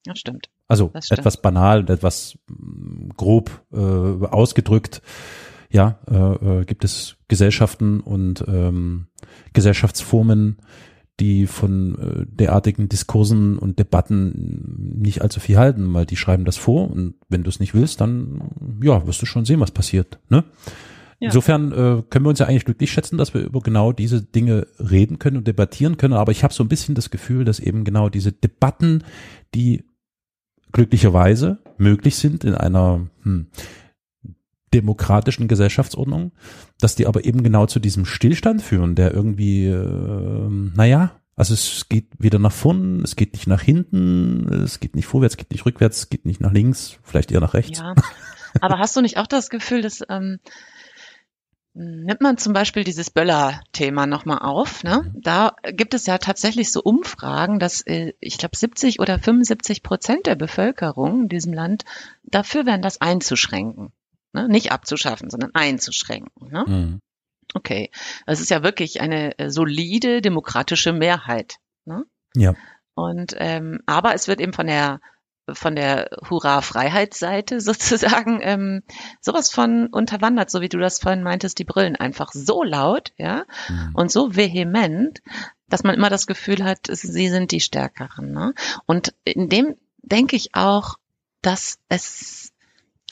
ja, 0.06 0.14
stimmt. 0.16 0.48
Also 0.66 0.90
Das 0.94 1.06
stimmt. 1.06 1.18
etwas 1.20 1.42
banal, 1.42 1.80
und 1.80 1.90
etwas 1.90 2.38
mm, 2.48 3.10
grob 3.16 3.64
äh, 3.72 3.76
ausgedrückt. 3.76 5.02
Ja, 5.70 5.98
äh, 6.10 6.60
äh, 6.60 6.64
gibt 6.64 6.84
es 6.84 7.16
Gesellschaften 7.28 8.00
und 8.00 8.44
ähm, 8.48 9.06
Gesellschaftsformen, 9.52 10.58
die 11.20 11.46
von 11.46 11.98
äh, 11.98 12.26
derartigen 12.26 12.88
Diskursen 12.88 13.58
und 13.58 13.78
Debatten 13.78 14.96
nicht 14.98 15.22
allzu 15.22 15.38
viel 15.38 15.58
halten, 15.58 15.92
weil 15.92 16.06
die 16.06 16.16
schreiben 16.16 16.44
das 16.44 16.56
vor 16.56 16.90
und 16.90 17.14
wenn 17.28 17.42
du 17.42 17.50
es 17.50 17.60
nicht 17.60 17.74
willst, 17.74 18.00
dann 18.00 18.40
ja, 18.82 19.06
wirst 19.06 19.22
du 19.22 19.26
schon 19.26 19.44
sehen, 19.44 19.60
was 19.60 19.70
passiert. 19.70 20.18
Ne? 20.30 20.44
Ja. 21.20 21.26
Insofern 21.26 21.72
äh, 21.72 22.02
können 22.08 22.24
wir 22.24 22.30
uns 22.30 22.38
ja 22.38 22.46
eigentlich 22.46 22.64
glücklich 22.64 22.90
schätzen, 22.90 23.18
dass 23.18 23.34
wir 23.34 23.42
über 23.42 23.60
genau 23.60 23.92
diese 23.92 24.22
Dinge 24.22 24.66
reden 24.78 25.18
können 25.18 25.36
und 25.36 25.46
debattieren 25.46 25.98
können. 25.98 26.14
Aber 26.14 26.32
ich 26.32 26.42
habe 26.42 26.54
so 26.54 26.64
ein 26.64 26.68
bisschen 26.68 26.94
das 26.94 27.10
Gefühl, 27.10 27.44
dass 27.44 27.60
eben 27.60 27.84
genau 27.84 28.08
diese 28.08 28.32
Debatten, 28.32 29.04
die 29.54 29.84
glücklicherweise 30.72 31.58
möglich 31.76 32.16
sind 32.16 32.44
in 32.44 32.54
einer 32.54 33.06
hm, 33.22 33.48
demokratischen 34.72 35.48
Gesellschaftsordnung, 35.48 36.32
dass 36.80 36.94
die 36.94 37.06
aber 37.06 37.24
eben 37.24 37.42
genau 37.42 37.66
zu 37.66 37.80
diesem 37.80 38.04
Stillstand 38.04 38.62
führen, 38.62 38.94
der 38.94 39.12
irgendwie, 39.12 39.66
äh, 39.66 40.48
naja, 40.74 41.12
also 41.36 41.54
es 41.54 41.88
geht 41.88 42.06
weder 42.18 42.38
nach 42.38 42.52
vorn, 42.52 43.02
es 43.02 43.16
geht 43.16 43.32
nicht 43.32 43.46
nach 43.46 43.62
hinten, 43.62 44.46
es 44.52 44.78
geht 44.78 44.94
nicht 44.94 45.06
vorwärts, 45.06 45.34
es 45.34 45.38
geht 45.38 45.50
nicht 45.50 45.64
rückwärts, 45.64 45.98
es 45.98 46.08
geht 46.10 46.26
nicht 46.26 46.40
nach 46.40 46.52
links, 46.52 46.98
vielleicht 47.02 47.32
eher 47.32 47.40
nach 47.40 47.54
rechts. 47.54 47.78
Ja. 47.78 47.94
Aber 48.60 48.78
hast 48.78 48.96
du 48.96 49.00
nicht 49.00 49.16
auch 49.16 49.26
das 49.26 49.48
Gefühl, 49.48 49.80
dass 49.80 50.02
ähm, 50.08 50.38
nimmt 51.72 52.20
man 52.20 52.36
zum 52.36 52.52
Beispiel 52.52 52.84
dieses 52.84 53.10
Böller-Thema 53.10 54.06
nochmal 54.06 54.40
auf, 54.40 54.82
ne? 54.82 55.12
Da 55.14 55.54
gibt 55.72 55.94
es 55.94 56.06
ja 56.06 56.18
tatsächlich 56.18 56.72
so 56.72 56.82
Umfragen, 56.82 57.58
dass 57.58 57.82
äh, 57.82 58.12
ich 58.20 58.38
glaube 58.38 58.56
70 58.56 59.00
oder 59.00 59.18
75 59.18 59.82
Prozent 59.82 60.26
der 60.26 60.34
Bevölkerung 60.34 61.22
in 61.22 61.28
diesem 61.28 61.52
Land 61.52 61.84
dafür 62.24 62.66
wären, 62.66 62.82
das 62.82 63.00
einzuschränken. 63.00 63.92
Ne? 64.32 64.48
Nicht 64.48 64.72
abzuschaffen, 64.72 65.30
sondern 65.30 65.50
einzuschränken. 65.54 66.48
Ne? 66.50 66.64
Mhm. 66.66 67.00
Okay. 67.54 67.90
Das 68.26 68.40
ist 68.40 68.50
ja 68.50 68.62
wirklich 68.62 69.00
eine 69.00 69.38
äh, 69.38 69.50
solide 69.50 70.20
demokratische 70.22 70.92
Mehrheit. 70.92 71.56
Ne? 71.84 72.04
Ja. 72.36 72.54
Und 72.94 73.34
ähm, 73.38 73.80
aber 73.86 74.14
es 74.14 74.28
wird 74.28 74.40
eben 74.40 74.52
von 74.52 74.66
der 74.66 75.00
von 75.52 75.74
der 75.74 76.10
Hurra-Freiheitsseite 76.28 77.60
sozusagen 77.60 78.40
ähm, 78.42 78.82
sowas 79.20 79.50
von 79.50 79.88
unterwandert, 79.88 80.50
so 80.50 80.60
wie 80.60 80.68
du 80.68 80.78
das 80.78 81.00
vorhin 81.00 81.22
meintest, 81.24 81.58
die 81.58 81.64
Brillen 81.64 81.96
einfach 81.96 82.30
so 82.32 82.62
laut, 82.62 83.12
ja, 83.16 83.44
Mhm. 83.68 83.90
und 83.94 84.12
so 84.12 84.36
vehement, 84.36 85.20
dass 85.68 85.82
man 85.82 85.94
immer 85.96 86.10
das 86.10 86.26
Gefühl 86.28 86.62
hat, 86.64 86.88
es- 86.88 87.00
sie 87.02 87.28
sind 87.28 87.50
die 87.52 87.60
Stärkeren. 87.60 88.30
Ne? 88.32 88.54
Und 88.86 89.14
in 89.24 89.48
dem 89.48 89.76
denke 90.02 90.36
ich 90.36 90.54
auch, 90.54 90.98
dass 91.42 91.78
es 91.88 92.49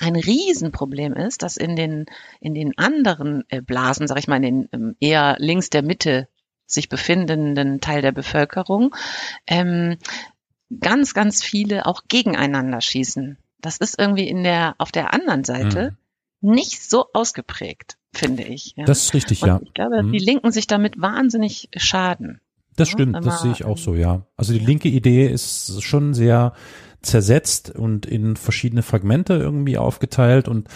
ein 0.01 0.17
Riesenproblem 0.17 1.15
ist, 1.15 1.43
dass 1.43 1.57
in 1.57 1.77
den 1.77 2.07
in 2.41 2.55
den 2.55 2.77
anderen 2.79 3.45
äh, 3.49 3.61
Blasen, 3.61 4.07
sag 4.07 4.19
ich 4.19 4.29
mal, 4.29 4.37
in 4.37 4.43
den 4.43 4.69
ähm, 4.73 4.97
eher 5.01 5.37
links 5.39 5.71
der 5.71 5.83
Mitte 5.83 6.29
sich 6.67 6.89
befindenden 6.89 7.81
Teil 7.81 8.03
der 8.03 8.13
Bevölkerung 8.13 8.95
ähm, 9.47 9.97
ganz, 10.81 11.15
ganz 11.15 11.43
viele 11.43 11.87
auch 11.87 12.03
gegeneinander 12.09 12.81
schießen. 12.81 13.39
Das 13.61 13.79
ist 13.79 13.99
irgendwie 13.99 14.29
in 14.29 14.45
der 14.45 14.75
auf 14.79 14.93
der 14.93 15.13
anderen 15.13 15.45
Seite 15.45 15.97
mhm. 16.41 16.53
nicht 16.53 16.83
so 16.89 17.07
ausgeprägt, 17.13 17.97
finde 18.13 18.45
ich. 18.45 18.75
Ja. 18.77 18.85
Das 18.85 19.05
ist 19.05 19.15
richtig, 19.15 19.43
Und 19.43 19.49
ja. 19.49 19.61
Ich 19.63 19.75
glaube, 19.75 20.03
mhm. 20.03 20.13
die 20.13 20.19
Linken 20.19 20.53
sich 20.53 20.67
damit 20.67 21.01
wahnsinnig 21.01 21.69
schaden. 21.77 22.41
Das 22.77 22.91
stimmt, 22.91 23.15
ja, 23.15 23.21
das 23.21 23.43
sehe 23.43 23.51
ich 23.51 23.65
auch 23.65 23.79
so, 23.79 23.97
ja. 23.97 24.27
Also 24.37 24.53
die 24.53 24.61
linke 24.61 24.89
Idee 24.89 25.27
ist 25.27 25.83
schon 25.83 26.15
sehr 26.15 26.53
zersetzt 27.03 27.71
und 27.71 28.07
in 28.07 28.37
verschiedene 28.37 28.83
Fragmente 28.83 29.35
irgendwie 29.35 29.79
aufgeteilt. 29.79 30.49
Und 30.49 30.69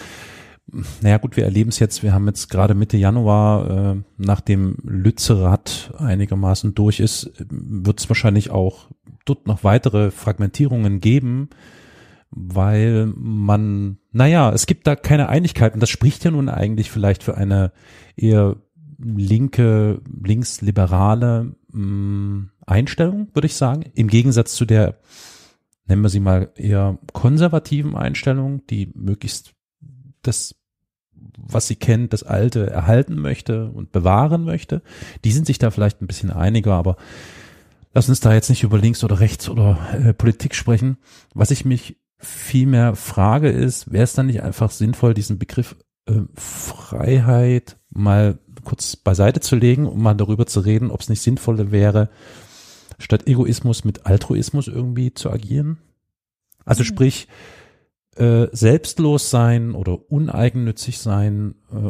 naja 1.01 1.17
gut, 1.17 1.35
wir 1.35 1.43
erleben 1.43 1.69
es 1.69 1.79
jetzt, 1.79 2.03
wir 2.03 2.13
haben 2.13 2.27
jetzt 2.27 2.49
gerade 2.49 2.73
Mitte 2.73 2.97
Januar, 2.97 3.95
äh, 3.95 4.01
nachdem 4.17 4.77
Lützerath 4.83 5.93
einigermaßen 5.97 6.73
durch 6.73 6.99
ist, 6.99 7.31
wird 7.49 7.99
es 7.99 8.09
wahrscheinlich 8.09 8.49
auch 8.51 8.89
dort 9.25 9.47
noch 9.47 9.63
weitere 9.63 10.11
Fragmentierungen 10.11 11.01
geben, 11.01 11.49
weil 12.31 13.11
man, 13.15 13.97
naja, 14.11 14.51
es 14.51 14.65
gibt 14.65 14.87
da 14.87 14.95
keine 14.95 15.29
Einigkeit. 15.29 15.73
Und 15.73 15.81
das 15.81 15.89
spricht 15.89 16.23
ja 16.23 16.31
nun 16.31 16.49
eigentlich 16.49 16.89
vielleicht 16.89 17.23
für 17.23 17.37
eine 17.37 17.71
eher 18.15 18.55
linke, 18.97 20.01
linksliberale 20.23 21.53
mh, 21.71 21.79
mm, 21.79 22.49
Einstellung, 22.65 23.27
würde 23.33 23.47
ich 23.47 23.55
sagen, 23.55 23.83
im 23.93 24.07
Gegensatz 24.07 24.55
zu 24.55 24.65
der, 24.65 24.95
nennen 25.85 26.01
wir 26.01 26.09
sie 26.09 26.19
mal 26.19 26.51
eher 26.55 26.97
konservativen 27.11 27.95
Einstellung, 27.95 28.65
die 28.67 28.91
möglichst 28.95 29.53
das, 30.21 30.55
was 31.37 31.67
sie 31.67 31.75
kennt, 31.75 32.13
das 32.13 32.23
Alte 32.23 32.69
erhalten 32.69 33.15
möchte 33.15 33.69
und 33.69 33.91
bewahren 33.91 34.43
möchte. 34.43 34.81
Die 35.23 35.31
sind 35.31 35.45
sich 35.45 35.57
da 35.57 35.71
vielleicht 35.71 36.01
ein 36.01 36.07
bisschen 36.07 36.31
einiger, 36.31 36.73
aber 36.73 36.97
lass 37.93 38.09
uns 38.09 38.19
da 38.19 38.33
jetzt 38.33 38.49
nicht 38.49 38.63
über 38.63 38.77
links 38.77 39.03
oder 39.03 39.19
rechts 39.19 39.49
oder 39.49 39.77
äh, 39.93 40.13
Politik 40.13 40.55
sprechen. 40.55 40.97
Was 41.33 41.51
ich 41.51 41.65
mich 41.65 41.97
vielmehr 42.17 42.95
frage 42.95 43.49
ist, 43.49 43.91
wäre 43.91 44.03
es 44.03 44.13
dann 44.13 44.27
nicht 44.27 44.43
einfach 44.43 44.71
sinnvoll, 44.71 45.13
diesen 45.13 45.39
Begriff 45.39 45.75
äh, 46.05 46.21
Freiheit 46.35 47.77
mal 47.89 48.39
kurz 48.63 48.95
beiseite 48.95 49.41
zu 49.41 49.55
legen, 49.55 49.85
um 49.85 50.01
mal 50.01 50.13
darüber 50.13 50.45
zu 50.45 50.61
reden, 50.61 50.91
ob 50.91 51.01
es 51.01 51.09
nicht 51.09 51.21
sinnvoller 51.21 51.71
wäre, 51.71 52.09
statt 52.99 53.27
Egoismus 53.27 53.83
mit 53.83 54.05
Altruismus 54.05 54.67
irgendwie 54.67 55.13
zu 55.13 55.29
agieren? 55.31 55.77
Also 56.65 56.83
mhm. 56.83 56.87
sprich, 56.87 57.27
äh, 58.15 58.47
selbstlos 58.51 59.29
sein 59.29 59.73
oder 59.73 60.11
uneigennützig 60.11 60.99
sein 60.99 61.55
äh, 61.71 61.89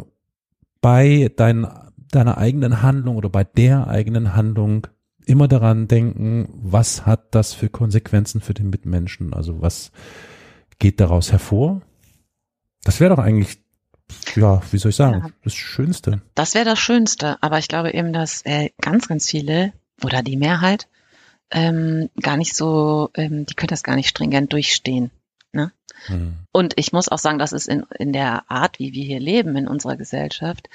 bei 0.80 1.30
dein, 1.36 1.66
deiner 2.10 2.38
eigenen 2.38 2.82
Handlung 2.82 3.16
oder 3.16 3.28
bei 3.28 3.44
der 3.44 3.88
eigenen 3.88 4.34
Handlung 4.34 4.86
immer 5.26 5.48
daran 5.48 5.88
denken, 5.88 6.48
was 6.54 7.06
hat 7.06 7.34
das 7.34 7.54
für 7.54 7.68
Konsequenzen 7.68 8.40
für 8.40 8.54
den 8.54 8.70
Mitmenschen? 8.70 9.32
Also 9.32 9.60
was 9.60 9.92
geht 10.78 11.00
daraus 11.00 11.32
hervor? 11.32 11.82
Das 12.84 13.00
wäre 13.00 13.14
doch 13.16 13.22
eigentlich, 13.22 13.58
ja, 14.36 14.62
wie 14.70 14.78
soll 14.78 14.90
ich 14.90 14.96
sagen, 14.96 15.22
ja. 15.24 15.30
das 15.42 15.54
Schönste. 15.54 16.20
Das 16.34 16.54
wäre 16.54 16.66
das 16.66 16.78
Schönste, 16.78 17.42
aber 17.42 17.58
ich 17.58 17.68
glaube 17.68 17.94
eben, 17.94 18.12
dass 18.12 18.42
äh, 18.42 18.70
ganz, 18.80 19.08
ganz 19.08 19.28
viele 19.28 19.72
oder 20.02 20.22
die 20.22 20.36
Mehrheit 20.36 20.88
ähm, 21.50 22.10
gar 22.20 22.36
nicht 22.36 22.56
so, 22.56 23.10
ähm, 23.14 23.46
die 23.46 23.54
können 23.54 23.68
das 23.68 23.82
gar 23.82 23.96
nicht 23.96 24.08
stringent 24.08 24.52
durchstehen. 24.52 25.10
Ne? 25.52 25.72
Hm. 26.06 26.34
Und 26.52 26.74
ich 26.76 26.92
muss 26.92 27.08
auch 27.08 27.18
sagen, 27.18 27.38
dass 27.38 27.52
es 27.52 27.66
in, 27.66 27.84
in 27.98 28.12
der 28.12 28.50
Art, 28.50 28.78
wie 28.78 28.92
wir 28.92 29.04
hier 29.04 29.20
leben, 29.20 29.56
in 29.56 29.68
unserer 29.68 29.96
Gesellschaft, 29.96 30.68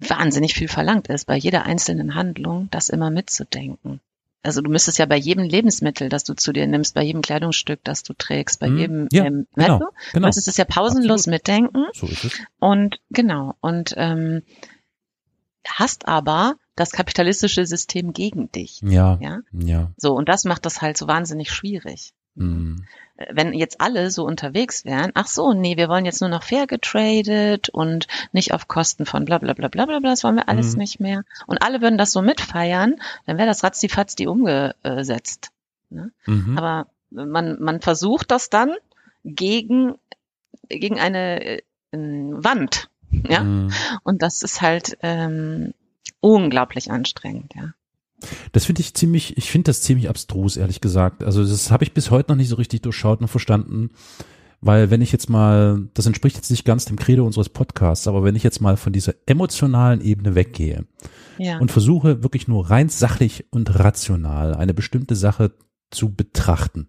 wahnsinnig 0.00 0.54
viel 0.54 0.68
verlangt 0.68 1.08
ist, 1.08 1.26
bei 1.26 1.36
jeder 1.36 1.64
einzelnen 1.64 2.14
Handlung 2.14 2.68
das 2.70 2.88
immer 2.88 3.10
mitzudenken. 3.10 4.00
Also 4.42 4.60
du 4.60 4.70
müsstest 4.70 4.98
ja 4.98 5.06
bei 5.06 5.16
jedem 5.16 5.44
Lebensmittel, 5.44 6.10
das 6.10 6.24
du 6.24 6.34
zu 6.34 6.52
dir 6.52 6.66
nimmst, 6.66 6.94
bei 6.94 7.02
jedem 7.02 7.22
Kleidungsstück, 7.22 7.80
das 7.82 8.02
du 8.02 8.12
trägst, 8.12 8.60
bei 8.60 8.66
hm. 8.66 8.78
jedem, 8.78 9.08
ja, 9.12 9.24
ähm, 9.24 9.46
genau, 9.54 9.78
du? 9.78 9.84
genau. 9.84 9.90
du 10.12 10.20
müsstest 10.20 10.48
es 10.48 10.56
ja 10.56 10.64
pausenlos 10.64 11.20
Absolut. 11.20 11.34
mitdenken. 11.34 11.86
So 11.94 12.06
ist 12.06 12.24
es. 12.24 12.40
Und 12.58 12.98
genau, 13.10 13.54
und 13.60 13.94
ähm, 13.96 14.42
hast 15.66 16.08
aber 16.08 16.56
das 16.76 16.92
kapitalistische 16.92 17.66
System 17.66 18.12
gegen 18.12 18.50
dich. 18.50 18.80
Ja, 18.82 19.18
ja. 19.20 19.40
Ja. 19.52 19.92
So, 19.96 20.14
und 20.14 20.28
das 20.28 20.44
macht 20.44 20.66
das 20.66 20.82
halt 20.82 20.96
so 20.96 21.06
wahnsinnig 21.06 21.50
schwierig. 21.50 22.14
Mhm. 22.34 22.84
Wenn 23.30 23.52
jetzt 23.52 23.80
alle 23.80 24.10
so 24.10 24.24
unterwegs 24.24 24.84
wären, 24.84 25.12
ach 25.14 25.28
so, 25.28 25.52
nee, 25.52 25.76
wir 25.76 25.88
wollen 25.88 26.04
jetzt 26.04 26.20
nur 26.20 26.30
noch 26.30 26.42
fair 26.42 26.66
getradet 26.66 27.68
und 27.68 28.08
nicht 28.32 28.52
auf 28.52 28.66
Kosten 28.66 29.06
von 29.06 29.24
bla 29.24 29.38
bla 29.38 29.52
bla 29.52 29.68
bla 29.68 29.86
bla, 29.86 30.00
das 30.00 30.24
wollen 30.24 30.34
wir 30.34 30.48
alles 30.48 30.72
mhm. 30.72 30.78
nicht 30.78 30.98
mehr. 30.98 31.22
Und 31.46 31.62
alle 31.62 31.80
würden 31.80 31.96
das 31.96 32.10
so 32.10 32.22
mitfeiern, 32.22 32.96
dann 33.26 33.38
wäre 33.38 33.46
das 33.46 33.62
ratzifatz 33.62 34.16
umgesetzt. 34.20 35.52
Ne? 35.90 36.10
Mhm. 36.26 36.58
Aber 36.58 36.88
man, 37.10 37.60
man 37.60 37.80
versucht 37.80 38.32
das 38.32 38.50
dann 38.50 38.72
gegen, 39.24 39.94
gegen 40.68 40.98
eine 40.98 41.40
äh, 41.40 41.62
Wand. 41.92 42.90
Ja. 43.28 43.44
Mhm. 43.44 43.70
Und 44.02 44.22
das 44.22 44.42
ist 44.42 44.60
halt 44.60 44.98
ähm, 45.02 45.72
unglaublich 46.24 46.90
anstrengend, 46.90 47.52
ja. 47.54 47.74
Das 48.52 48.64
finde 48.64 48.80
ich 48.80 48.94
ziemlich, 48.94 49.36
ich 49.36 49.50
finde 49.50 49.66
das 49.66 49.82
ziemlich 49.82 50.08
abstrus, 50.08 50.56
ehrlich 50.56 50.80
gesagt. 50.80 51.22
Also 51.22 51.44
das 51.44 51.70
habe 51.70 51.84
ich 51.84 51.92
bis 51.92 52.10
heute 52.10 52.32
noch 52.32 52.36
nicht 52.36 52.48
so 52.48 52.56
richtig 52.56 52.80
durchschaut 52.80 53.20
und 53.20 53.28
verstanden. 53.28 53.90
Weil 54.62 54.90
wenn 54.90 55.02
ich 55.02 55.12
jetzt 55.12 55.28
mal, 55.28 55.88
das 55.92 56.06
entspricht 56.06 56.36
jetzt 56.36 56.50
nicht 56.50 56.64
ganz 56.64 56.86
dem 56.86 56.96
Credo 56.96 57.26
unseres 57.26 57.50
Podcasts, 57.50 58.08
aber 58.08 58.24
wenn 58.24 58.34
ich 58.34 58.42
jetzt 58.42 58.62
mal 58.62 58.78
von 58.78 58.94
dieser 58.94 59.12
emotionalen 59.26 60.00
Ebene 60.00 60.34
weggehe 60.34 60.86
ja. 61.36 61.58
und 61.58 61.70
versuche 61.70 62.22
wirklich 62.22 62.48
nur 62.48 62.70
rein 62.70 62.88
sachlich 62.88 63.44
und 63.50 63.78
rational 63.78 64.54
eine 64.54 64.72
bestimmte 64.72 65.16
Sache 65.16 65.52
zu 65.90 66.14
betrachten. 66.14 66.88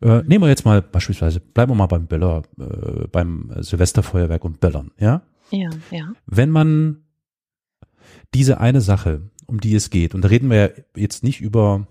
Äh, 0.00 0.22
nehmen 0.22 0.44
wir 0.44 0.48
jetzt 0.48 0.64
mal 0.64 0.80
beispielsweise, 0.80 1.40
bleiben 1.40 1.72
wir 1.72 1.76
mal 1.76 1.86
beim 1.88 2.06
Böller, 2.06 2.44
äh, 2.58 3.06
beim 3.12 3.52
Silvesterfeuerwerk 3.58 4.42
und 4.42 4.60
Böllern, 4.60 4.90
ja? 4.98 5.20
Ja, 5.50 5.68
ja. 5.90 6.12
Wenn 6.24 6.48
man 6.48 7.03
diese 8.34 8.60
eine 8.60 8.80
Sache 8.80 9.30
um 9.46 9.60
die 9.60 9.74
es 9.74 9.90
geht. 9.90 10.14
Und 10.14 10.22
da 10.22 10.28
reden 10.28 10.50
wir 10.50 10.56
ja 10.56 10.70
jetzt 10.96 11.22
nicht 11.22 11.40
über 11.40 11.86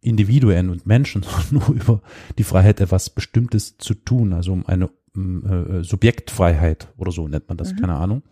Individuen 0.00 0.70
und 0.70 0.86
Menschen, 0.86 1.22
sondern 1.50 1.68
nur 1.68 1.76
über 1.76 2.02
die 2.38 2.44
Freiheit, 2.44 2.80
etwas 2.80 3.10
Bestimmtes 3.10 3.78
zu 3.78 3.94
tun, 3.94 4.32
also 4.32 4.52
um 4.52 4.66
eine 4.66 4.90
äh, 5.16 5.82
Subjektfreiheit 5.82 6.88
oder 6.96 7.12
so 7.12 7.28
nennt 7.28 7.48
man 7.48 7.58
das, 7.58 7.72
mhm. 7.72 7.76
keine 7.76 7.94
Ahnung. 7.94 8.22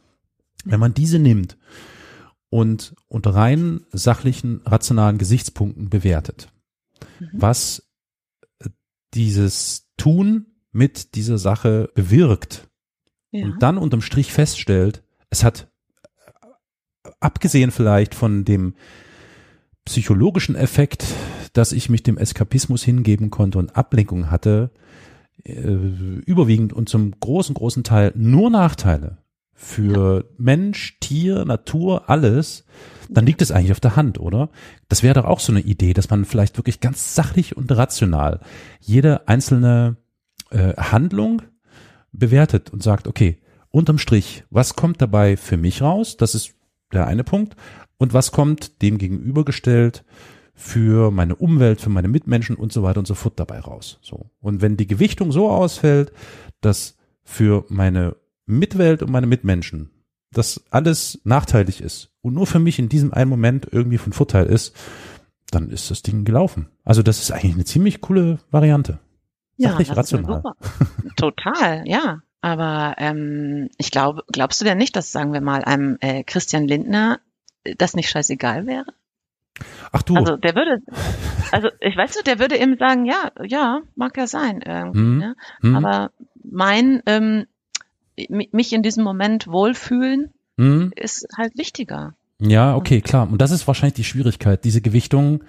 Wenn 0.65 0.81
man 0.81 0.95
diese 0.95 1.19
nimmt 1.19 1.57
und 2.51 2.95
unter 3.09 3.35
rein 3.35 3.83
sachlichen, 3.93 4.61
rationalen 4.65 5.19
Gesichtspunkten 5.19 5.89
bewertet, 5.89 6.53
mhm. 7.19 7.29
was 7.33 7.91
dieses 9.15 9.89
Tun 9.97 10.47
mit 10.73 11.15
dieser 11.15 11.39
Sache 11.39 11.91
bewirkt 11.95 12.69
ja. 13.31 13.45
und 13.45 13.63
dann 13.63 13.79
unterm 13.79 14.03
Strich 14.03 14.33
feststellt, 14.33 15.03
es 15.31 15.45
hat 15.45 15.70
abgesehen 17.21 17.71
vielleicht 17.71 18.15
von 18.15 18.45
dem 18.45 18.75
psychologischen 19.85 20.57
Effekt, 20.57 21.05
dass 21.53 21.73
ich 21.73 21.89
mich 21.89 22.03
dem 22.03 22.19
Eskapismus 22.19 22.83
hingeben 22.83 23.31
konnte 23.31 23.59
und 23.59 23.77
Ablenkung 23.77 24.31
hatte, 24.31 24.71
äh, 25.45 25.53
überwiegend 25.53 26.73
und 26.73 26.89
zum 26.89 27.19
großen, 27.19 27.55
großen 27.55 27.85
Teil 27.85 28.13
nur 28.15 28.51
Nachteile 28.51 29.19
für 29.55 30.25
Mensch, 30.39 30.99
Tier, 31.01 31.45
Natur, 31.45 32.09
alles, 32.09 32.65
dann 33.11 33.27
liegt 33.27 33.43
es 33.43 33.51
eigentlich 33.51 33.73
auf 33.73 33.81
der 33.81 33.97
Hand, 33.97 34.19
oder? 34.19 34.49
Das 34.89 35.03
wäre 35.03 35.15
doch 35.15 35.25
auch 35.25 35.41
so 35.41 35.53
eine 35.53 35.61
Idee, 35.61 35.93
dass 35.93 36.09
man 36.09 36.25
vielleicht 36.25 36.57
wirklich 36.57 36.81
ganz 36.81 37.15
sachlich 37.15 37.57
und 37.57 37.71
rational 37.71 38.41
jede 38.81 39.29
einzelne 39.29 39.97
äh, 40.51 40.75
Handlung 40.77 41.43
bewertet 42.13 42.71
und 42.71 42.83
sagt, 42.83 43.07
okay, 43.07 43.39
unterm 43.71 43.99
Strich, 43.99 44.45
was 44.51 44.77
kommt 44.77 45.03
dabei 45.03 45.37
für 45.37 45.57
mich 45.57 45.83
raus? 45.83 46.17
Das 46.17 46.35
ist 46.35 46.55
der 46.93 47.07
eine 47.07 47.25
Punkt. 47.25 47.57
Und 47.99 48.15
was 48.15 48.33
kommt 48.33 48.83
dem 48.83 48.99
gegenübergestellt 48.99 50.05
für 50.55 51.11
meine 51.11 51.37
Umwelt, 51.37 51.81
für 51.81 51.91
meine 51.91 52.09
Mitmenschen 52.09 52.57
und 52.57 52.73
so 52.73 52.83
weiter 52.83 52.99
und 52.99 53.07
so 53.07 53.15
fort 53.15 53.39
dabei 53.39 53.61
raus? 53.61 53.99
So. 54.03 54.31
Und 54.41 54.63
wenn 54.63 54.77
die 54.77 54.87
Gewichtung 54.87 55.33
so 55.33 55.51
ausfällt, 55.51 56.13
dass 56.61 56.97
für 57.23 57.65
meine 57.69 58.17
Mitwelt 58.47 59.03
und 59.03 59.11
meine 59.11 59.27
Mitmenschen 59.27 59.91
das 60.33 60.65
alles 60.71 61.21
nachteilig 61.25 61.81
ist 61.81 62.13
und 62.23 62.35
nur 62.35 62.47
für 62.47 62.59
mich 62.59 62.79
in 62.79 62.89
diesem 62.89 63.13
einen 63.13 63.31
Moment 63.31 63.69
irgendwie 63.71 63.99
von 63.99 64.13
Vorteil 64.13 64.47
ist, 64.47 64.77
dann 65.51 65.71
ist 65.71 65.91
das 65.91 66.03
Ding 66.03 66.25
gelaufen. 66.25 66.69
Also 66.85 67.03
das 67.03 67.21
ist 67.21 67.33
eigentlich 67.33 67.55
eine 67.55 67.65
ziemlich 67.65 68.01
coole 68.01 68.39
Variante. 68.51 69.01
Ja, 69.57 69.71
Sachlich 69.71 69.97
rational. 69.97 70.43
Total, 71.17 71.83
ja. 71.87 72.23
Aber 72.41 72.95
ähm, 72.99 73.69
ich 73.77 73.91
glaube, 73.91 74.23
glaubst 74.33 74.61
du 74.61 74.65
denn 74.65 74.79
nicht, 74.79 74.97
dass, 74.97 75.13
sagen 75.13 75.33
wir 75.33 75.41
mal, 75.41 75.63
einem 75.65 75.99
äh, 76.01 76.25
Christian 76.25 76.67
Lindner 76.67 77.21
äh, 77.65 77.75
das 77.77 77.95
nicht 77.95 78.09
scheißegal 78.09 78.67
wäre? 78.67 78.87
Ach 79.93 80.03
du. 80.03 80.17
Also 80.17 80.37
der 80.37 80.55
würde, 80.55 80.83
also 81.53 81.69
ich 81.81 81.97
weiß 81.97 82.15
nicht, 82.15 82.27
der 82.27 82.39
würde 82.39 82.59
eben 82.59 82.79
sagen, 82.79 83.05
ja, 83.05 83.31
ja, 83.45 83.81
mag 83.95 84.17
ja 84.17 84.27
sein 84.27 84.63
irgendwie. 84.65 85.01
Mhm. 85.01 85.19
Ne? 85.19 85.37
Mhm. 85.61 85.77
Aber 85.77 86.13
mein 86.43 87.03
ähm, 87.07 87.47
mich 88.29 88.73
in 88.73 88.83
diesem 88.83 89.05
Moment 89.05 89.47
wohlfühlen 89.47 90.33
mhm. 90.57 90.93
ist 90.97 91.27
halt 91.37 91.57
wichtiger. 91.59 92.15
Ja, 92.39 92.75
okay, 92.75 93.03
klar. 93.03 93.31
Und 93.31 93.41
das 93.41 93.51
ist 93.51 93.67
wahrscheinlich 93.67 93.95
die 93.95 94.05
Schwierigkeit. 94.05 94.65
Diese 94.65 94.81
Gewichtung 94.81 95.45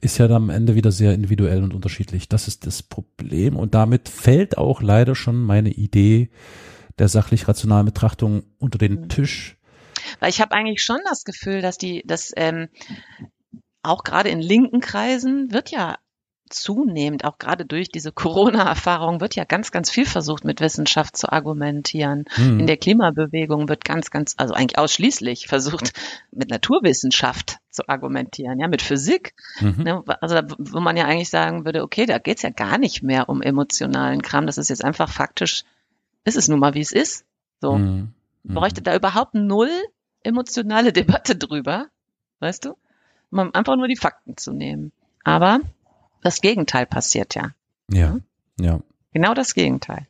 ist 0.00 0.18
ja 0.18 0.28
dann 0.28 0.44
am 0.44 0.50
Ende 0.50 0.74
wieder 0.74 0.92
sehr 0.92 1.14
individuell 1.14 1.62
und 1.62 1.74
unterschiedlich. 1.74 2.28
Das 2.28 2.48
ist 2.48 2.66
das 2.66 2.82
Problem. 2.82 3.56
Und 3.56 3.74
damit 3.74 4.08
fällt 4.08 4.58
auch 4.58 4.82
leider 4.82 5.14
schon 5.14 5.42
meine 5.42 5.70
Idee 5.70 6.30
der 6.98 7.08
sachlich-rationalen 7.08 7.86
Betrachtung 7.86 8.44
unter 8.58 8.78
den 8.78 9.02
Mhm. 9.02 9.08
Tisch. 9.08 9.56
Weil 10.20 10.30
ich 10.30 10.40
habe 10.40 10.54
eigentlich 10.54 10.82
schon 10.82 10.98
das 11.08 11.24
Gefühl, 11.24 11.62
dass 11.62 11.78
die, 11.78 12.02
dass 12.06 12.32
ähm, 12.36 12.68
auch 13.82 14.04
gerade 14.04 14.28
in 14.30 14.40
linken 14.40 14.80
Kreisen 14.80 15.52
wird 15.52 15.70
ja 15.70 15.98
zunehmend, 16.48 17.24
auch 17.24 17.38
gerade 17.38 17.64
durch 17.64 17.88
diese 17.88 18.12
Corona-Erfahrung, 18.12 19.20
wird 19.20 19.34
ja 19.34 19.44
ganz, 19.44 19.70
ganz 19.70 19.90
viel 19.90 20.06
versucht, 20.06 20.44
mit 20.44 20.60
Wissenschaft 20.60 21.16
zu 21.16 21.32
argumentieren. 21.32 22.24
Hm. 22.34 22.60
In 22.60 22.66
der 22.66 22.76
Klimabewegung 22.76 23.68
wird 23.68 23.84
ganz, 23.84 24.10
ganz, 24.10 24.34
also 24.36 24.54
eigentlich 24.54 24.78
ausschließlich 24.78 25.46
versucht, 25.46 25.92
mit 26.30 26.50
Naturwissenschaft 26.50 27.58
zu 27.70 27.88
argumentieren, 27.88 28.60
ja, 28.60 28.68
mit 28.68 28.82
Physik. 28.82 29.34
Mhm. 29.60 29.82
Ne, 29.82 30.04
also 30.20 30.36
wo 30.58 30.80
man 30.80 30.96
ja 30.96 31.06
eigentlich 31.06 31.30
sagen 31.30 31.64
würde, 31.64 31.82
okay, 31.82 32.06
da 32.06 32.18
geht's 32.18 32.42
ja 32.42 32.50
gar 32.50 32.78
nicht 32.78 33.02
mehr 33.02 33.28
um 33.28 33.42
emotionalen 33.42 34.22
Kram. 34.22 34.46
Das 34.46 34.58
ist 34.58 34.68
jetzt 34.68 34.84
einfach 34.84 35.08
faktisch, 35.08 35.64
ist 36.24 36.36
es 36.36 36.48
nun 36.48 36.60
mal, 36.60 36.74
wie 36.74 36.80
es 36.80 36.92
ist. 36.92 37.24
So. 37.60 37.74
Hm. 37.74 38.12
Hm. 38.46 38.54
Bräuchte 38.54 38.82
da 38.82 38.94
überhaupt 38.94 39.34
null 39.34 39.70
emotionale 40.22 40.92
Debatte 40.92 41.36
drüber, 41.36 41.86
weißt 42.40 42.66
du? 42.66 42.76
Um 43.30 43.54
einfach 43.54 43.76
nur 43.76 43.88
die 43.88 43.96
Fakten 43.96 44.36
zu 44.36 44.52
nehmen. 44.52 44.92
Aber 45.24 45.60
das 46.24 46.40
Gegenteil 46.40 46.86
passiert 46.86 47.34
ja. 47.34 47.52
Ja, 47.92 48.18
ja. 48.58 48.80
Genau 49.12 49.34
das 49.34 49.54
Gegenteil. 49.54 50.08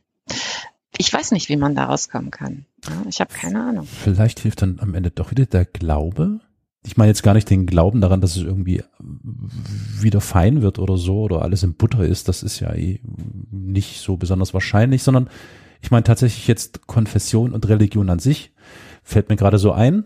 Ich 0.97 1.13
weiß 1.13 1.31
nicht, 1.31 1.49
wie 1.49 1.57
man 1.57 1.75
da 1.75 1.85
rauskommen 1.85 2.31
kann. 2.31 2.65
Ich 3.07 3.19
habe 3.19 3.33
keine 3.33 3.61
Ahnung. 3.61 3.85
Vielleicht 3.85 4.39
hilft 4.39 4.61
dann 4.61 4.79
am 4.79 4.95
Ende 4.95 5.11
doch 5.11 5.31
wieder 5.31 5.45
der 5.45 5.65
Glaube. 5.65 6.39
Ich 6.85 6.97
meine 6.97 7.09
jetzt 7.09 7.23
gar 7.23 7.33
nicht 7.33 7.49
den 7.49 7.65
Glauben 7.65 7.99
daran, 7.99 8.21
dass 8.21 8.37
es 8.37 8.43
irgendwie 8.43 8.81
wieder 8.99 10.21
fein 10.21 10.61
wird 10.61 10.79
oder 10.79 10.97
so 10.97 11.21
oder 11.21 11.41
alles 11.41 11.63
in 11.63 11.73
Butter 11.73 12.05
ist. 12.05 12.29
Das 12.29 12.43
ist 12.43 12.59
ja 12.59 12.73
eh 12.73 13.01
nicht 13.51 13.99
so 13.99 14.17
besonders 14.17 14.53
wahrscheinlich, 14.53 15.03
sondern 15.03 15.29
ich 15.81 15.91
meine 15.91 16.03
tatsächlich 16.03 16.47
jetzt 16.47 16.87
Konfession 16.87 17.53
und 17.53 17.67
Religion 17.67 18.09
an 18.09 18.19
sich 18.19 18.53
fällt 19.03 19.29
mir 19.29 19.35
gerade 19.35 19.57
so 19.57 19.73
ein. 19.73 20.05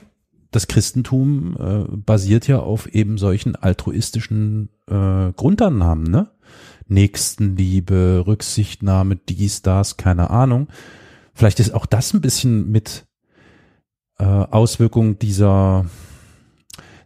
Das 0.52 0.68
Christentum 0.68 1.56
äh, 1.60 1.98
basiert 1.98 2.48
ja 2.48 2.60
auf 2.60 2.88
eben 2.88 3.18
solchen 3.18 3.56
altruistischen 3.56 4.70
äh, 4.88 5.32
Grundannahmen, 5.34 6.10
ne? 6.10 6.32
Nächstenliebe, 6.88 8.24
Rücksichtnahme, 8.26 9.16
dies, 9.16 9.62
das, 9.62 9.98
keine 9.98 10.32
Ahnung. 10.32 10.70
Vielleicht 11.36 11.60
ist 11.60 11.74
auch 11.74 11.86
das 11.86 12.14
ein 12.14 12.22
bisschen 12.22 12.72
mit 12.72 13.06
äh, 14.18 14.24
Auswirkung 14.24 15.20
dieser 15.20 15.86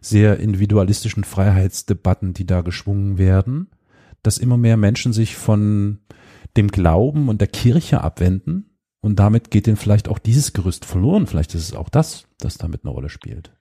sehr 0.00 0.38
individualistischen 0.38 1.24
Freiheitsdebatten, 1.24 2.32
die 2.32 2.46
da 2.46 2.62
geschwungen 2.62 3.18
werden, 3.18 3.68
dass 4.22 4.38
immer 4.38 4.56
mehr 4.56 4.78
Menschen 4.78 5.12
sich 5.12 5.36
von 5.36 5.98
dem 6.56 6.68
Glauben 6.68 7.28
und 7.28 7.40
der 7.40 7.48
Kirche 7.48 8.02
abwenden 8.02 8.73
und 9.04 9.16
damit 9.16 9.50
geht 9.50 9.66
ihnen 9.66 9.76
vielleicht 9.76 10.08
auch 10.08 10.18
dieses 10.18 10.52
Gerüst 10.54 10.84
verloren. 10.86 11.26
Vielleicht 11.26 11.54
ist 11.54 11.62
es 11.68 11.74
auch 11.74 11.90
das, 11.90 12.26
das 12.38 12.56
damit 12.56 12.84
eine 12.84 12.92
Rolle 12.92 13.10
spielt. 13.10 13.52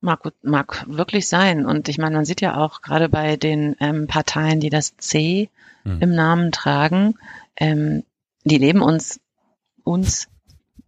Mag, 0.00 0.22
gut- 0.24 0.42
mag 0.42 0.84
wirklich 0.88 1.28
sein. 1.28 1.64
Und 1.66 1.88
ich 1.88 1.98
meine, 1.98 2.16
man 2.16 2.24
sieht 2.24 2.40
ja 2.40 2.56
auch 2.56 2.82
gerade 2.82 3.08
bei 3.08 3.36
den 3.36 3.76
ähm, 3.80 4.06
Parteien, 4.08 4.60
die 4.60 4.70
das 4.70 4.96
C 4.96 5.50
Hm. 5.84 6.00
im 6.02 6.14
Namen 6.14 6.50
tragen, 6.50 7.14
ähm, 7.56 8.02
die 8.44 8.58
leben 8.58 8.82
uns, 8.82 9.20
uns, 9.84 10.28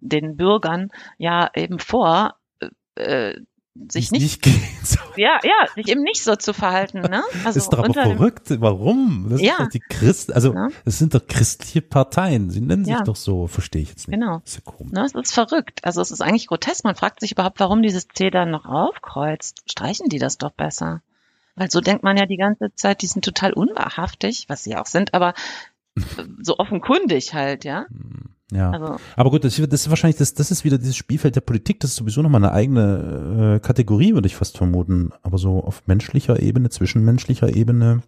den 0.01 0.37
Bürgern 0.37 0.91
ja 1.19 1.49
eben 1.55 1.79
vor, 1.79 2.35
äh, 2.97 3.31
äh, 3.31 3.41
sich 3.91 4.11
nicht. 4.11 4.47
So. 4.83 4.99
ja, 5.17 5.39
ja, 5.45 5.67
sich 5.75 5.89
eben 5.89 6.03
nicht 6.03 6.25
so 6.25 6.35
zu 6.37 6.53
verhalten, 6.55 7.01
ne? 7.03 7.23
Das 7.45 7.55
ist 7.57 7.69
doch 7.69 7.81
aber 7.81 7.93
verrückt. 7.93 8.47
Warum? 8.61 9.27
Das 9.31 9.41
Ja. 9.41 9.53
ist 9.53 9.61
doch 9.61 9.69
die 9.69 9.81
Christ, 9.81 10.33
also 10.33 10.53
Ja. 10.55 10.69
es 10.85 10.99
sind 10.99 11.15
doch 11.15 11.25
christliche 11.27 11.83
Parteien. 11.83 12.51
Sie 12.51 12.61
nennen 12.61 12.85
sich 12.85 12.95
Ja. 12.95 13.03
doch 13.03 13.15
so, 13.17 13.47
verstehe 13.47 13.83
ich 13.83 13.91
jetzt 13.91 14.09
nicht. 14.09 14.19
Genau. 14.19 14.41
ist 14.45 14.57
ja. 14.67 14.87
Ne, 14.91 15.05
es 15.05 15.15
ist 15.15 15.33
verrückt. 15.35 15.81
Also 15.85 16.01
es 16.01 16.11
ist 16.11 16.23
eigentlich 16.23 16.47
grotesk. 16.49 16.83
Man 16.85 16.97
fragt 16.97 17.21
sich 17.21 17.33
überhaupt, 17.33 17.61
warum 17.61 17.83
dieses 17.83 18.09
C 18.09 18.31
dann 18.31 18.51
noch 18.51 18.65
aufkreuzt. 18.65 19.63
Streichen 19.71 20.09
die 20.09 20.19
das 20.19 20.39
doch 20.39 20.51
besser. 20.53 21.03
Weil 21.57 21.71
so 21.71 21.81
denkt 21.81 22.03
man 22.03 22.17
ja 22.17 22.27
die 22.27 22.39
ganze 22.39 22.75
Zeit, 22.75 23.03
die 23.03 23.07
sind 23.07 23.25
total 23.25 23.53
unwahrhaftig, 23.53 24.47
was 24.49 24.65
sie 24.65 24.77
auch 24.77 24.87
sind, 24.87 25.13
aber 25.15 25.35
so 26.43 26.59
offenkundig 26.59 27.35
halt, 27.35 27.65
ja. 27.65 27.87
Ja. 28.53 28.71
Also 28.71 28.97
Aber 29.15 29.31
gut, 29.31 29.45
das, 29.45 29.57
das 29.57 29.83
ist 29.83 29.91
wahrscheinlich, 29.91 30.17
das, 30.19 30.35
das 30.35 30.51
ist 30.51 30.65
wieder 30.65 30.79
dieses 30.79 30.97
Spielfeld 30.97 31.37
der 31.37 31.41
Politik, 31.41 31.79
das 31.81 31.91
ist 31.91 31.97
sowieso 31.97 32.21
nochmal 32.23 32.43
eine 32.45 32.53
eigene 32.53 33.57
äh, 33.57 33.65
Kategorie, 33.65 34.15
würde 34.15 34.27
ich 34.27 34.35
fast 34.35 34.59
vermuten. 34.59 35.11
Aber 35.23 35.39
so 35.39 35.63
auf 35.63 35.87
menschlicher 35.87 36.41
Ebene, 36.41 36.69
zwischenmenschlicher 36.69 37.55
Ebene, 37.55 38.03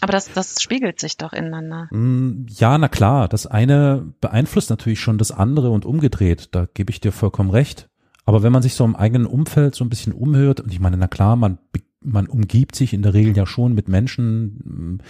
Aber 0.00 0.12
das, 0.12 0.32
das 0.32 0.62
spiegelt 0.62 1.00
sich 1.00 1.18
doch 1.18 1.32
ineinander. 1.34 1.88
mh, 1.90 2.46
ja, 2.48 2.78
na 2.78 2.88
klar, 2.88 3.28
das 3.28 3.46
eine 3.46 4.06
beeinflusst 4.22 4.70
natürlich 4.70 5.00
schon 5.00 5.18
das 5.18 5.32
andere 5.32 5.68
und 5.70 5.84
umgedreht, 5.84 6.48
da 6.52 6.66
gebe 6.72 6.90
ich 6.90 7.00
dir 7.00 7.12
vollkommen 7.12 7.50
recht. 7.50 7.88
Aber 8.24 8.42
wenn 8.42 8.52
man 8.52 8.62
sich 8.62 8.74
so 8.74 8.84
im 8.84 8.96
eigenen 8.96 9.26
Umfeld 9.26 9.74
so 9.74 9.84
ein 9.84 9.90
bisschen 9.90 10.12
umhört, 10.12 10.60
und 10.60 10.72
ich 10.72 10.80
meine, 10.80 10.96
na 10.96 11.08
klar, 11.08 11.36
man, 11.36 11.58
man 12.00 12.26
umgibt 12.26 12.74
sich 12.74 12.92
in 12.94 13.02
der 13.02 13.12
Regel 13.12 13.36
ja 13.36 13.44
schon 13.46 13.74
mit 13.74 13.88
Menschen, 13.88 14.98
mh, 14.98 15.04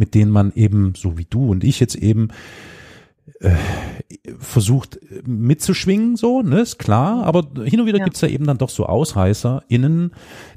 mit 0.00 0.14
denen 0.14 0.32
man 0.32 0.52
eben, 0.54 0.94
so 0.96 1.16
wie 1.18 1.26
du 1.26 1.50
und 1.50 1.62
ich 1.62 1.78
jetzt 1.78 1.94
eben, 1.94 2.28
äh, 3.38 3.54
versucht 4.38 4.96
äh, 4.96 5.22
mitzuschwingen, 5.26 6.16
so, 6.16 6.42
ne, 6.42 6.60
ist 6.60 6.78
klar, 6.78 7.24
aber 7.24 7.46
hin 7.64 7.80
und 7.80 7.86
wieder 7.86 7.98
Ja. 7.98 8.04
gibt's 8.04 8.22
ja 8.22 8.28
eben 8.28 8.46
dann 8.46 8.58
doch 8.58 8.70
so 8.70 8.86
AusreißerInnen, 8.86 10.12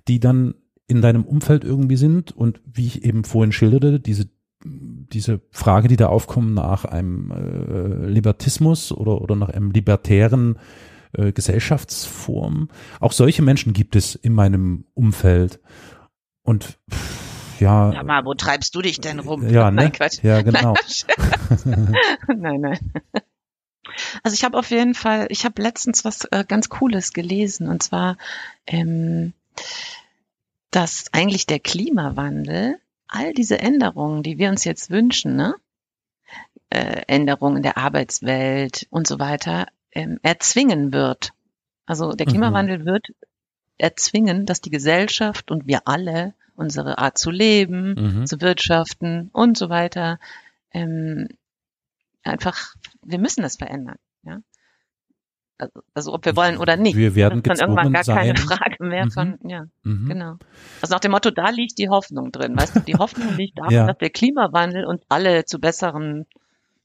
die 0.08 0.20
dann 0.20 0.56
in 0.88 1.02
deinem 1.02 1.24
Umfeld 1.24 1.64
irgendwie 1.64 1.98
sind 1.98 2.32
und 2.36 2.62
wie 2.66 2.88
ich 2.88 3.04
eben 3.04 3.24
vorhin 3.24 3.52
schilderte, 3.52 4.00
diese 4.00 4.30
diese 4.66 5.42
Frage, 5.52 5.90
die 5.90 5.98
da 5.98 6.08
aufkommt 6.08 6.54
nach 6.54 6.86
einem 6.86 7.32
äh, 7.32 8.08
Libertismus 8.08 8.94
oder, 8.94 9.22
oder 9.22 9.36
nach 9.36 9.50
einem 9.50 9.72
libertären 9.72 10.58
äh, 11.12 11.34
Gesellschaftsform. 11.34 12.70
Auch 13.02 13.12
solche 13.12 13.42
Menschen 13.42 13.74
gibt 13.74 13.98
es 13.98 14.16
in 14.16 14.34
meinem 14.34 14.86
Umfeld. 14.94 15.60
Und 16.44 16.80
ja, 17.60 17.92
Sag 17.92 18.06
mal, 18.06 18.26
wo 18.26 18.34
treibst 18.34 18.76
du 18.76 18.82
dich 18.82 19.00
denn 19.02 19.20
rum? 19.20 19.48
ja, 19.48 19.70
ne? 19.72 19.84
Nein, 19.84 19.92
Quatsch. 19.92 20.24
Ja, 20.24 20.42
genau. 20.42 20.74
nein, 22.28 22.62
nein. 22.62 22.80
Also 24.24 24.34
ich 24.34 24.44
habe 24.44 24.58
auf 24.58 24.70
jeden 24.72 24.96
Fall, 24.96 25.28
ich 25.30 25.46
habe 25.46 25.62
letztens 25.62 26.06
was 26.06 26.26
äh, 26.26 26.44
ganz 26.48 26.70
Cooles 26.70 27.14
gelesen 27.14 27.68
und 27.68 27.84
zwar, 27.84 28.18
ähm, 28.66 29.34
dass 30.72 31.06
eigentlich 31.12 31.46
der 31.46 31.60
Klimawandel 31.60 32.80
all 33.08 33.34
diese 33.34 33.60
Änderungen, 33.60 34.24
die 34.24 34.38
wir 34.40 34.50
uns 34.50 34.64
jetzt 34.64 34.90
wünschen, 34.90 35.36
ne, 35.36 35.56
äh, 36.70 37.04
Änderungen 37.08 37.58
in 37.58 37.64
der 37.64 37.78
Arbeitswelt 37.78 38.88
und 38.90 39.06
so 39.08 39.20
weiter, 39.20 39.68
ähm, 39.92 40.20
erzwingen 40.24 40.92
wird. 40.92 41.34
Also 41.86 42.14
der 42.14 42.26
Mhm. 42.26 42.32
Klimawandel 42.32 42.86
wird 42.86 43.08
erzwingen, 43.78 44.46
dass 44.46 44.62
die 44.62 44.72
Gesellschaft 44.72 45.52
und 45.52 45.68
wir 45.68 45.88
alle 45.88 46.34
unsere 46.56 46.98
Art 46.98 47.18
zu 47.18 47.32
leben, 47.32 47.94
Mhm. 48.20 48.26
zu 48.26 48.40
wirtschaften 48.42 49.30
und 49.34 49.58
so 49.58 49.70
weiter. 49.70 50.20
Ähm, 50.72 51.28
einfach, 52.24 52.74
wir 53.04 53.20
müssen 53.20 53.42
das 53.42 53.58
verändern. 53.58 53.98
Ja? 54.24 54.40
Also, 55.58 55.82
also 55.94 56.14
ob 56.14 56.26
wir 56.26 56.36
wollen 56.36 56.58
oder 56.58 56.76
nicht. 56.78 56.96
Wir 56.98 57.16
werden 57.16 57.44
dann 57.44 57.58
irgendwann 57.60 57.94
gar 57.94 58.04
keine 58.04 58.36
sein. 58.36 58.48
Frage 58.48 58.84
mehr 58.84 59.08
von, 59.12 59.38
ja, 59.48 59.66
Mhm. 59.84 60.10
genau. 60.10 60.36
Also 60.82 60.94
nach 60.96 61.00
dem 61.00 61.12
Motto, 61.12 61.30
da 61.32 61.50
liegt 61.50 61.78
die 61.78 61.90
Hoffnung 61.90 62.32
drin. 62.32 62.58
Weißt 62.58 62.76
du, 62.76 62.80
die 62.82 62.96
Hoffnung 62.96 63.36
liegt 63.38 63.58
darin, 63.60 63.72
Ja. 63.72 63.88
dass 63.88 63.98
der 64.00 64.10
Klimawandel 64.10 64.86
uns 64.86 65.04
alle 65.10 65.46
zu 65.46 65.60
besseren 65.60 66.26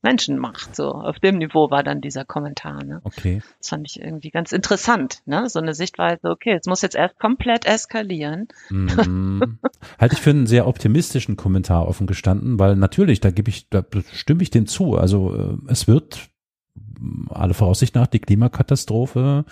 Menschen 0.03 0.39
macht. 0.39 0.77
So, 0.77 0.93
auf 0.93 1.19
dem 1.19 1.39
Niveau 1.39 1.71
war 1.71 1.83
dann 1.83 2.01
dieser 2.01 2.25
Kommentar. 2.25 2.85
Ne? 2.85 3.01
Okay. 3.05 3.43
Das 3.59 3.71
fand 3.71 3.89
ich 3.89 4.01
irgendwie 4.01 4.31
ganz 4.31 4.53
interessant. 4.53 5.23
Ne? 5.27 5.49
So 5.49 5.59
eine 5.59 5.75
Sichtweise, 5.75 6.31
okay, 6.31 6.57
es 6.61 6.67
muss 6.67 6.83
jetzt 6.83 6.95
erst 6.95 7.19
komplett 7.19 7.67
eskalieren. 7.67 8.49
Mhm. 8.71 9.59
Halte 9.99 10.15
ich 10.15 10.21
für 10.21 10.31
einen 10.31 10.47
sehr 10.47 10.67
optimistischen 10.67 11.37
Kommentar 11.37 11.89
offen 11.89 12.07
gestanden, 12.07 12.59
weil 12.59 12.77
natürlich, 12.77 13.21
da 13.21 13.31
gebe 13.31 13.51
ich, 13.51 13.69
da 13.69 13.85
stimme 14.13 14.43
ich 14.43 14.51
dem 14.51 14.67
zu. 14.67 14.97
Also 14.97 15.35
äh, 15.35 15.57
es 15.67 15.89
wird 15.89 16.29
mh, 16.75 17.35
alle 17.35 17.55
Voraussicht 17.55 17.95
nach 17.95 18.07
die 18.07 18.21
Klimakatastrophe 18.21 19.45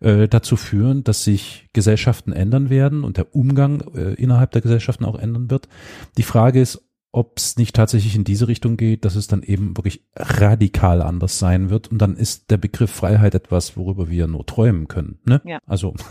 äh, 0.00 0.28
dazu 0.28 0.56
führen, 0.56 1.02
dass 1.02 1.24
sich 1.24 1.68
Gesellschaften 1.72 2.32
ändern 2.32 2.70
werden 2.70 3.02
und 3.02 3.16
der 3.16 3.34
Umgang 3.34 3.80
äh, 3.94 4.14
innerhalb 4.14 4.52
der 4.52 4.62
Gesellschaften 4.62 5.04
auch 5.04 5.18
ändern 5.18 5.50
wird. 5.50 5.68
Die 6.16 6.22
Frage 6.22 6.60
ist, 6.60 6.82
ob 7.12 7.38
es 7.38 7.56
nicht 7.58 7.76
tatsächlich 7.76 8.16
in 8.16 8.24
diese 8.24 8.48
Richtung 8.48 8.76
geht, 8.76 9.04
dass 9.04 9.16
es 9.16 9.26
dann 9.26 9.42
eben 9.42 9.76
wirklich 9.76 10.04
radikal 10.16 11.02
anders 11.02 11.38
sein 11.38 11.68
wird 11.70 11.88
und 11.92 11.98
dann 11.98 12.16
ist 12.16 12.50
der 12.50 12.56
Begriff 12.56 12.90
Freiheit 12.90 13.34
etwas, 13.34 13.76
worüber 13.76 14.08
wir 14.08 14.26
nur 14.26 14.46
träumen 14.46 14.88
können. 14.88 15.18
Ne? 15.26 15.40
Ja. 15.44 15.58
Also 15.66 15.94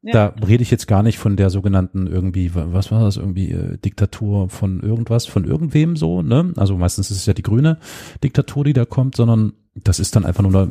Ja. 0.00 0.12
da 0.12 0.26
rede 0.46 0.62
ich 0.62 0.70
jetzt 0.70 0.86
gar 0.86 1.02
nicht 1.02 1.18
von 1.18 1.34
der 1.34 1.50
sogenannten 1.50 2.06
irgendwie, 2.06 2.54
wa- 2.54 2.68
was 2.70 2.92
war 2.92 3.00
das, 3.02 3.16
irgendwie 3.16 3.50
äh, 3.50 3.78
Diktatur 3.78 4.48
von 4.48 4.78
irgendwas, 4.80 5.26
von 5.26 5.42
irgendwem 5.44 5.96
so, 5.96 6.22
ne? 6.22 6.52
Also 6.56 6.76
meistens 6.78 7.10
ist 7.10 7.16
es 7.16 7.26
ja 7.26 7.34
die 7.34 7.42
grüne 7.42 7.78
Diktatur, 8.22 8.62
die 8.62 8.74
da 8.74 8.84
kommt, 8.84 9.16
sondern 9.16 9.54
das 9.74 9.98
ist 9.98 10.14
dann 10.14 10.24
einfach 10.24 10.44
nur 10.44 10.68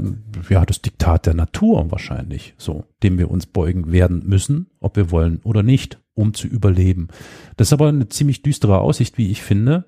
ja 0.49 0.65
das 0.65 0.81
Diktat 0.81 1.25
der 1.25 1.33
Natur 1.33 1.91
wahrscheinlich, 1.91 2.53
so 2.57 2.85
dem 3.03 3.17
wir 3.17 3.29
uns 3.29 3.45
beugen 3.47 3.91
werden 3.91 4.23
müssen, 4.25 4.67
ob 4.79 4.95
wir 4.95 5.11
wollen 5.11 5.41
oder 5.43 5.61
nicht, 5.61 5.99
um 6.17 6.33
zu 6.33 6.47
überleben. 6.47 7.07
Das 7.55 7.69
ist 7.69 7.73
aber 7.73 7.87
eine 7.87 8.09
ziemlich 8.09 8.41
düstere 8.41 8.79
Aussicht, 8.79 9.17
wie 9.17 9.31
ich 9.31 9.41
finde. 9.41 9.85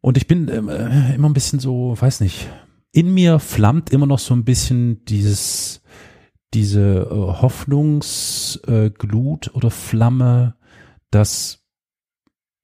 Und 0.00 0.16
ich 0.16 0.26
bin 0.26 0.48
äh, 0.48 1.14
immer 1.14 1.28
ein 1.28 1.34
bisschen 1.34 1.58
so, 1.58 1.96
weiß 1.98 2.20
nicht, 2.20 2.48
in 2.92 3.12
mir 3.12 3.38
flammt 3.38 3.90
immer 3.90 4.06
noch 4.06 4.20
so 4.20 4.34
ein 4.34 4.44
bisschen 4.44 5.04
dieses 5.06 5.82
diese 6.54 7.06
äh, 7.10 7.14
Hoffnungsglut 7.14 9.48
äh, 9.48 9.50
oder 9.52 9.70
Flamme, 9.70 10.54
dass 11.10 11.64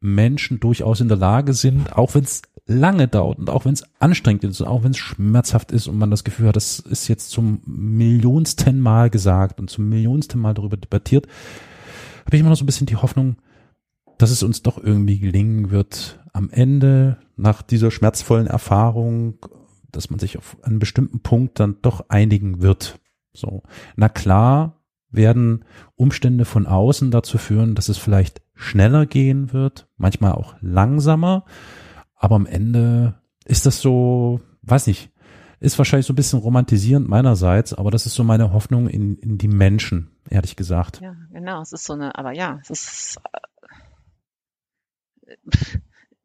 Menschen 0.00 0.58
durchaus 0.60 1.00
in 1.00 1.08
der 1.08 1.18
Lage 1.18 1.52
sind, 1.54 1.96
auch 1.96 2.14
wenn 2.14 2.24
es 2.24 2.42
lange 2.66 3.08
dauert 3.08 3.38
und 3.38 3.50
auch 3.50 3.66
wenn 3.66 3.74
es 3.74 3.84
anstrengend 3.98 4.44
ist 4.44 4.60
und 4.60 4.68
auch 4.68 4.84
wenn 4.84 4.92
es 4.92 4.98
schmerzhaft 4.98 5.72
ist 5.72 5.86
und 5.86 5.98
man 5.98 6.10
das 6.10 6.24
Gefühl 6.24 6.48
hat, 6.48 6.56
das 6.56 6.78
ist 6.78 7.08
jetzt 7.08 7.30
zum 7.30 7.60
millionsten 7.66 8.80
Mal 8.80 9.10
gesagt 9.10 9.60
und 9.60 9.68
zum 9.68 9.86
millionsten 9.88 10.40
Mal 10.40 10.54
darüber 10.54 10.78
debattiert, 10.78 11.26
habe 12.24 12.36
ich 12.36 12.40
immer 12.40 12.50
noch 12.50 12.56
so 12.56 12.64
ein 12.64 12.66
bisschen 12.66 12.86
die 12.86 12.96
Hoffnung, 12.96 13.36
dass 14.18 14.30
es 14.30 14.42
uns 14.42 14.62
doch 14.62 14.82
irgendwie 14.82 15.18
gelingen 15.18 15.70
wird, 15.70 16.20
am 16.32 16.50
Ende 16.50 17.18
nach 17.36 17.62
dieser 17.62 17.90
schmerzvollen 17.90 18.46
Erfahrung, 18.46 19.38
dass 19.90 20.10
man 20.10 20.18
sich 20.18 20.38
auf 20.38 20.56
einen 20.62 20.78
bestimmten 20.78 21.20
Punkt 21.20 21.60
dann 21.60 21.76
doch 21.82 22.08
einigen 22.08 22.60
wird. 22.60 23.00
So. 23.32 23.62
Na 23.96 24.08
klar 24.08 24.80
werden 25.10 25.64
Umstände 25.94 26.44
von 26.44 26.66
außen 26.66 27.10
dazu 27.10 27.38
führen, 27.38 27.74
dass 27.74 27.88
es 27.88 27.98
vielleicht 27.98 28.42
schneller 28.54 29.06
gehen 29.06 29.52
wird, 29.52 29.88
manchmal 29.96 30.32
auch 30.32 30.56
langsamer, 30.60 31.44
aber 32.16 32.36
am 32.36 32.46
Ende 32.46 33.14
ist 33.44 33.66
das 33.66 33.80
so, 33.80 34.40
weiß 34.62 34.86
nicht, 34.86 35.10
ist 35.60 35.78
wahrscheinlich 35.78 36.06
so 36.06 36.12
ein 36.12 36.16
bisschen 36.16 36.40
romantisierend 36.40 37.08
meinerseits, 37.08 37.74
aber 37.74 37.90
das 37.90 38.06
ist 38.06 38.14
so 38.14 38.24
meine 38.24 38.52
Hoffnung 38.52 38.88
in, 38.88 39.16
in 39.16 39.38
die 39.38 39.48
Menschen, 39.48 40.10
ehrlich 40.30 40.56
gesagt. 40.56 41.00
Ja, 41.00 41.16
genau, 41.32 41.60
es 41.60 41.72
ist 41.72 41.84
so 41.84 41.94
eine, 41.94 42.16
aber 42.16 42.32
ja, 42.32 42.58
es 42.62 42.70
ist, 42.70 43.18
äh, 45.26 45.36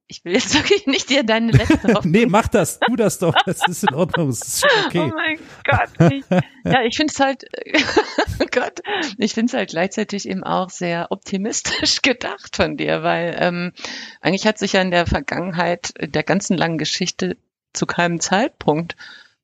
ich 0.10 0.26
will 0.26 0.34
jetzt 0.34 0.56
wirklich 0.56 0.88
nicht 0.88 1.10
dir 1.10 1.24
deine 1.24 1.52
letzte 1.52 1.76
Hoffnung. 1.94 2.12
nee, 2.12 2.26
mach 2.26 2.48
das, 2.48 2.80
tu 2.80 2.96
das 2.96 3.20
doch, 3.20 3.36
das 3.46 3.68
ist 3.68 3.84
in 3.84 3.94
Ordnung, 3.94 4.30
das 4.30 4.42
ist 4.42 4.62
schon 4.62 4.86
okay. 4.86 5.12
Oh 5.12 5.16
mein 5.16 5.40
Gott. 5.64 6.12
Ich, 6.12 6.26
ja, 6.64 6.82
ich 6.82 6.98
finde 6.98 7.14
es 7.14 7.20
halt, 7.20 7.46
oh 8.40 8.48
Gott, 8.52 8.82
ich 9.18 9.34
finde 9.36 9.52
es 9.52 9.54
halt 9.54 9.70
gleichzeitig 9.70 10.28
eben 10.28 10.44
auch 10.44 10.72
sehr 10.72 11.12
optimistisch 11.12 12.02
gedacht 12.02 12.56
von 12.56 12.76
dir, 12.76 13.04
weil 13.04 13.36
ähm, 13.40 13.72
eigentlich 14.20 14.48
hat 14.48 14.58
sich 14.58 14.74
ja 14.74 14.82
in 14.82 14.92
der 14.92 15.06
Vergangenheit 15.06 15.94
der 16.00 16.24
ganzen 16.24 16.58
langen 16.58 16.80
Geschichte 16.80 17.38
zu 17.74 17.86
keinem 17.86 18.20
Zeitpunkt 18.20 18.96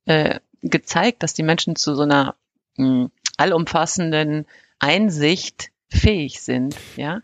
äh, 0.06 0.40
gezeigt, 0.64 1.22
dass 1.22 1.36
die 1.36 1.44
Menschen 1.44 1.76
zu 1.76 1.94
so 1.94 2.02
einer 2.02 2.36
mh, 2.78 2.88
hm, 2.88 3.12
allumfassenden 3.38 4.46
Einsicht 4.80 5.72
fähig 5.90 6.42
sind, 6.42 6.76
ja. 6.96 7.22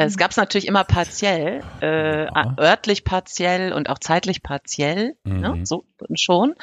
Es 0.00 0.16
gab 0.16 0.30
es 0.30 0.36
natürlich 0.36 0.68
immer 0.68 0.84
partiell, 0.84 1.60
äh, 1.82 2.26
ja. 2.26 2.54
örtlich 2.56 3.02
partiell 3.02 3.72
und 3.72 3.90
auch 3.90 3.98
zeitlich 3.98 4.44
partiell, 4.44 5.16
mhm. 5.24 5.40
ne, 5.40 5.60
so 5.64 5.86
schon. 6.14 6.54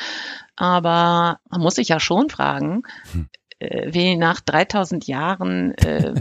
Aber 0.55 1.39
man 1.49 1.61
muss 1.61 1.75
sich 1.75 1.89
ja 1.89 1.99
schon 1.99 2.29
fragen, 2.29 2.83
hm. 3.11 3.27
äh, 3.59 3.93
wie 3.93 4.15
nach 4.15 4.39
3000 4.39 5.05
Jahren 5.05 5.73
äh, 5.79 6.13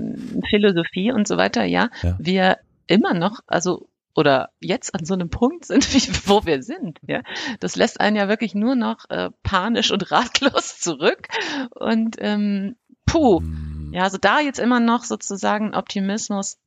Philosophie 0.50 1.12
und 1.12 1.28
so 1.28 1.36
weiter, 1.36 1.64
ja, 1.64 1.90
ja, 2.02 2.16
wir 2.18 2.58
immer 2.88 3.14
noch, 3.14 3.38
also 3.46 3.86
oder 4.14 4.50
jetzt 4.60 4.94
an 4.94 5.04
so 5.04 5.14
einem 5.14 5.30
Punkt 5.30 5.64
sind, 5.64 5.92
wie, 5.94 6.28
wo 6.28 6.44
wir 6.46 6.62
sind. 6.62 6.98
Ja, 7.06 7.22
das 7.60 7.76
lässt 7.76 8.00
einen 8.00 8.16
ja 8.16 8.28
wirklich 8.28 8.54
nur 8.54 8.74
noch 8.74 9.08
äh, 9.10 9.30
panisch 9.42 9.90
und 9.90 10.10
ratlos 10.10 10.78
zurück. 10.80 11.28
Und 11.70 12.16
ähm, 12.18 12.76
puh, 13.06 13.40
hm. 13.40 13.90
ja, 13.92 14.02
also 14.02 14.18
da 14.18 14.40
jetzt 14.40 14.58
immer 14.58 14.80
noch 14.80 15.04
sozusagen 15.04 15.74
Optimismus 15.74 16.58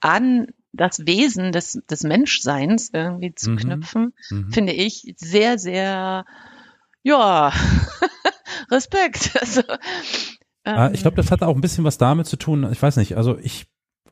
an 0.00 0.48
das 0.72 1.06
Wesen 1.06 1.52
des, 1.52 1.80
des 1.88 2.02
Menschseins 2.02 2.90
irgendwie 2.92 3.34
zu 3.34 3.50
mhm. 3.50 3.56
knüpfen, 3.56 4.14
mhm. 4.28 4.50
finde 4.50 4.72
ich 4.72 5.14
sehr, 5.16 5.58
sehr, 5.58 6.24
ja, 7.02 7.52
Respekt. 8.70 9.36
Also, 9.40 9.62
ähm, 10.64 10.92
ich 10.92 11.02
glaube, 11.02 11.16
das 11.16 11.30
hat 11.30 11.42
auch 11.42 11.54
ein 11.54 11.60
bisschen 11.60 11.84
was 11.84 11.96
damit 11.96 12.26
zu 12.26 12.36
tun. 12.36 12.70
Ich 12.72 12.82
weiß 12.82 12.96
nicht, 12.96 13.16
also 13.16 13.38
ich 13.38 13.66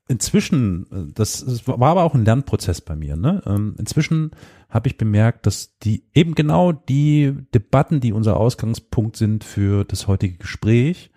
inzwischen, 0.09 1.12
das, 1.14 1.44
das 1.44 1.66
war 1.66 1.82
aber 1.82 2.03
auch 2.03 2.14
ein 2.14 2.24
Lernprozess 2.24 2.80
bei 2.80 2.96
mir. 2.96 3.16
Ne? 3.16 3.42
Ähm, 3.46 3.74
inzwischen 3.78 4.32
habe 4.68 4.88
ich 4.88 4.96
bemerkt, 4.96 5.46
dass 5.46 5.78
die 5.78 6.05
eben 6.14 6.34
genau 6.34 6.72
die 6.72 7.34
Debatten, 7.55 8.00
die 8.00 8.12
unser 8.12 8.36
Ausgangspunkt 8.36 9.16
sind 9.16 9.44
für 9.44 9.84
das 9.84 10.07
heutige 10.09 10.38
Gespräch, 10.38 11.11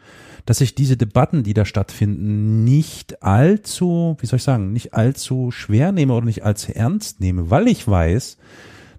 dass 0.45 0.61
ich 0.61 0.75
diese 0.75 0.97
Debatten, 0.97 1.43
die 1.43 1.53
da 1.53 1.65
stattfinden, 1.65 2.63
nicht 2.63 3.23
allzu, 3.23 4.15
wie 4.19 4.25
soll 4.25 4.37
ich 4.37 4.43
sagen, 4.43 4.73
nicht 4.73 4.93
allzu 4.93 5.51
schwer 5.51 5.91
nehme 5.91 6.13
oder 6.13 6.25
nicht 6.25 6.43
allzu 6.43 6.73
ernst 6.73 7.19
nehme, 7.19 7.49
weil 7.49 7.67
ich 7.67 7.87
weiß, 7.87 8.37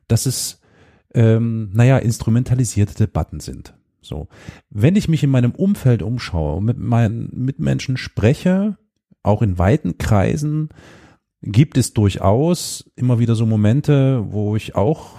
dass 0.08 0.26
es, 0.26 0.60
ähm, 1.14 1.70
naja, 1.72 1.98
instrumentalisierte 1.98 2.94
Debatten 2.94 3.40
sind. 3.40 3.74
So. 4.00 4.28
Wenn 4.70 4.96
ich 4.96 5.08
mich 5.08 5.22
in 5.22 5.30
meinem 5.30 5.52
Umfeld 5.52 6.02
umschaue 6.02 6.56
und 6.56 6.64
mit 6.64 6.78
meinen 6.78 7.30
Mitmenschen 7.32 7.96
spreche, 7.96 8.76
auch 9.26 9.42
in 9.42 9.58
weiten 9.58 9.98
Kreisen, 9.98 10.70
gibt 11.42 11.76
es 11.76 11.92
durchaus 11.92 12.90
immer 12.96 13.18
wieder 13.18 13.34
so 13.34 13.46
Momente, 13.46 14.24
wo 14.28 14.56
ich 14.56 14.74
auch 14.74 15.10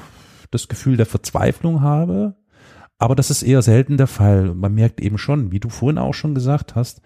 das 0.51 0.67
Gefühl 0.67 0.97
der 0.97 1.05
Verzweiflung 1.05 1.81
habe, 1.81 2.35
aber 2.99 3.15
das 3.15 3.29
ist 3.29 3.43
eher 3.43 3.61
selten 3.61 3.97
der 3.97 4.07
Fall. 4.07 4.55
Man 4.55 4.73
merkt 4.73 5.01
eben 5.01 5.17
schon, 5.17 5.51
wie 5.51 5.59
du 5.59 5.69
vorhin 5.69 5.97
auch 5.97 6.13
schon 6.13 6.33
gesagt 6.33 6.75
hast, 6.75 7.01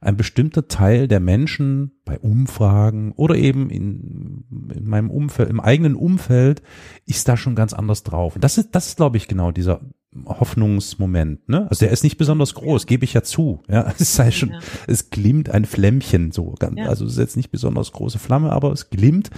ein 0.00 0.16
bestimmter 0.16 0.68
Teil 0.68 1.08
der 1.08 1.20
Menschen 1.20 1.92
bei 2.04 2.18
Umfragen 2.18 3.12
oder 3.12 3.34
eben 3.36 3.70
in, 3.70 4.44
in 4.74 4.86
meinem 4.86 5.10
Umfeld, 5.10 5.48
im 5.48 5.60
eigenen 5.60 5.94
Umfeld, 5.94 6.62
ist 7.06 7.28
da 7.28 7.36
schon 7.36 7.54
ganz 7.54 7.72
anders 7.72 8.02
drauf. 8.02 8.34
Und 8.34 8.44
das 8.44 8.58
ist, 8.58 8.74
das 8.74 8.88
ist, 8.88 8.96
glaube 8.96 9.16
ich, 9.16 9.26
genau 9.26 9.52
dieser 9.52 9.80
Hoffnungsmoment. 10.24 11.48
Ne? 11.48 11.66
Also 11.68 11.84
der 11.84 11.92
ist 11.92 12.04
nicht 12.04 12.16
besonders 12.16 12.54
groß, 12.54 12.82
ja. 12.82 12.86
gebe 12.86 13.04
ich 13.04 13.12
ja 13.12 13.22
zu. 13.22 13.62
Ja, 13.68 13.92
es 13.98 14.14
sei 14.14 14.30
schon, 14.30 14.50
ja. 14.50 14.60
es 14.86 15.10
glimmt 15.10 15.50
ein 15.50 15.64
Flämmchen 15.64 16.32
so. 16.32 16.54
Ja. 16.60 16.86
Also 16.86 17.04
es 17.04 17.12
ist 17.12 17.18
jetzt 17.18 17.36
nicht 17.36 17.50
besonders 17.50 17.92
große 17.92 18.18
Flamme, 18.18 18.52
aber 18.52 18.72
es 18.72 18.90
glimmt. 18.90 19.30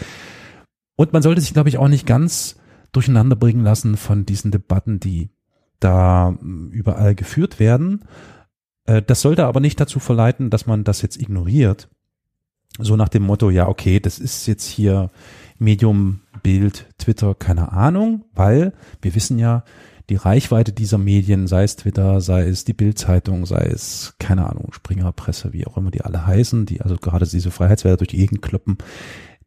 Und 0.96 1.12
man 1.12 1.22
sollte 1.22 1.40
sich, 1.40 1.52
glaube 1.52 1.68
ich, 1.68 1.78
auch 1.78 1.88
nicht 1.88 2.06
ganz 2.06 2.56
durcheinander 2.92 3.36
bringen 3.36 3.62
lassen 3.62 3.96
von 3.96 4.26
diesen 4.26 4.50
Debatten, 4.50 5.00
die 5.00 5.30
da 5.80 6.34
hm, 6.38 6.70
überall 6.70 7.14
geführt 7.14 7.60
werden. 7.60 8.04
Äh, 8.84 9.02
das 9.02 9.20
sollte 9.20 9.46
aber 9.46 9.60
nicht 9.60 9.80
dazu 9.80 10.00
verleiten, 10.00 10.50
dass 10.50 10.66
man 10.66 10.84
das 10.84 11.02
jetzt 11.02 11.20
ignoriert. 11.20 11.88
So 12.78 12.96
nach 12.96 13.08
dem 13.08 13.24
Motto, 13.24 13.50
ja, 13.50 13.68
okay, 13.68 13.98
das 14.00 14.18
ist 14.18 14.46
jetzt 14.46 14.66
hier 14.66 15.10
Medium, 15.58 16.20
Bild, 16.42 16.86
Twitter, 16.98 17.34
keine 17.34 17.72
Ahnung, 17.72 18.24
weil 18.34 18.72
wir 19.02 19.14
wissen 19.14 19.38
ja, 19.38 19.64
die 20.08 20.16
Reichweite 20.16 20.72
dieser 20.72 20.98
Medien, 20.98 21.46
sei 21.46 21.64
es 21.64 21.76
Twitter, 21.76 22.20
sei 22.20 22.46
es 22.48 22.64
die 22.64 22.72
Bildzeitung, 22.72 23.44
sei 23.44 23.66
es, 23.66 24.14
keine 24.18 24.48
Ahnung, 24.48 24.72
Springerpresse, 24.72 25.52
wie 25.52 25.66
auch 25.66 25.76
immer 25.76 25.90
die 25.90 26.02
alle 26.02 26.26
heißen, 26.26 26.66
die 26.66 26.80
also 26.80 26.96
gerade 26.96 27.26
diese 27.26 27.50
Freiheitswerte 27.50 27.98
durch 27.98 28.08
die 28.08 28.16
Gegend 28.16 28.40
kloppen, 28.40 28.78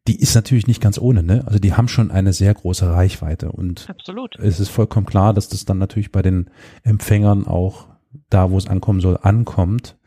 die 0.08 0.20
ist 0.20 0.36
natürlich 0.36 0.68
nicht 0.68 0.82
ganz 0.82 0.98
ohne, 1.00 1.24
ne? 1.24 1.44
Also 1.46 1.60
die 1.60 1.74
haben 1.74 1.88
schon 1.88 2.12
eine 2.12 2.34
sehr 2.34 2.54
große 2.54 2.92
Reichweite 2.92 3.52
und 3.52 3.90
Absolut. 3.90 4.38
es 4.40 4.60
ist 4.60 4.70
vollkommen 4.70 5.06
klar, 5.06 5.34
dass 5.34 5.48
das 5.48 5.66
dann 5.66 5.78
natürlich 5.78 6.12
bei 6.12 6.22
den 6.22 6.50
Empfängern 6.84 7.46
auch 7.46 7.88
da, 8.30 8.50
wo 8.50 8.58
es 8.58 8.68
ankommen 8.68 9.00
soll, 9.00 9.18
ankommt. 9.22 9.98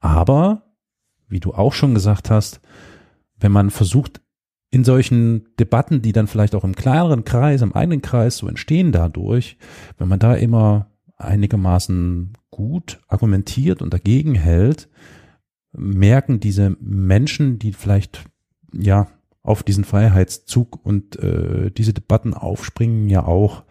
Aber, 0.00 0.62
wie 1.28 1.40
du 1.40 1.52
auch 1.54 1.72
schon 1.72 1.94
gesagt 1.94 2.30
hast, 2.30 2.60
wenn 3.38 3.52
man 3.52 3.70
versucht, 3.70 4.21
in 4.72 4.84
solchen 4.84 5.54
Debatten, 5.60 6.00
die 6.00 6.12
dann 6.12 6.26
vielleicht 6.26 6.54
auch 6.54 6.64
im 6.64 6.74
kleineren 6.74 7.24
Kreis, 7.24 7.60
im 7.60 7.74
eigenen 7.74 8.00
Kreis 8.00 8.38
so 8.38 8.48
entstehen 8.48 8.90
dadurch, 8.90 9.58
wenn 9.98 10.08
man 10.08 10.18
da 10.18 10.34
immer 10.34 10.88
einigermaßen 11.18 12.32
gut 12.50 12.98
argumentiert 13.06 13.82
und 13.82 13.92
dagegen 13.92 14.34
hält, 14.34 14.88
merken 15.72 16.40
diese 16.40 16.74
Menschen, 16.80 17.58
die 17.58 17.72
vielleicht 17.72 18.24
ja 18.72 19.08
auf 19.42 19.62
diesen 19.62 19.84
Freiheitszug 19.84 20.84
und 20.84 21.16
äh, 21.18 21.70
diese 21.70 21.92
Debatten 21.92 22.32
aufspringen 22.32 23.10
ja 23.10 23.24
auch. 23.24 23.64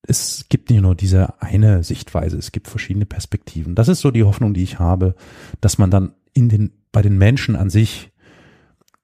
Es 0.00 0.46
gibt 0.48 0.70
nicht 0.70 0.80
nur 0.80 0.94
diese 0.94 1.42
eine 1.42 1.84
Sichtweise, 1.84 2.38
es 2.38 2.52
gibt 2.52 2.68
verschiedene 2.68 3.04
Perspektiven. 3.06 3.74
Das 3.74 3.88
ist 3.88 4.00
so 4.00 4.10
die 4.10 4.24
Hoffnung, 4.24 4.54
die 4.54 4.62
ich 4.62 4.78
habe, 4.78 5.14
dass 5.60 5.76
man 5.76 5.90
dann 5.90 6.14
in 6.32 6.48
den, 6.48 6.72
bei 6.90 7.02
den 7.02 7.18
Menschen 7.18 7.54
an 7.54 7.68
sich 7.68 8.11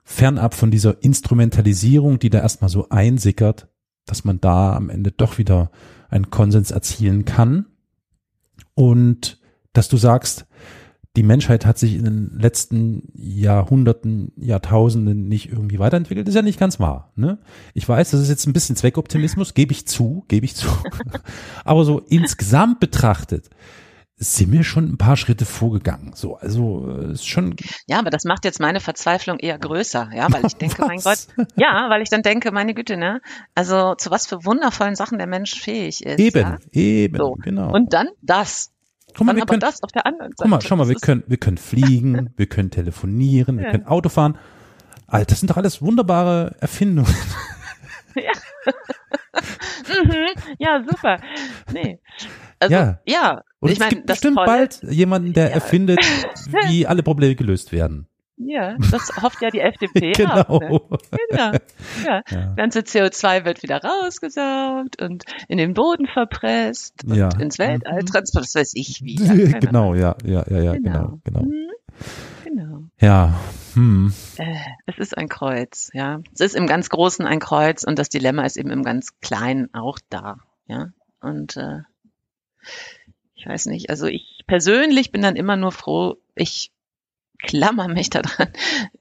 fernab 0.09 0.55
von 0.55 0.71
dieser 0.71 1.03
Instrumentalisierung, 1.03 2.19
die 2.19 2.31
da 2.31 2.41
erstmal 2.41 2.71
so 2.71 2.89
einsickert, 2.89 3.69
dass 4.07 4.25
man 4.25 4.41
da 4.41 4.75
am 4.75 4.89
Ende 4.89 5.13
doch 5.13 5.37
wieder 5.37 5.71
einen 6.09 6.31
Konsens 6.31 6.71
erzielen 6.71 7.27
kann. 7.27 7.67
Und 8.75 9.39
dass 9.75 9.89
du 9.89 9.99
sagst, 9.99 10.47
die 11.15 11.23
Menschheit 11.23 11.67
hat 11.67 11.79
sich 11.79 11.95
in 11.95 12.05
den 12.05 12.39
letzten 12.39 13.13
Jahrhunderten, 13.15 14.33
Jahrtausenden 14.37 15.29
nicht 15.29 15.53
irgendwie 15.53 15.79
weiterentwickelt. 15.79 16.27
Ist 16.27 16.35
ja 16.35 16.43
nicht 16.43 16.59
ganz 16.59 16.81
wahr. 16.81 17.13
Ne? 17.15 17.39
Ich 17.75 17.87
weiß, 17.87 18.11
das 18.11 18.21
ist 18.21 18.31
jetzt 18.31 18.47
ein 18.47 18.55
bisschen 18.55 18.77
Zweckoptimismus, 18.77 19.53
gebe 19.53 19.73
ich 19.73 19.87
zu, 19.87 20.25
gebe 20.29 20.47
ich 20.47 20.57
zu. 20.57 20.69
Aber 21.65 21.85
so 21.85 21.99
insgesamt 22.09 22.81
betrachtet 22.81 23.51
sind 24.21 24.51
wir 24.53 24.65
schon 24.65 24.85
ein 24.93 24.99
paar 24.99 25.17
Schritte 25.17 25.45
vorgegangen. 25.45 26.13
So, 26.15 26.37
also 26.37 26.89
ist 27.13 27.27
schon. 27.29 27.55
Ja, 27.87 27.99
aber 28.01 28.11
das 28.11 28.25
macht 28.25 28.45
jetzt 28.45 28.59
meine 28.61 28.81
Verzweiflung 28.81 29.39
eher 29.39 29.59
größer, 29.59 30.11
ja, 30.15 30.27
weil 30.33 30.45
ich 30.45 30.55
denke, 30.57 30.85
mein 30.85 30.99
Gott, 31.05 31.27
ja, 31.57 31.89
weil 31.89 32.03
ich 32.03 32.11
dann 32.11 32.23
denke, 32.23 32.51
meine 32.51 32.75
Güte, 32.75 32.97
ne? 32.97 33.21
Also 33.55 33.95
zu 33.95 34.11
was 34.11 34.27
für 34.27 34.45
wundervollen 34.45 34.97
Sachen 34.97 35.19
der 35.19 35.27
Mensch 35.29 35.55
fähig 35.61 36.05
ist. 36.05 36.19
Eben, 36.19 36.41
ja? 36.41 36.59
eben, 36.73 37.17
So. 37.17 37.35
genau. 37.41 37.73
Und 37.73 37.93
dann 37.93 38.09
das. 38.23 38.71
guck 39.17 39.21
mal, 39.27 39.27
dann 39.33 39.37
wir 39.37 39.43
aber 39.43 39.51
können, 39.51 39.61
das 39.61 39.83
auf 39.83 39.93
der 39.93 40.05
anderen 40.07 40.33
Seite. 40.33 40.43
guck 40.43 40.49
mal, 40.51 40.61
schau 40.63 40.77
mal, 40.77 40.89
wir 40.89 40.97
können, 40.97 41.23
wir 41.29 41.37
können 41.37 41.59
fliegen, 41.59 42.31
wir 42.37 42.47
können 42.47 42.71
telefonieren, 42.71 43.59
wir 43.59 43.67
Ja. 43.67 43.71
können 43.71 43.87
Auto 43.87 44.09
fahren. 44.09 44.37
Alter, 45.07 45.27
das 45.27 45.41
sind 45.41 45.51
doch 45.51 45.57
alles 45.57 45.81
wunderbare 45.81 46.57
Erfindungen. 46.61 47.15
Mhm, 49.89 50.27
ja, 50.59 50.83
super. 50.89 51.19
Nee. 51.73 51.99
Also, 52.59 52.75
Ja. 52.75 52.99
ja. 53.07 53.43
Und 53.61 53.69
ich 53.71 53.75
es 53.75 53.79
meine, 53.81 53.91
gibt 53.91 54.07
bestimmt 54.07 54.37
Tolle, 54.37 54.47
bald 54.47 54.83
jemanden, 54.85 55.33
der 55.33 55.49
Ja. 55.49 55.55
erfindet, 55.55 56.01
wie 56.69 56.87
alle 56.87 57.03
Probleme 57.03 57.35
gelöst 57.35 57.73
werden. 57.73 58.07
Ja, 58.41 58.77
das 58.93 59.11
hofft 59.21 59.43
ja 59.43 59.51
die 59.51 59.59
FDP 59.59 60.13
genau. 60.13 60.41
auch. 60.49 60.61
Ne? 60.61 61.19
Genau. 61.29 61.53
Ja. 62.07 62.23
Ja. 62.31 62.55
Ganze 62.55 62.81
CO2 62.81 63.45
wird 63.45 63.65
wieder 63.65 63.83
rausgesaugt 63.83 65.03
und 65.03 65.25
in 65.49 65.59
den 65.59 65.75
Boden 65.75 66.07
verpresst 66.07 67.03
und 67.05 67.17
Ja. 67.17 67.31
ins 67.41 67.59
Weltall 67.59 68.03
Mhm. 68.03 68.07
transportiert, 68.07 68.55
was 68.55 68.55
weiß 68.55 68.73
ich 68.75 69.01
wie. 69.03 69.17
Ja, 69.17 69.59
genau, 69.59 69.95
ja, 69.95 70.15
ja, 70.25 70.45
ja, 70.49 70.61
ja, 70.61 70.73
genau, 70.75 71.19
genau. 71.25 71.43
Mhm. 71.43 71.71
Genau. 72.45 72.83
Ja, 73.01 73.35
hm. 73.75 74.15
Äh, 74.37 74.55
es 74.87 74.99
ist 74.99 75.19
ein 75.19 75.29
Kreuz, 75.29 75.91
ja. 75.93 76.21
Es 76.33 76.41
ist 76.41 76.55
im 76.55 76.69
ganz 76.69 76.91
Großen 76.91 77.27
ein 77.27 77.41
Kreuz 77.41 77.83
und 77.83 77.99
das 77.99 78.09
Dilemma 78.09 78.45
ist 78.45 78.57
eben 78.57 78.71
im 78.71 78.85
ganz 78.85 79.19
Kleinen 79.21 79.75
auch 79.75 79.99
da, 80.11 80.37
ja. 80.67 80.91
Und 81.21 81.57
äh, 81.57 81.81
ich 83.39 83.47
weiß 83.47 83.67
nicht, 83.67 83.89
also 83.89 84.07
ich 84.07 84.43
persönlich 84.47 85.13
bin 85.13 85.23
dann 85.23 85.37
immer 85.37 85.57
nur 85.57 85.73
froh, 85.73 86.17
ich 86.35 86.73
klammer 87.41 87.87
mich 87.87 88.11
daran, 88.11 88.49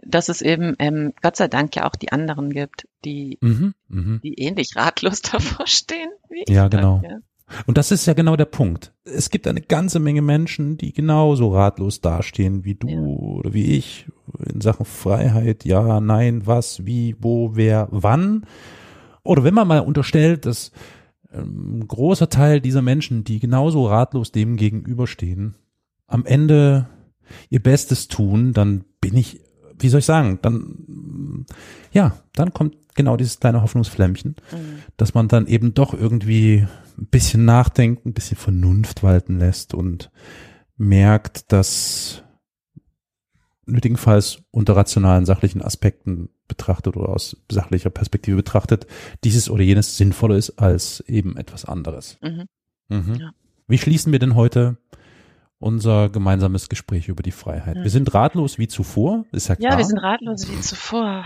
dass 0.03 0.29
es 0.29 0.41
eben 0.41 0.75
ähm, 0.77 1.13
Gott 1.23 1.35
sei 1.35 1.47
Dank 1.47 1.75
ja 1.75 1.87
auch 1.89 1.95
die 1.95 2.11
anderen 2.11 2.51
gibt, 2.51 2.87
die 3.03 3.39
Mhm, 3.41 3.73
mhm. 3.87 4.19
die 4.23 4.35
ähnlich 4.35 4.75
ratlos 4.75 5.21
davor 5.31 5.65
stehen 5.67 6.09
wie 6.29 6.43
ich. 6.45 6.53
Ja, 6.53 6.69
dann, 6.69 6.81
genau. 6.81 7.01
Ja. 7.03 7.17
Und 7.65 7.77
das 7.77 7.91
ist 7.91 8.05
ja 8.05 8.13
genau 8.13 8.35
der 8.35 8.45
Punkt. 8.45 8.93
Es 9.05 9.29
gibt 9.29 9.47
eine 9.47 9.61
ganze 9.61 9.99
Menge 9.99 10.21
Menschen, 10.21 10.77
die 10.77 10.91
genauso 10.93 11.53
ratlos 11.53 12.01
dastehen 12.01 12.63
wie 12.65 12.75
du 12.75 12.87
Ja. 12.89 12.99
oder 12.99 13.53
wie 13.53 13.77
ich 13.77 14.05
in 14.53 14.61
Sachen 14.61 14.85
Freiheit. 14.85 15.63
Ja, 15.65 15.99
nein, 16.01 16.45
was, 16.45 16.85
wie, 16.85 17.15
wo, 17.19 17.55
wer, 17.55 17.87
wann. 17.89 18.45
Oder 19.23 19.43
wenn 19.43 19.53
man 19.53 19.67
mal 19.67 19.79
unterstellt, 19.79 20.45
dass 20.45 20.71
ein 21.41 21.87
großer 21.87 22.29
Teil 22.29 22.61
dieser 22.61 22.81
Menschen, 22.81 23.23
die 23.23 23.39
genauso 23.39 23.87
ratlos 23.87 24.31
dem 24.31 24.57
gegenüberstehen, 24.57 25.55
am 26.07 26.25
Ende 26.25 26.87
ihr 27.49 27.61
Bestes 27.61 28.07
tun, 28.07 28.53
dann 28.53 28.85
bin 29.01 29.15
ich, 29.17 29.41
wie 29.79 29.89
soll 29.89 29.99
ich 29.99 30.05
sagen, 30.05 30.39
dann, 30.41 31.45
ja, 31.91 32.17
dann 32.33 32.53
kommt 32.53 32.75
genau 32.95 33.17
dieses 33.17 33.39
kleine 33.39 33.61
Hoffnungsflämmchen 33.61 34.35
Mhm. 34.51 34.79
dass 34.97 35.13
man 35.13 35.27
dann 35.27 35.45
eben 35.47 35.73
doch 35.73 35.93
irgendwie 35.93 36.65
ein 36.97 37.07
bisschen 37.07 37.45
nachdenkt, 37.45 38.05
ein 38.05 38.13
bisschen 38.13 38.37
Vernunft 38.37 39.03
walten 39.03 39.37
lässt 39.37 39.73
und 39.73 40.09
merkt, 40.77 41.51
dass 41.51 42.23
nötigenfalls 43.67 44.39
unter 44.51 44.75
rationalen, 44.75 45.25
sachlichen 45.25 45.61
Aspekten 45.61 46.29
betrachtet 46.47 46.95
oder 46.97 47.09
aus 47.09 47.37
sachlicher 47.51 47.89
Perspektive 47.89 48.37
betrachtet, 48.37 48.87
dieses 49.23 49.49
oder 49.49 49.63
jenes 49.63 49.97
sinnvoller 49.97 50.35
ist 50.37 50.57
als 50.59 51.01
eben 51.01 51.37
etwas 51.37 51.65
anderes. 51.65 52.17
Mhm. 52.21 52.45
Mhm. 52.89 53.15
Ja. 53.19 53.31
Wie 53.67 53.77
schließen 53.77 54.11
wir 54.13 54.19
denn 54.19 54.35
heute 54.35 54.77
unser 55.59 56.09
gemeinsames 56.09 56.69
Gespräch 56.69 57.07
über 57.09 57.23
die 57.23 57.31
Freiheit? 57.31 57.77
Mhm. 57.77 57.83
Wir 57.83 57.89
sind 57.89 58.13
ratlos 58.13 58.57
wie 58.59 58.67
zuvor, 58.67 59.25
ist 59.31 59.47
ja 59.49 59.55
klar. 59.55 59.71
Ja, 59.71 59.77
wir 59.77 59.85
sind 59.85 59.97
ratlos 59.97 60.47
wie 60.49 60.61
zuvor. 60.61 61.25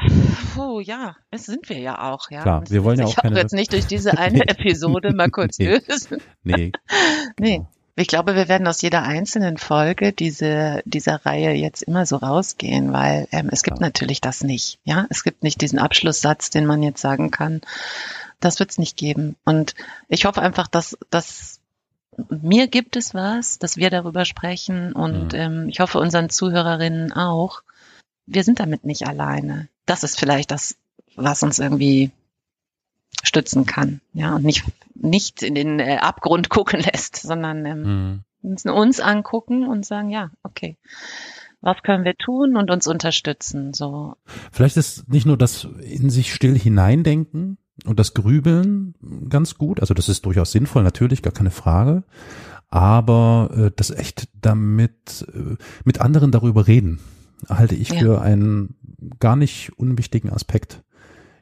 Puh, 0.56 0.80
ja, 0.80 1.16
das 1.32 1.46
sind 1.46 1.68
wir 1.70 1.78
ja 1.80 2.12
auch, 2.12 2.32
ja. 2.32 2.42
Klar, 2.42 2.64
wir 2.70 2.84
wollen 2.84 2.98
ja 3.00 3.06
ich 3.06 3.12
auch 3.12 3.18
habe 3.18 3.28
keine- 3.30 3.40
jetzt 3.42 3.54
nicht 3.54 3.74
durch 3.74 3.86
diese 3.88 4.12
eine. 4.18 4.48
Episode 4.48 5.14
mal 5.14 5.30
kurz 5.30 5.60
Nee. 5.60 5.68
lösen. 5.88 6.18
nee, 6.44 6.72
Nee. 7.40 7.62
Ich 7.96 8.08
glaube, 8.08 8.36
wir 8.36 8.48
werden 8.48 8.68
aus 8.68 8.82
jeder 8.82 9.04
einzelnen 9.04 9.58
Folge 9.58 10.14
diese, 10.14 10.82
dieser 10.86 11.26
Reihe 11.26 11.52
jetzt 11.52 11.82
immer 11.84 12.06
so 12.06 12.18
rausgehen, 12.18 12.94
weil 12.94 13.28
ähm, 13.32 13.50
es 13.52 13.64
gibt 13.64 13.78
Klar. 13.78 13.90
natürlich 13.90 14.22
das 14.22 14.44
nicht. 14.44 14.80
Ja, 14.84 15.06
es 15.10 15.24
gibt 15.24 15.44
nicht 15.44 15.62
diesen 15.62 15.80
Abschlusssatz, 15.80 16.50
den 16.50 16.66
man 16.66 16.84
jetzt 16.84 17.02
sagen 17.02 17.32
kann. 17.32 17.62
Das 18.40 18.60
wird 18.60 18.72
es 18.72 18.78
nicht 18.78 18.98
geben. 18.98 19.36
Und 19.46 19.76
ich 20.08 20.26
hoffe 20.26 20.42
einfach, 20.42 20.68
dass, 20.68 20.98
dass 21.10 21.60
mir 22.30 22.68
gibt 22.68 22.96
es 22.96 23.14
was, 23.14 23.60
dass 23.60 23.78
wir 23.78 23.90
darüber 23.90 24.26
sprechen 24.26 24.94
und 24.94 25.34
Mhm. 25.34 25.40
ähm, 25.40 25.70
ich 25.70 25.80
hoffe 25.80 26.00
unseren 26.00 26.30
Zuhörerinnen 26.30 27.12
auch. 27.14 27.62
Wir 28.26 28.44
sind 28.44 28.60
damit 28.60 28.86
nicht 28.86 29.08
alleine. 29.08 29.68
Das 29.86 30.04
ist 30.04 30.20
vielleicht 30.20 30.52
das, 30.52 30.76
was 31.16 31.44
uns 31.44 31.60
irgendwie 31.60 32.12
stützen 33.24 33.66
kann, 33.66 34.02
ja, 34.14 34.36
und 34.36 34.44
nicht 34.44 34.64
nicht 34.96 35.42
in 35.42 35.56
den 35.56 35.80
äh, 35.80 35.98
Abgrund 36.02 36.50
gucken 36.50 36.80
lässt, 36.82 37.16
sondern 37.18 37.66
ähm, 37.66 37.82
Mhm. 37.84 38.24
müssen 38.50 38.70
uns 38.70 39.00
angucken 39.00 39.68
und 39.68 39.86
sagen, 39.86 40.10
ja, 40.10 40.32
okay, 40.44 40.78
was 41.62 41.78
können 41.84 42.04
wir 42.06 42.16
tun 42.16 42.58
und 42.58 42.72
uns 42.72 42.88
unterstützen, 42.88 43.74
so. 43.74 44.16
Vielleicht 44.52 44.78
ist 44.78 45.08
nicht 45.10 45.26
nur 45.26 45.38
das 45.38 45.68
in 45.82 46.10
sich 46.10 46.34
still 46.34 46.58
hineindenken 46.58 47.58
und 47.86 48.00
das 48.00 48.14
Grübeln 48.14 48.96
ganz 49.30 49.58
gut. 49.58 49.80
Also 49.80 49.94
das 49.94 50.10
ist 50.10 50.26
durchaus 50.26 50.52
sinnvoll, 50.52 50.84
natürlich, 50.84 51.22
gar 51.22 51.34
keine 51.34 51.52
Frage. 51.52 52.04
Aber 52.70 53.50
äh, 53.56 53.72
das 53.76 53.92
echt 53.92 54.30
damit 54.42 55.26
äh, 55.34 55.56
mit 55.84 56.00
anderen 56.02 56.32
darüber 56.32 56.68
reden, 56.68 57.00
halte 57.50 57.76
ich 57.76 57.90
Ja. 57.90 58.00
für 58.00 58.22
einen 58.22 58.76
gar 59.20 59.36
nicht 59.36 59.72
unwichtigen 59.78 60.30
Aspekt. 60.32 60.82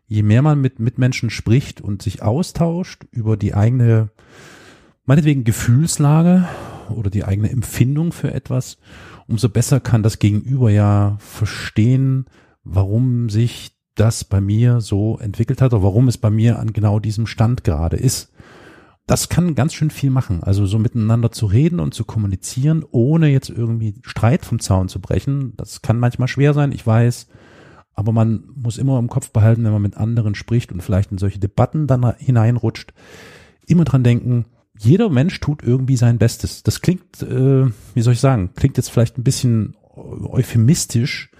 Je 0.09 0.23
mehr 0.23 0.41
man 0.41 0.59
mit 0.59 0.79
Mitmenschen 0.79 1.29
spricht 1.29 1.81
und 1.81 2.01
sich 2.01 2.23
austauscht 2.23 3.05
über 3.11 3.37
die 3.37 3.53
eigene, 3.53 4.09
meinetwegen 5.05 5.43
Gefühlslage 5.43 6.47
oder 6.89 7.11
die 7.11 7.25
eigene 7.25 7.51
Empfindung 7.51 8.11
für 8.11 8.33
etwas, 8.33 8.79
umso 9.27 9.49
besser 9.49 9.79
kann 9.79 10.01
das 10.01 10.17
Gegenüber 10.17 10.71
ja 10.71 11.15
verstehen, 11.19 12.25
warum 12.63 13.29
sich 13.29 13.77
das 13.93 14.23
bei 14.23 14.41
mir 14.41 14.81
so 14.81 15.19
entwickelt 15.19 15.61
hat 15.61 15.73
oder 15.73 15.83
warum 15.83 16.07
es 16.07 16.17
bei 16.17 16.31
mir 16.31 16.57
an 16.57 16.73
genau 16.73 16.99
diesem 16.99 17.27
Stand 17.27 17.63
gerade 17.63 17.97
ist. 17.97 18.31
Das 19.05 19.29
kann 19.29 19.53
ganz 19.53 19.75
schön 19.75 19.91
viel 19.91 20.09
machen. 20.09 20.41
Also 20.41 20.65
so 20.65 20.79
miteinander 20.79 21.31
zu 21.31 21.45
reden 21.45 21.79
und 21.79 21.93
zu 21.93 22.03
kommunizieren, 22.03 22.83
ohne 22.89 23.27
jetzt 23.27 23.49
irgendwie 23.51 23.93
Streit 24.01 24.43
vom 24.43 24.59
Zaun 24.59 24.89
zu 24.89 24.99
brechen. 24.99 25.53
Das 25.55 25.83
kann 25.83 25.99
manchmal 25.99 26.27
schwer 26.27 26.55
sein, 26.55 26.71
ich 26.71 26.85
weiß. 26.85 27.27
Aber 27.95 28.11
man 28.11 28.43
muss 28.55 28.77
immer 28.77 28.97
im 28.99 29.09
Kopf 29.09 29.31
behalten, 29.31 29.63
wenn 29.63 29.73
man 29.73 29.81
mit 29.81 29.97
anderen 29.97 30.35
spricht 30.35 30.71
und 30.71 30.81
vielleicht 30.81 31.11
in 31.11 31.17
solche 31.17 31.39
Debatten 31.39 31.87
dann 31.87 32.15
hineinrutscht, 32.17 32.93
immer 33.67 33.83
dran 33.83 34.03
denken, 34.03 34.45
jeder 34.77 35.09
Mensch 35.09 35.39
tut 35.41 35.61
irgendwie 35.61 35.97
sein 35.97 36.17
Bestes. 36.17 36.63
Das 36.63 36.81
klingt, 36.81 37.21
äh, 37.21 37.65
wie 37.93 38.01
soll 38.01 38.13
ich 38.13 38.21
sagen, 38.21 38.51
klingt 38.55 38.77
jetzt 38.77 38.89
vielleicht 38.89 39.17
ein 39.17 39.23
bisschen 39.23 39.75
euphemistisch. 39.95 41.31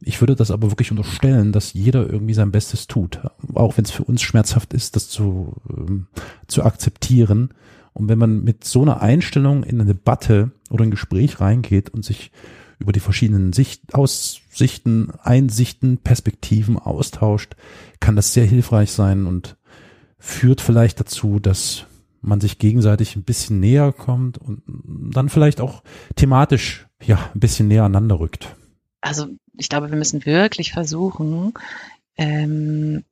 Ich 0.00 0.20
würde 0.20 0.36
das 0.36 0.52
aber 0.52 0.70
wirklich 0.70 0.90
unterstellen, 0.90 1.52
dass 1.52 1.72
jeder 1.72 2.08
irgendwie 2.08 2.34
sein 2.34 2.52
Bestes 2.52 2.86
tut. 2.86 3.20
Auch 3.54 3.76
wenn 3.76 3.84
es 3.84 3.90
für 3.90 4.04
uns 4.04 4.22
schmerzhaft 4.22 4.72
ist, 4.72 4.94
das 4.94 5.08
zu, 5.08 5.54
ähm, 5.68 6.06
zu 6.46 6.62
akzeptieren. 6.62 7.50
Und 7.92 8.08
wenn 8.08 8.18
man 8.18 8.44
mit 8.44 8.62
so 8.62 8.82
einer 8.82 9.00
Einstellung 9.00 9.64
in 9.64 9.80
eine 9.80 9.94
Debatte 9.94 10.52
oder 10.70 10.84
ein 10.84 10.90
Gespräch 10.90 11.40
reingeht 11.40 11.90
und 11.90 12.04
sich 12.04 12.30
über 12.78 12.92
die 12.92 13.00
verschiedenen 13.00 13.52
Sicht, 13.52 13.94
Aussichten, 13.94 15.10
Einsichten, 15.22 15.98
Perspektiven 15.98 16.78
austauscht, 16.78 17.56
kann 18.00 18.16
das 18.16 18.32
sehr 18.32 18.46
hilfreich 18.46 18.92
sein 18.92 19.26
und 19.26 19.56
führt 20.18 20.60
vielleicht 20.60 21.00
dazu, 21.00 21.38
dass 21.38 21.86
man 22.20 22.40
sich 22.40 22.58
gegenseitig 22.58 23.16
ein 23.16 23.22
bisschen 23.22 23.60
näher 23.60 23.92
kommt 23.92 24.38
und 24.38 24.62
dann 24.66 25.28
vielleicht 25.28 25.60
auch 25.60 25.82
thematisch 26.16 26.86
ja 27.02 27.30
ein 27.34 27.40
bisschen 27.40 27.68
näher 27.68 27.84
aneinander 27.84 28.18
rückt. 28.18 28.56
Also 29.00 29.28
ich 29.56 29.68
glaube, 29.68 29.90
wir 29.90 29.96
müssen 29.96 30.26
wirklich 30.26 30.72
versuchen, 30.72 31.54
ähm, 32.16 33.04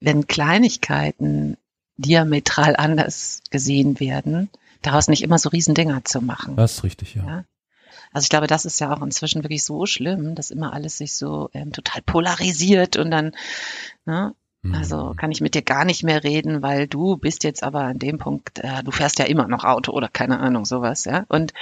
wenn 0.00 0.26
Kleinigkeiten 0.26 1.56
diametral 1.96 2.76
anders 2.76 3.40
gesehen 3.50 4.00
werden, 4.00 4.50
daraus 4.82 5.08
nicht 5.08 5.22
immer 5.22 5.38
so 5.38 5.48
Riesendinger 5.48 6.04
zu 6.04 6.20
machen. 6.20 6.56
Das 6.56 6.74
ist 6.74 6.84
richtig, 6.84 7.14
ja. 7.14 7.24
Ja. 7.24 7.44
Also 8.16 8.24
ich 8.24 8.30
glaube, 8.30 8.46
das 8.46 8.64
ist 8.64 8.80
ja 8.80 8.94
auch 8.94 9.02
inzwischen 9.02 9.44
wirklich 9.44 9.62
so 9.62 9.84
schlimm, 9.84 10.34
dass 10.34 10.50
immer 10.50 10.72
alles 10.72 10.96
sich 10.96 11.14
so 11.14 11.50
ähm, 11.52 11.70
total 11.70 12.00
polarisiert 12.00 12.96
und 12.96 13.10
dann, 13.10 13.32
ne, 14.06 14.34
also 14.72 15.10
Mhm. 15.10 15.16
kann 15.18 15.30
ich 15.32 15.42
mit 15.42 15.54
dir 15.54 15.60
gar 15.60 15.84
nicht 15.84 16.02
mehr 16.02 16.24
reden, 16.24 16.62
weil 16.62 16.86
du 16.88 17.18
bist 17.18 17.44
jetzt 17.44 17.62
aber 17.62 17.82
an 17.82 17.98
dem 17.98 18.16
Punkt, 18.16 18.60
äh, 18.60 18.82
du 18.82 18.90
fährst 18.90 19.18
ja 19.18 19.26
immer 19.26 19.46
noch 19.48 19.64
Auto 19.64 19.92
oder 19.92 20.08
keine 20.08 20.40
Ahnung, 20.40 20.64
sowas, 20.64 21.04
ja. 21.04 21.26
Und 21.28 21.52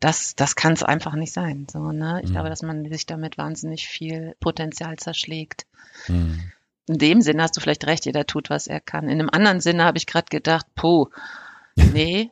das, 0.00 0.34
das 0.34 0.56
kann 0.56 0.72
es 0.72 0.82
einfach 0.82 1.14
nicht 1.14 1.34
sein. 1.34 1.66
So, 1.70 1.92
ne? 1.92 2.22
Ich 2.24 2.30
Mhm. 2.30 2.32
glaube, 2.32 2.48
dass 2.48 2.62
man 2.62 2.90
sich 2.90 3.04
damit 3.04 3.36
wahnsinnig 3.36 3.86
viel 3.86 4.34
Potenzial 4.40 4.96
zerschlägt. 4.96 5.66
Hm. 6.06 6.40
In 6.86 6.96
dem 6.96 7.20
Sinne 7.20 7.42
hast 7.42 7.54
du 7.54 7.60
vielleicht 7.60 7.86
recht, 7.86 8.06
jeder 8.06 8.24
tut, 8.24 8.48
was 8.48 8.66
er 8.66 8.80
kann. 8.80 9.10
In 9.10 9.20
einem 9.20 9.28
anderen 9.28 9.60
Sinne 9.60 9.84
habe 9.84 9.98
ich 9.98 10.06
gerade 10.06 10.28
gedacht, 10.30 10.64
puh, 10.74 11.08
nee, 11.76 12.30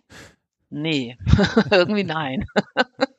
nee, 0.71 1.19
irgendwie 1.71 2.05
nein. 2.05 2.47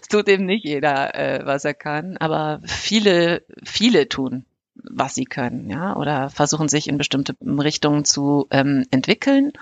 es 0.00 0.08
tut 0.08 0.28
eben 0.28 0.46
nicht 0.46 0.64
jeder, 0.64 1.14
äh, 1.14 1.46
was 1.46 1.64
er 1.64 1.74
kann, 1.74 2.16
aber 2.18 2.60
viele, 2.64 3.42
viele 3.64 4.08
tun, 4.08 4.44
was 4.74 5.14
sie 5.14 5.24
können, 5.24 5.68
ja, 5.70 5.96
oder 5.96 6.30
versuchen 6.30 6.68
sich 6.68 6.88
in 6.88 6.98
bestimmte 6.98 7.34
Richtungen 7.40 8.04
zu 8.04 8.46
ähm, 8.50 8.86
entwickeln 8.90 9.52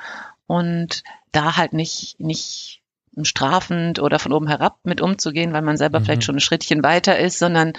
und 0.46 1.02
da 1.32 1.56
halt 1.56 1.72
nicht, 1.72 2.18
nicht 2.20 2.82
strafend 3.22 3.98
oder 3.98 4.18
von 4.18 4.32
oben 4.32 4.46
herab 4.46 4.78
mit 4.84 5.00
umzugehen, 5.00 5.52
weil 5.52 5.62
man 5.62 5.76
selber 5.76 6.00
Mhm. 6.00 6.04
vielleicht 6.04 6.24
schon 6.24 6.36
ein 6.36 6.40
Schrittchen 6.40 6.82
weiter 6.82 7.18
ist, 7.18 7.38
sondern 7.38 7.72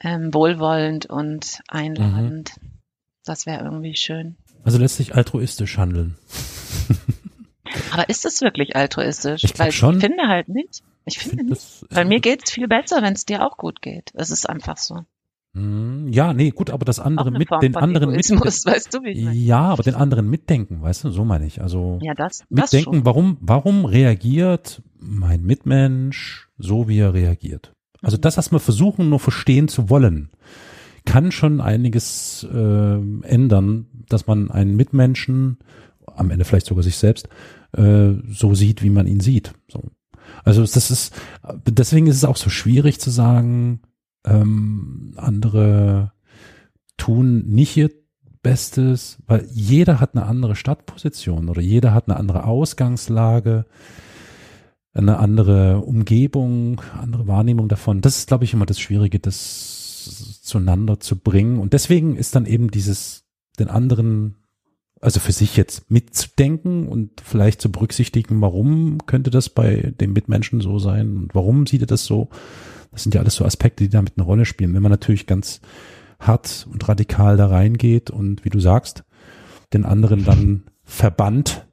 ähm, 0.00 0.34
wohlwollend 0.34 1.06
und 1.06 1.60
einladend. 1.68 2.52
Das 3.24 3.46
wäre 3.46 3.64
irgendwie 3.64 3.96
schön. 3.96 4.36
Also 4.64 4.78
letztlich 4.78 5.14
altruistisch 5.14 5.78
handeln. 5.78 6.16
Aber 7.92 8.08
ist 8.08 8.24
es 8.24 8.40
wirklich 8.40 8.76
altruistisch? 8.76 9.44
Ich 9.44 9.54
glaub 9.54 9.66
Weil 9.66 9.72
schon. 9.72 9.94
ich 9.96 10.00
finde 10.00 10.28
halt 10.28 10.48
nicht. 10.48 10.82
Ich 11.06 11.18
finde 11.18 11.36
find, 11.38 11.50
das- 11.52 11.84
Weil 11.90 12.04
mir 12.04 12.20
geht's 12.20 12.50
viel 12.50 12.68
besser, 12.68 13.00
wenn 13.02 13.14
es 13.14 13.24
dir 13.24 13.44
auch 13.46 13.56
gut 13.56 13.80
geht. 13.80 14.10
Es 14.14 14.30
ist 14.30 14.48
einfach 14.48 14.76
so. 14.76 15.04
Hm, 15.54 16.08
Ja, 16.12 16.32
nee, 16.34 16.50
gut, 16.50 16.68
aber 16.70 16.84
das 16.84 16.98
andere 17.00 17.30
mit 17.30 17.48
den 17.62 17.74
anderen 17.76 18.10
mit, 18.10 18.28
Egoismus, 18.28 18.66
weißt 18.66 18.92
du, 18.92 19.02
wie 19.02 19.10
ich 19.10 19.24
meine? 19.24 19.36
ja, 19.38 19.60
aber 19.60 19.82
den 19.82 19.94
anderen 19.94 20.28
mitdenken, 20.28 20.82
weißt 20.82 21.04
du, 21.04 21.10
so 21.10 21.24
meine 21.24 21.46
ich. 21.46 21.62
Also 21.62 21.98
Ja, 22.02 22.12
das, 22.14 22.44
das 22.50 22.72
mitdenken, 22.72 22.96
schon. 22.96 23.04
warum, 23.06 23.38
warum 23.40 23.84
reagiert 23.86 24.82
mein 24.98 25.42
Mitmensch 25.44 26.48
so, 26.58 26.88
wie 26.88 26.98
er 26.98 27.14
reagiert? 27.14 27.72
Also 28.02 28.16
Mhm. 28.18 28.20
das, 28.22 28.36
was 28.36 28.52
wir 28.52 28.58
versuchen, 28.60 29.08
nur 29.08 29.20
verstehen 29.20 29.68
zu 29.68 29.88
wollen, 29.88 30.30
kann 31.06 31.30
schon 31.32 31.60
einiges 31.60 32.44
äh, 32.52 32.96
ändern, 33.22 33.86
dass 34.08 34.26
man 34.26 34.50
einen 34.50 34.74
Mitmenschen, 34.76 35.58
am 36.06 36.30
Ende 36.30 36.44
vielleicht 36.44 36.66
sogar 36.66 36.82
sich 36.82 36.96
selbst, 36.96 37.28
äh, 37.76 38.12
so 38.28 38.54
sieht, 38.54 38.82
wie 38.82 38.90
man 38.90 39.06
ihn 39.06 39.20
sieht. 39.20 39.52
So. 39.68 39.82
Also 40.46 40.62
das 40.62 40.90
ist, 40.92 41.12
deswegen 41.66 42.06
ist 42.06 42.16
es 42.16 42.24
auch 42.24 42.36
so 42.36 42.50
schwierig 42.50 43.00
zu 43.00 43.10
sagen, 43.10 43.80
ähm, 44.24 45.12
andere 45.16 46.12
tun 46.96 47.44
nicht 47.48 47.76
ihr 47.76 47.90
Bestes, 48.42 49.18
weil 49.26 49.48
jeder 49.52 49.98
hat 49.98 50.14
eine 50.14 50.24
andere 50.24 50.54
Stadtposition 50.54 51.48
oder 51.48 51.60
jeder 51.60 51.92
hat 51.92 52.08
eine 52.08 52.16
andere 52.16 52.44
Ausgangslage, 52.44 53.66
eine 54.94 55.18
andere 55.18 55.80
Umgebung, 55.80 56.80
andere 56.96 57.26
Wahrnehmung 57.26 57.66
davon. 57.66 58.00
Das 58.00 58.16
ist, 58.16 58.28
glaube 58.28 58.44
ich, 58.44 58.54
immer 58.54 58.66
das 58.66 58.78
Schwierige, 58.78 59.18
das 59.18 60.42
zueinander 60.42 61.00
zu 61.00 61.16
bringen. 61.16 61.58
Und 61.58 61.72
deswegen 61.72 62.14
ist 62.14 62.36
dann 62.36 62.46
eben 62.46 62.70
dieses, 62.70 63.24
den 63.58 63.68
anderen, 63.68 64.36
also 65.00 65.20
für 65.20 65.32
sich 65.32 65.56
jetzt 65.56 65.90
mitzudenken 65.90 66.88
und 66.88 67.20
vielleicht 67.22 67.60
zu 67.60 67.70
berücksichtigen, 67.70 68.40
warum 68.40 68.98
könnte 69.06 69.30
das 69.30 69.48
bei 69.48 69.92
dem 70.00 70.12
Mitmenschen 70.12 70.60
so 70.60 70.78
sein 70.78 71.16
und 71.16 71.34
warum 71.34 71.66
sieht 71.66 71.82
er 71.82 71.86
das 71.86 72.04
so? 72.04 72.28
Das 72.92 73.02
sind 73.02 73.14
ja 73.14 73.20
alles 73.20 73.34
so 73.34 73.44
Aspekte, 73.44 73.84
die 73.84 73.90
damit 73.90 74.14
eine 74.16 74.24
Rolle 74.24 74.44
spielen. 74.46 74.72
Wenn 74.74 74.82
man 74.82 74.90
natürlich 74.92 75.26
ganz 75.26 75.60
hart 76.18 76.66
und 76.72 76.88
radikal 76.88 77.36
da 77.36 77.46
reingeht 77.48 78.08
und 78.10 78.44
wie 78.44 78.50
du 78.50 78.58
sagst, 78.58 79.04
den 79.74 79.84
anderen 79.84 80.24
dann 80.24 80.62
verbannt 80.84 81.66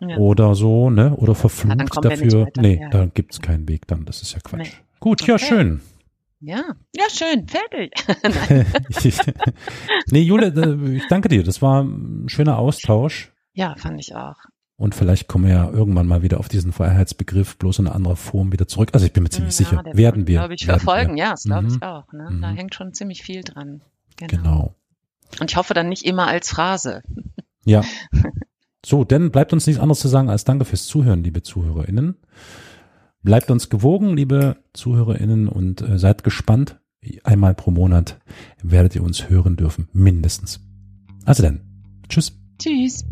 Ja. 0.00 0.16
oder 0.16 0.54
so, 0.56 0.90
ne, 0.90 1.14
oder 1.16 1.32
Ja, 1.32 1.34
verflucht 1.34 1.76
nicht 1.78 2.04
dafür. 2.04 2.46
weiter, 2.46 2.62
nee, 2.62 2.80
ja. 2.80 2.88
da 2.88 3.06
gibt's 3.06 3.40
keinen 3.40 3.68
Weg 3.68 3.86
dann, 3.86 4.04
das 4.06 4.22
ist 4.22 4.32
ja 4.32 4.40
Quatsch. 4.40 4.58
Nee. 4.72 4.84
Gut, 4.98 5.24
ja, 5.26 5.34
Okay. 5.34 5.44
schön. 5.46 5.80
Ja, 6.40 6.62
ja, 6.96 7.04
schön, 7.10 7.46
fertig. 7.48 7.92
nee, 10.10 10.20
Jule, 10.22 10.48
ich 10.96 11.06
danke 11.08 11.28
dir. 11.28 11.42
Das 11.42 11.60
war 11.62 11.82
ein 11.82 12.28
schöner 12.28 12.58
Austausch. 12.58 13.32
ja, 13.52 13.74
fand 13.76 14.00
ich 14.00 14.14
auch. 14.14 14.36
Und 14.76 14.94
vielleicht 14.94 15.28
kommen 15.28 15.44
wir 15.44 15.52
ja 15.52 15.70
irgendwann 15.70 16.06
mal 16.06 16.22
wieder 16.22 16.40
auf 16.40 16.48
diesen 16.48 16.72
Freiheitsbegriff 16.72 17.58
bloß 17.58 17.80
in 17.80 17.86
einer 17.86 17.94
anderen 17.94 18.16
Form 18.16 18.50
wieder 18.52 18.66
zurück. 18.66 18.88
Also 18.94 19.04
ich 19.04 19.12
bin 19.12 19.22
mir 19.22 19.28
ziemlich 19.28 19.52
ja, 19.58 19.66
sicher, 19.66 19.84
werden 19.92 20.26
wir. 20.26 20.38
glaube 20.38 20.54
ich, 20.54 20.64
verfolgen. 20.64 21.16
wir. 21.16 21.24
Ja, 21.24 21.30
das 21.32 21.42
glaube 21.44 21.66
ich 21.66 21.74
Mhm. 21.74 21.82
auch. 21.82 22.10
Ne? 22.14 22.38
Da 22.40 22.50
Mhm. 22.52 22.56
hängt 22.56 22.74
schon 22.74 22.94
ziemlich 22.94 23.22
viel 23.22 23.42
dran. 23.42 23.82
Genau. 24.16 24.30
Genau. 24.42 24.74
Und 25.38 25.50
ich 25.50 25.56
hoffe 25.58 25.74
dann 25.74 25.90
nicht 25.90 26.06
immer 26.06 26.26
als 26.28 26.48
Phrase. 26.50 27.02
Ja. 27.64 27.82
So, 28.82 29.04
denn 29.04 29.30
bleibt 29.30 29.52
uns 29.52 29.66
nichts 29.66 29.78
anderes 29.82 30.00
zu 30.00 30.08
sagen 30.08 30.30
als 30.30 30.44
Danke 30.44 30.64
fürs 30.64 30.86
Zuhören, 30.86 31.22
liebe 31.22 31.42
ZuhörerInnen. 31.42 32.16
Bleibt 33.22 33.50
uns 33.50 33.68
gewogen, 33.68 34.16
liebe 34.16 34.56
ZuhörerInnen, 34.72 35.48
und 35.48 35.82
äh, 35.82 35.98
seid 35.98 36.24
gespannt. 36.24 36.80
Einmal 37.24 37.54
pro 37.54 37.70
Monat 37.70 38.20
werdet 38.62 38.94
ihr 38.94 39.02
uns 39.02 39.30
hören 39.30 39.56
dürfen, 39.56 39.88
mindestens. 39.92 40.60
Also 41.24 41.42
dann, 41.42 41.60
tschüss. 42.08 42.38
Tschüss. 42.58 43.04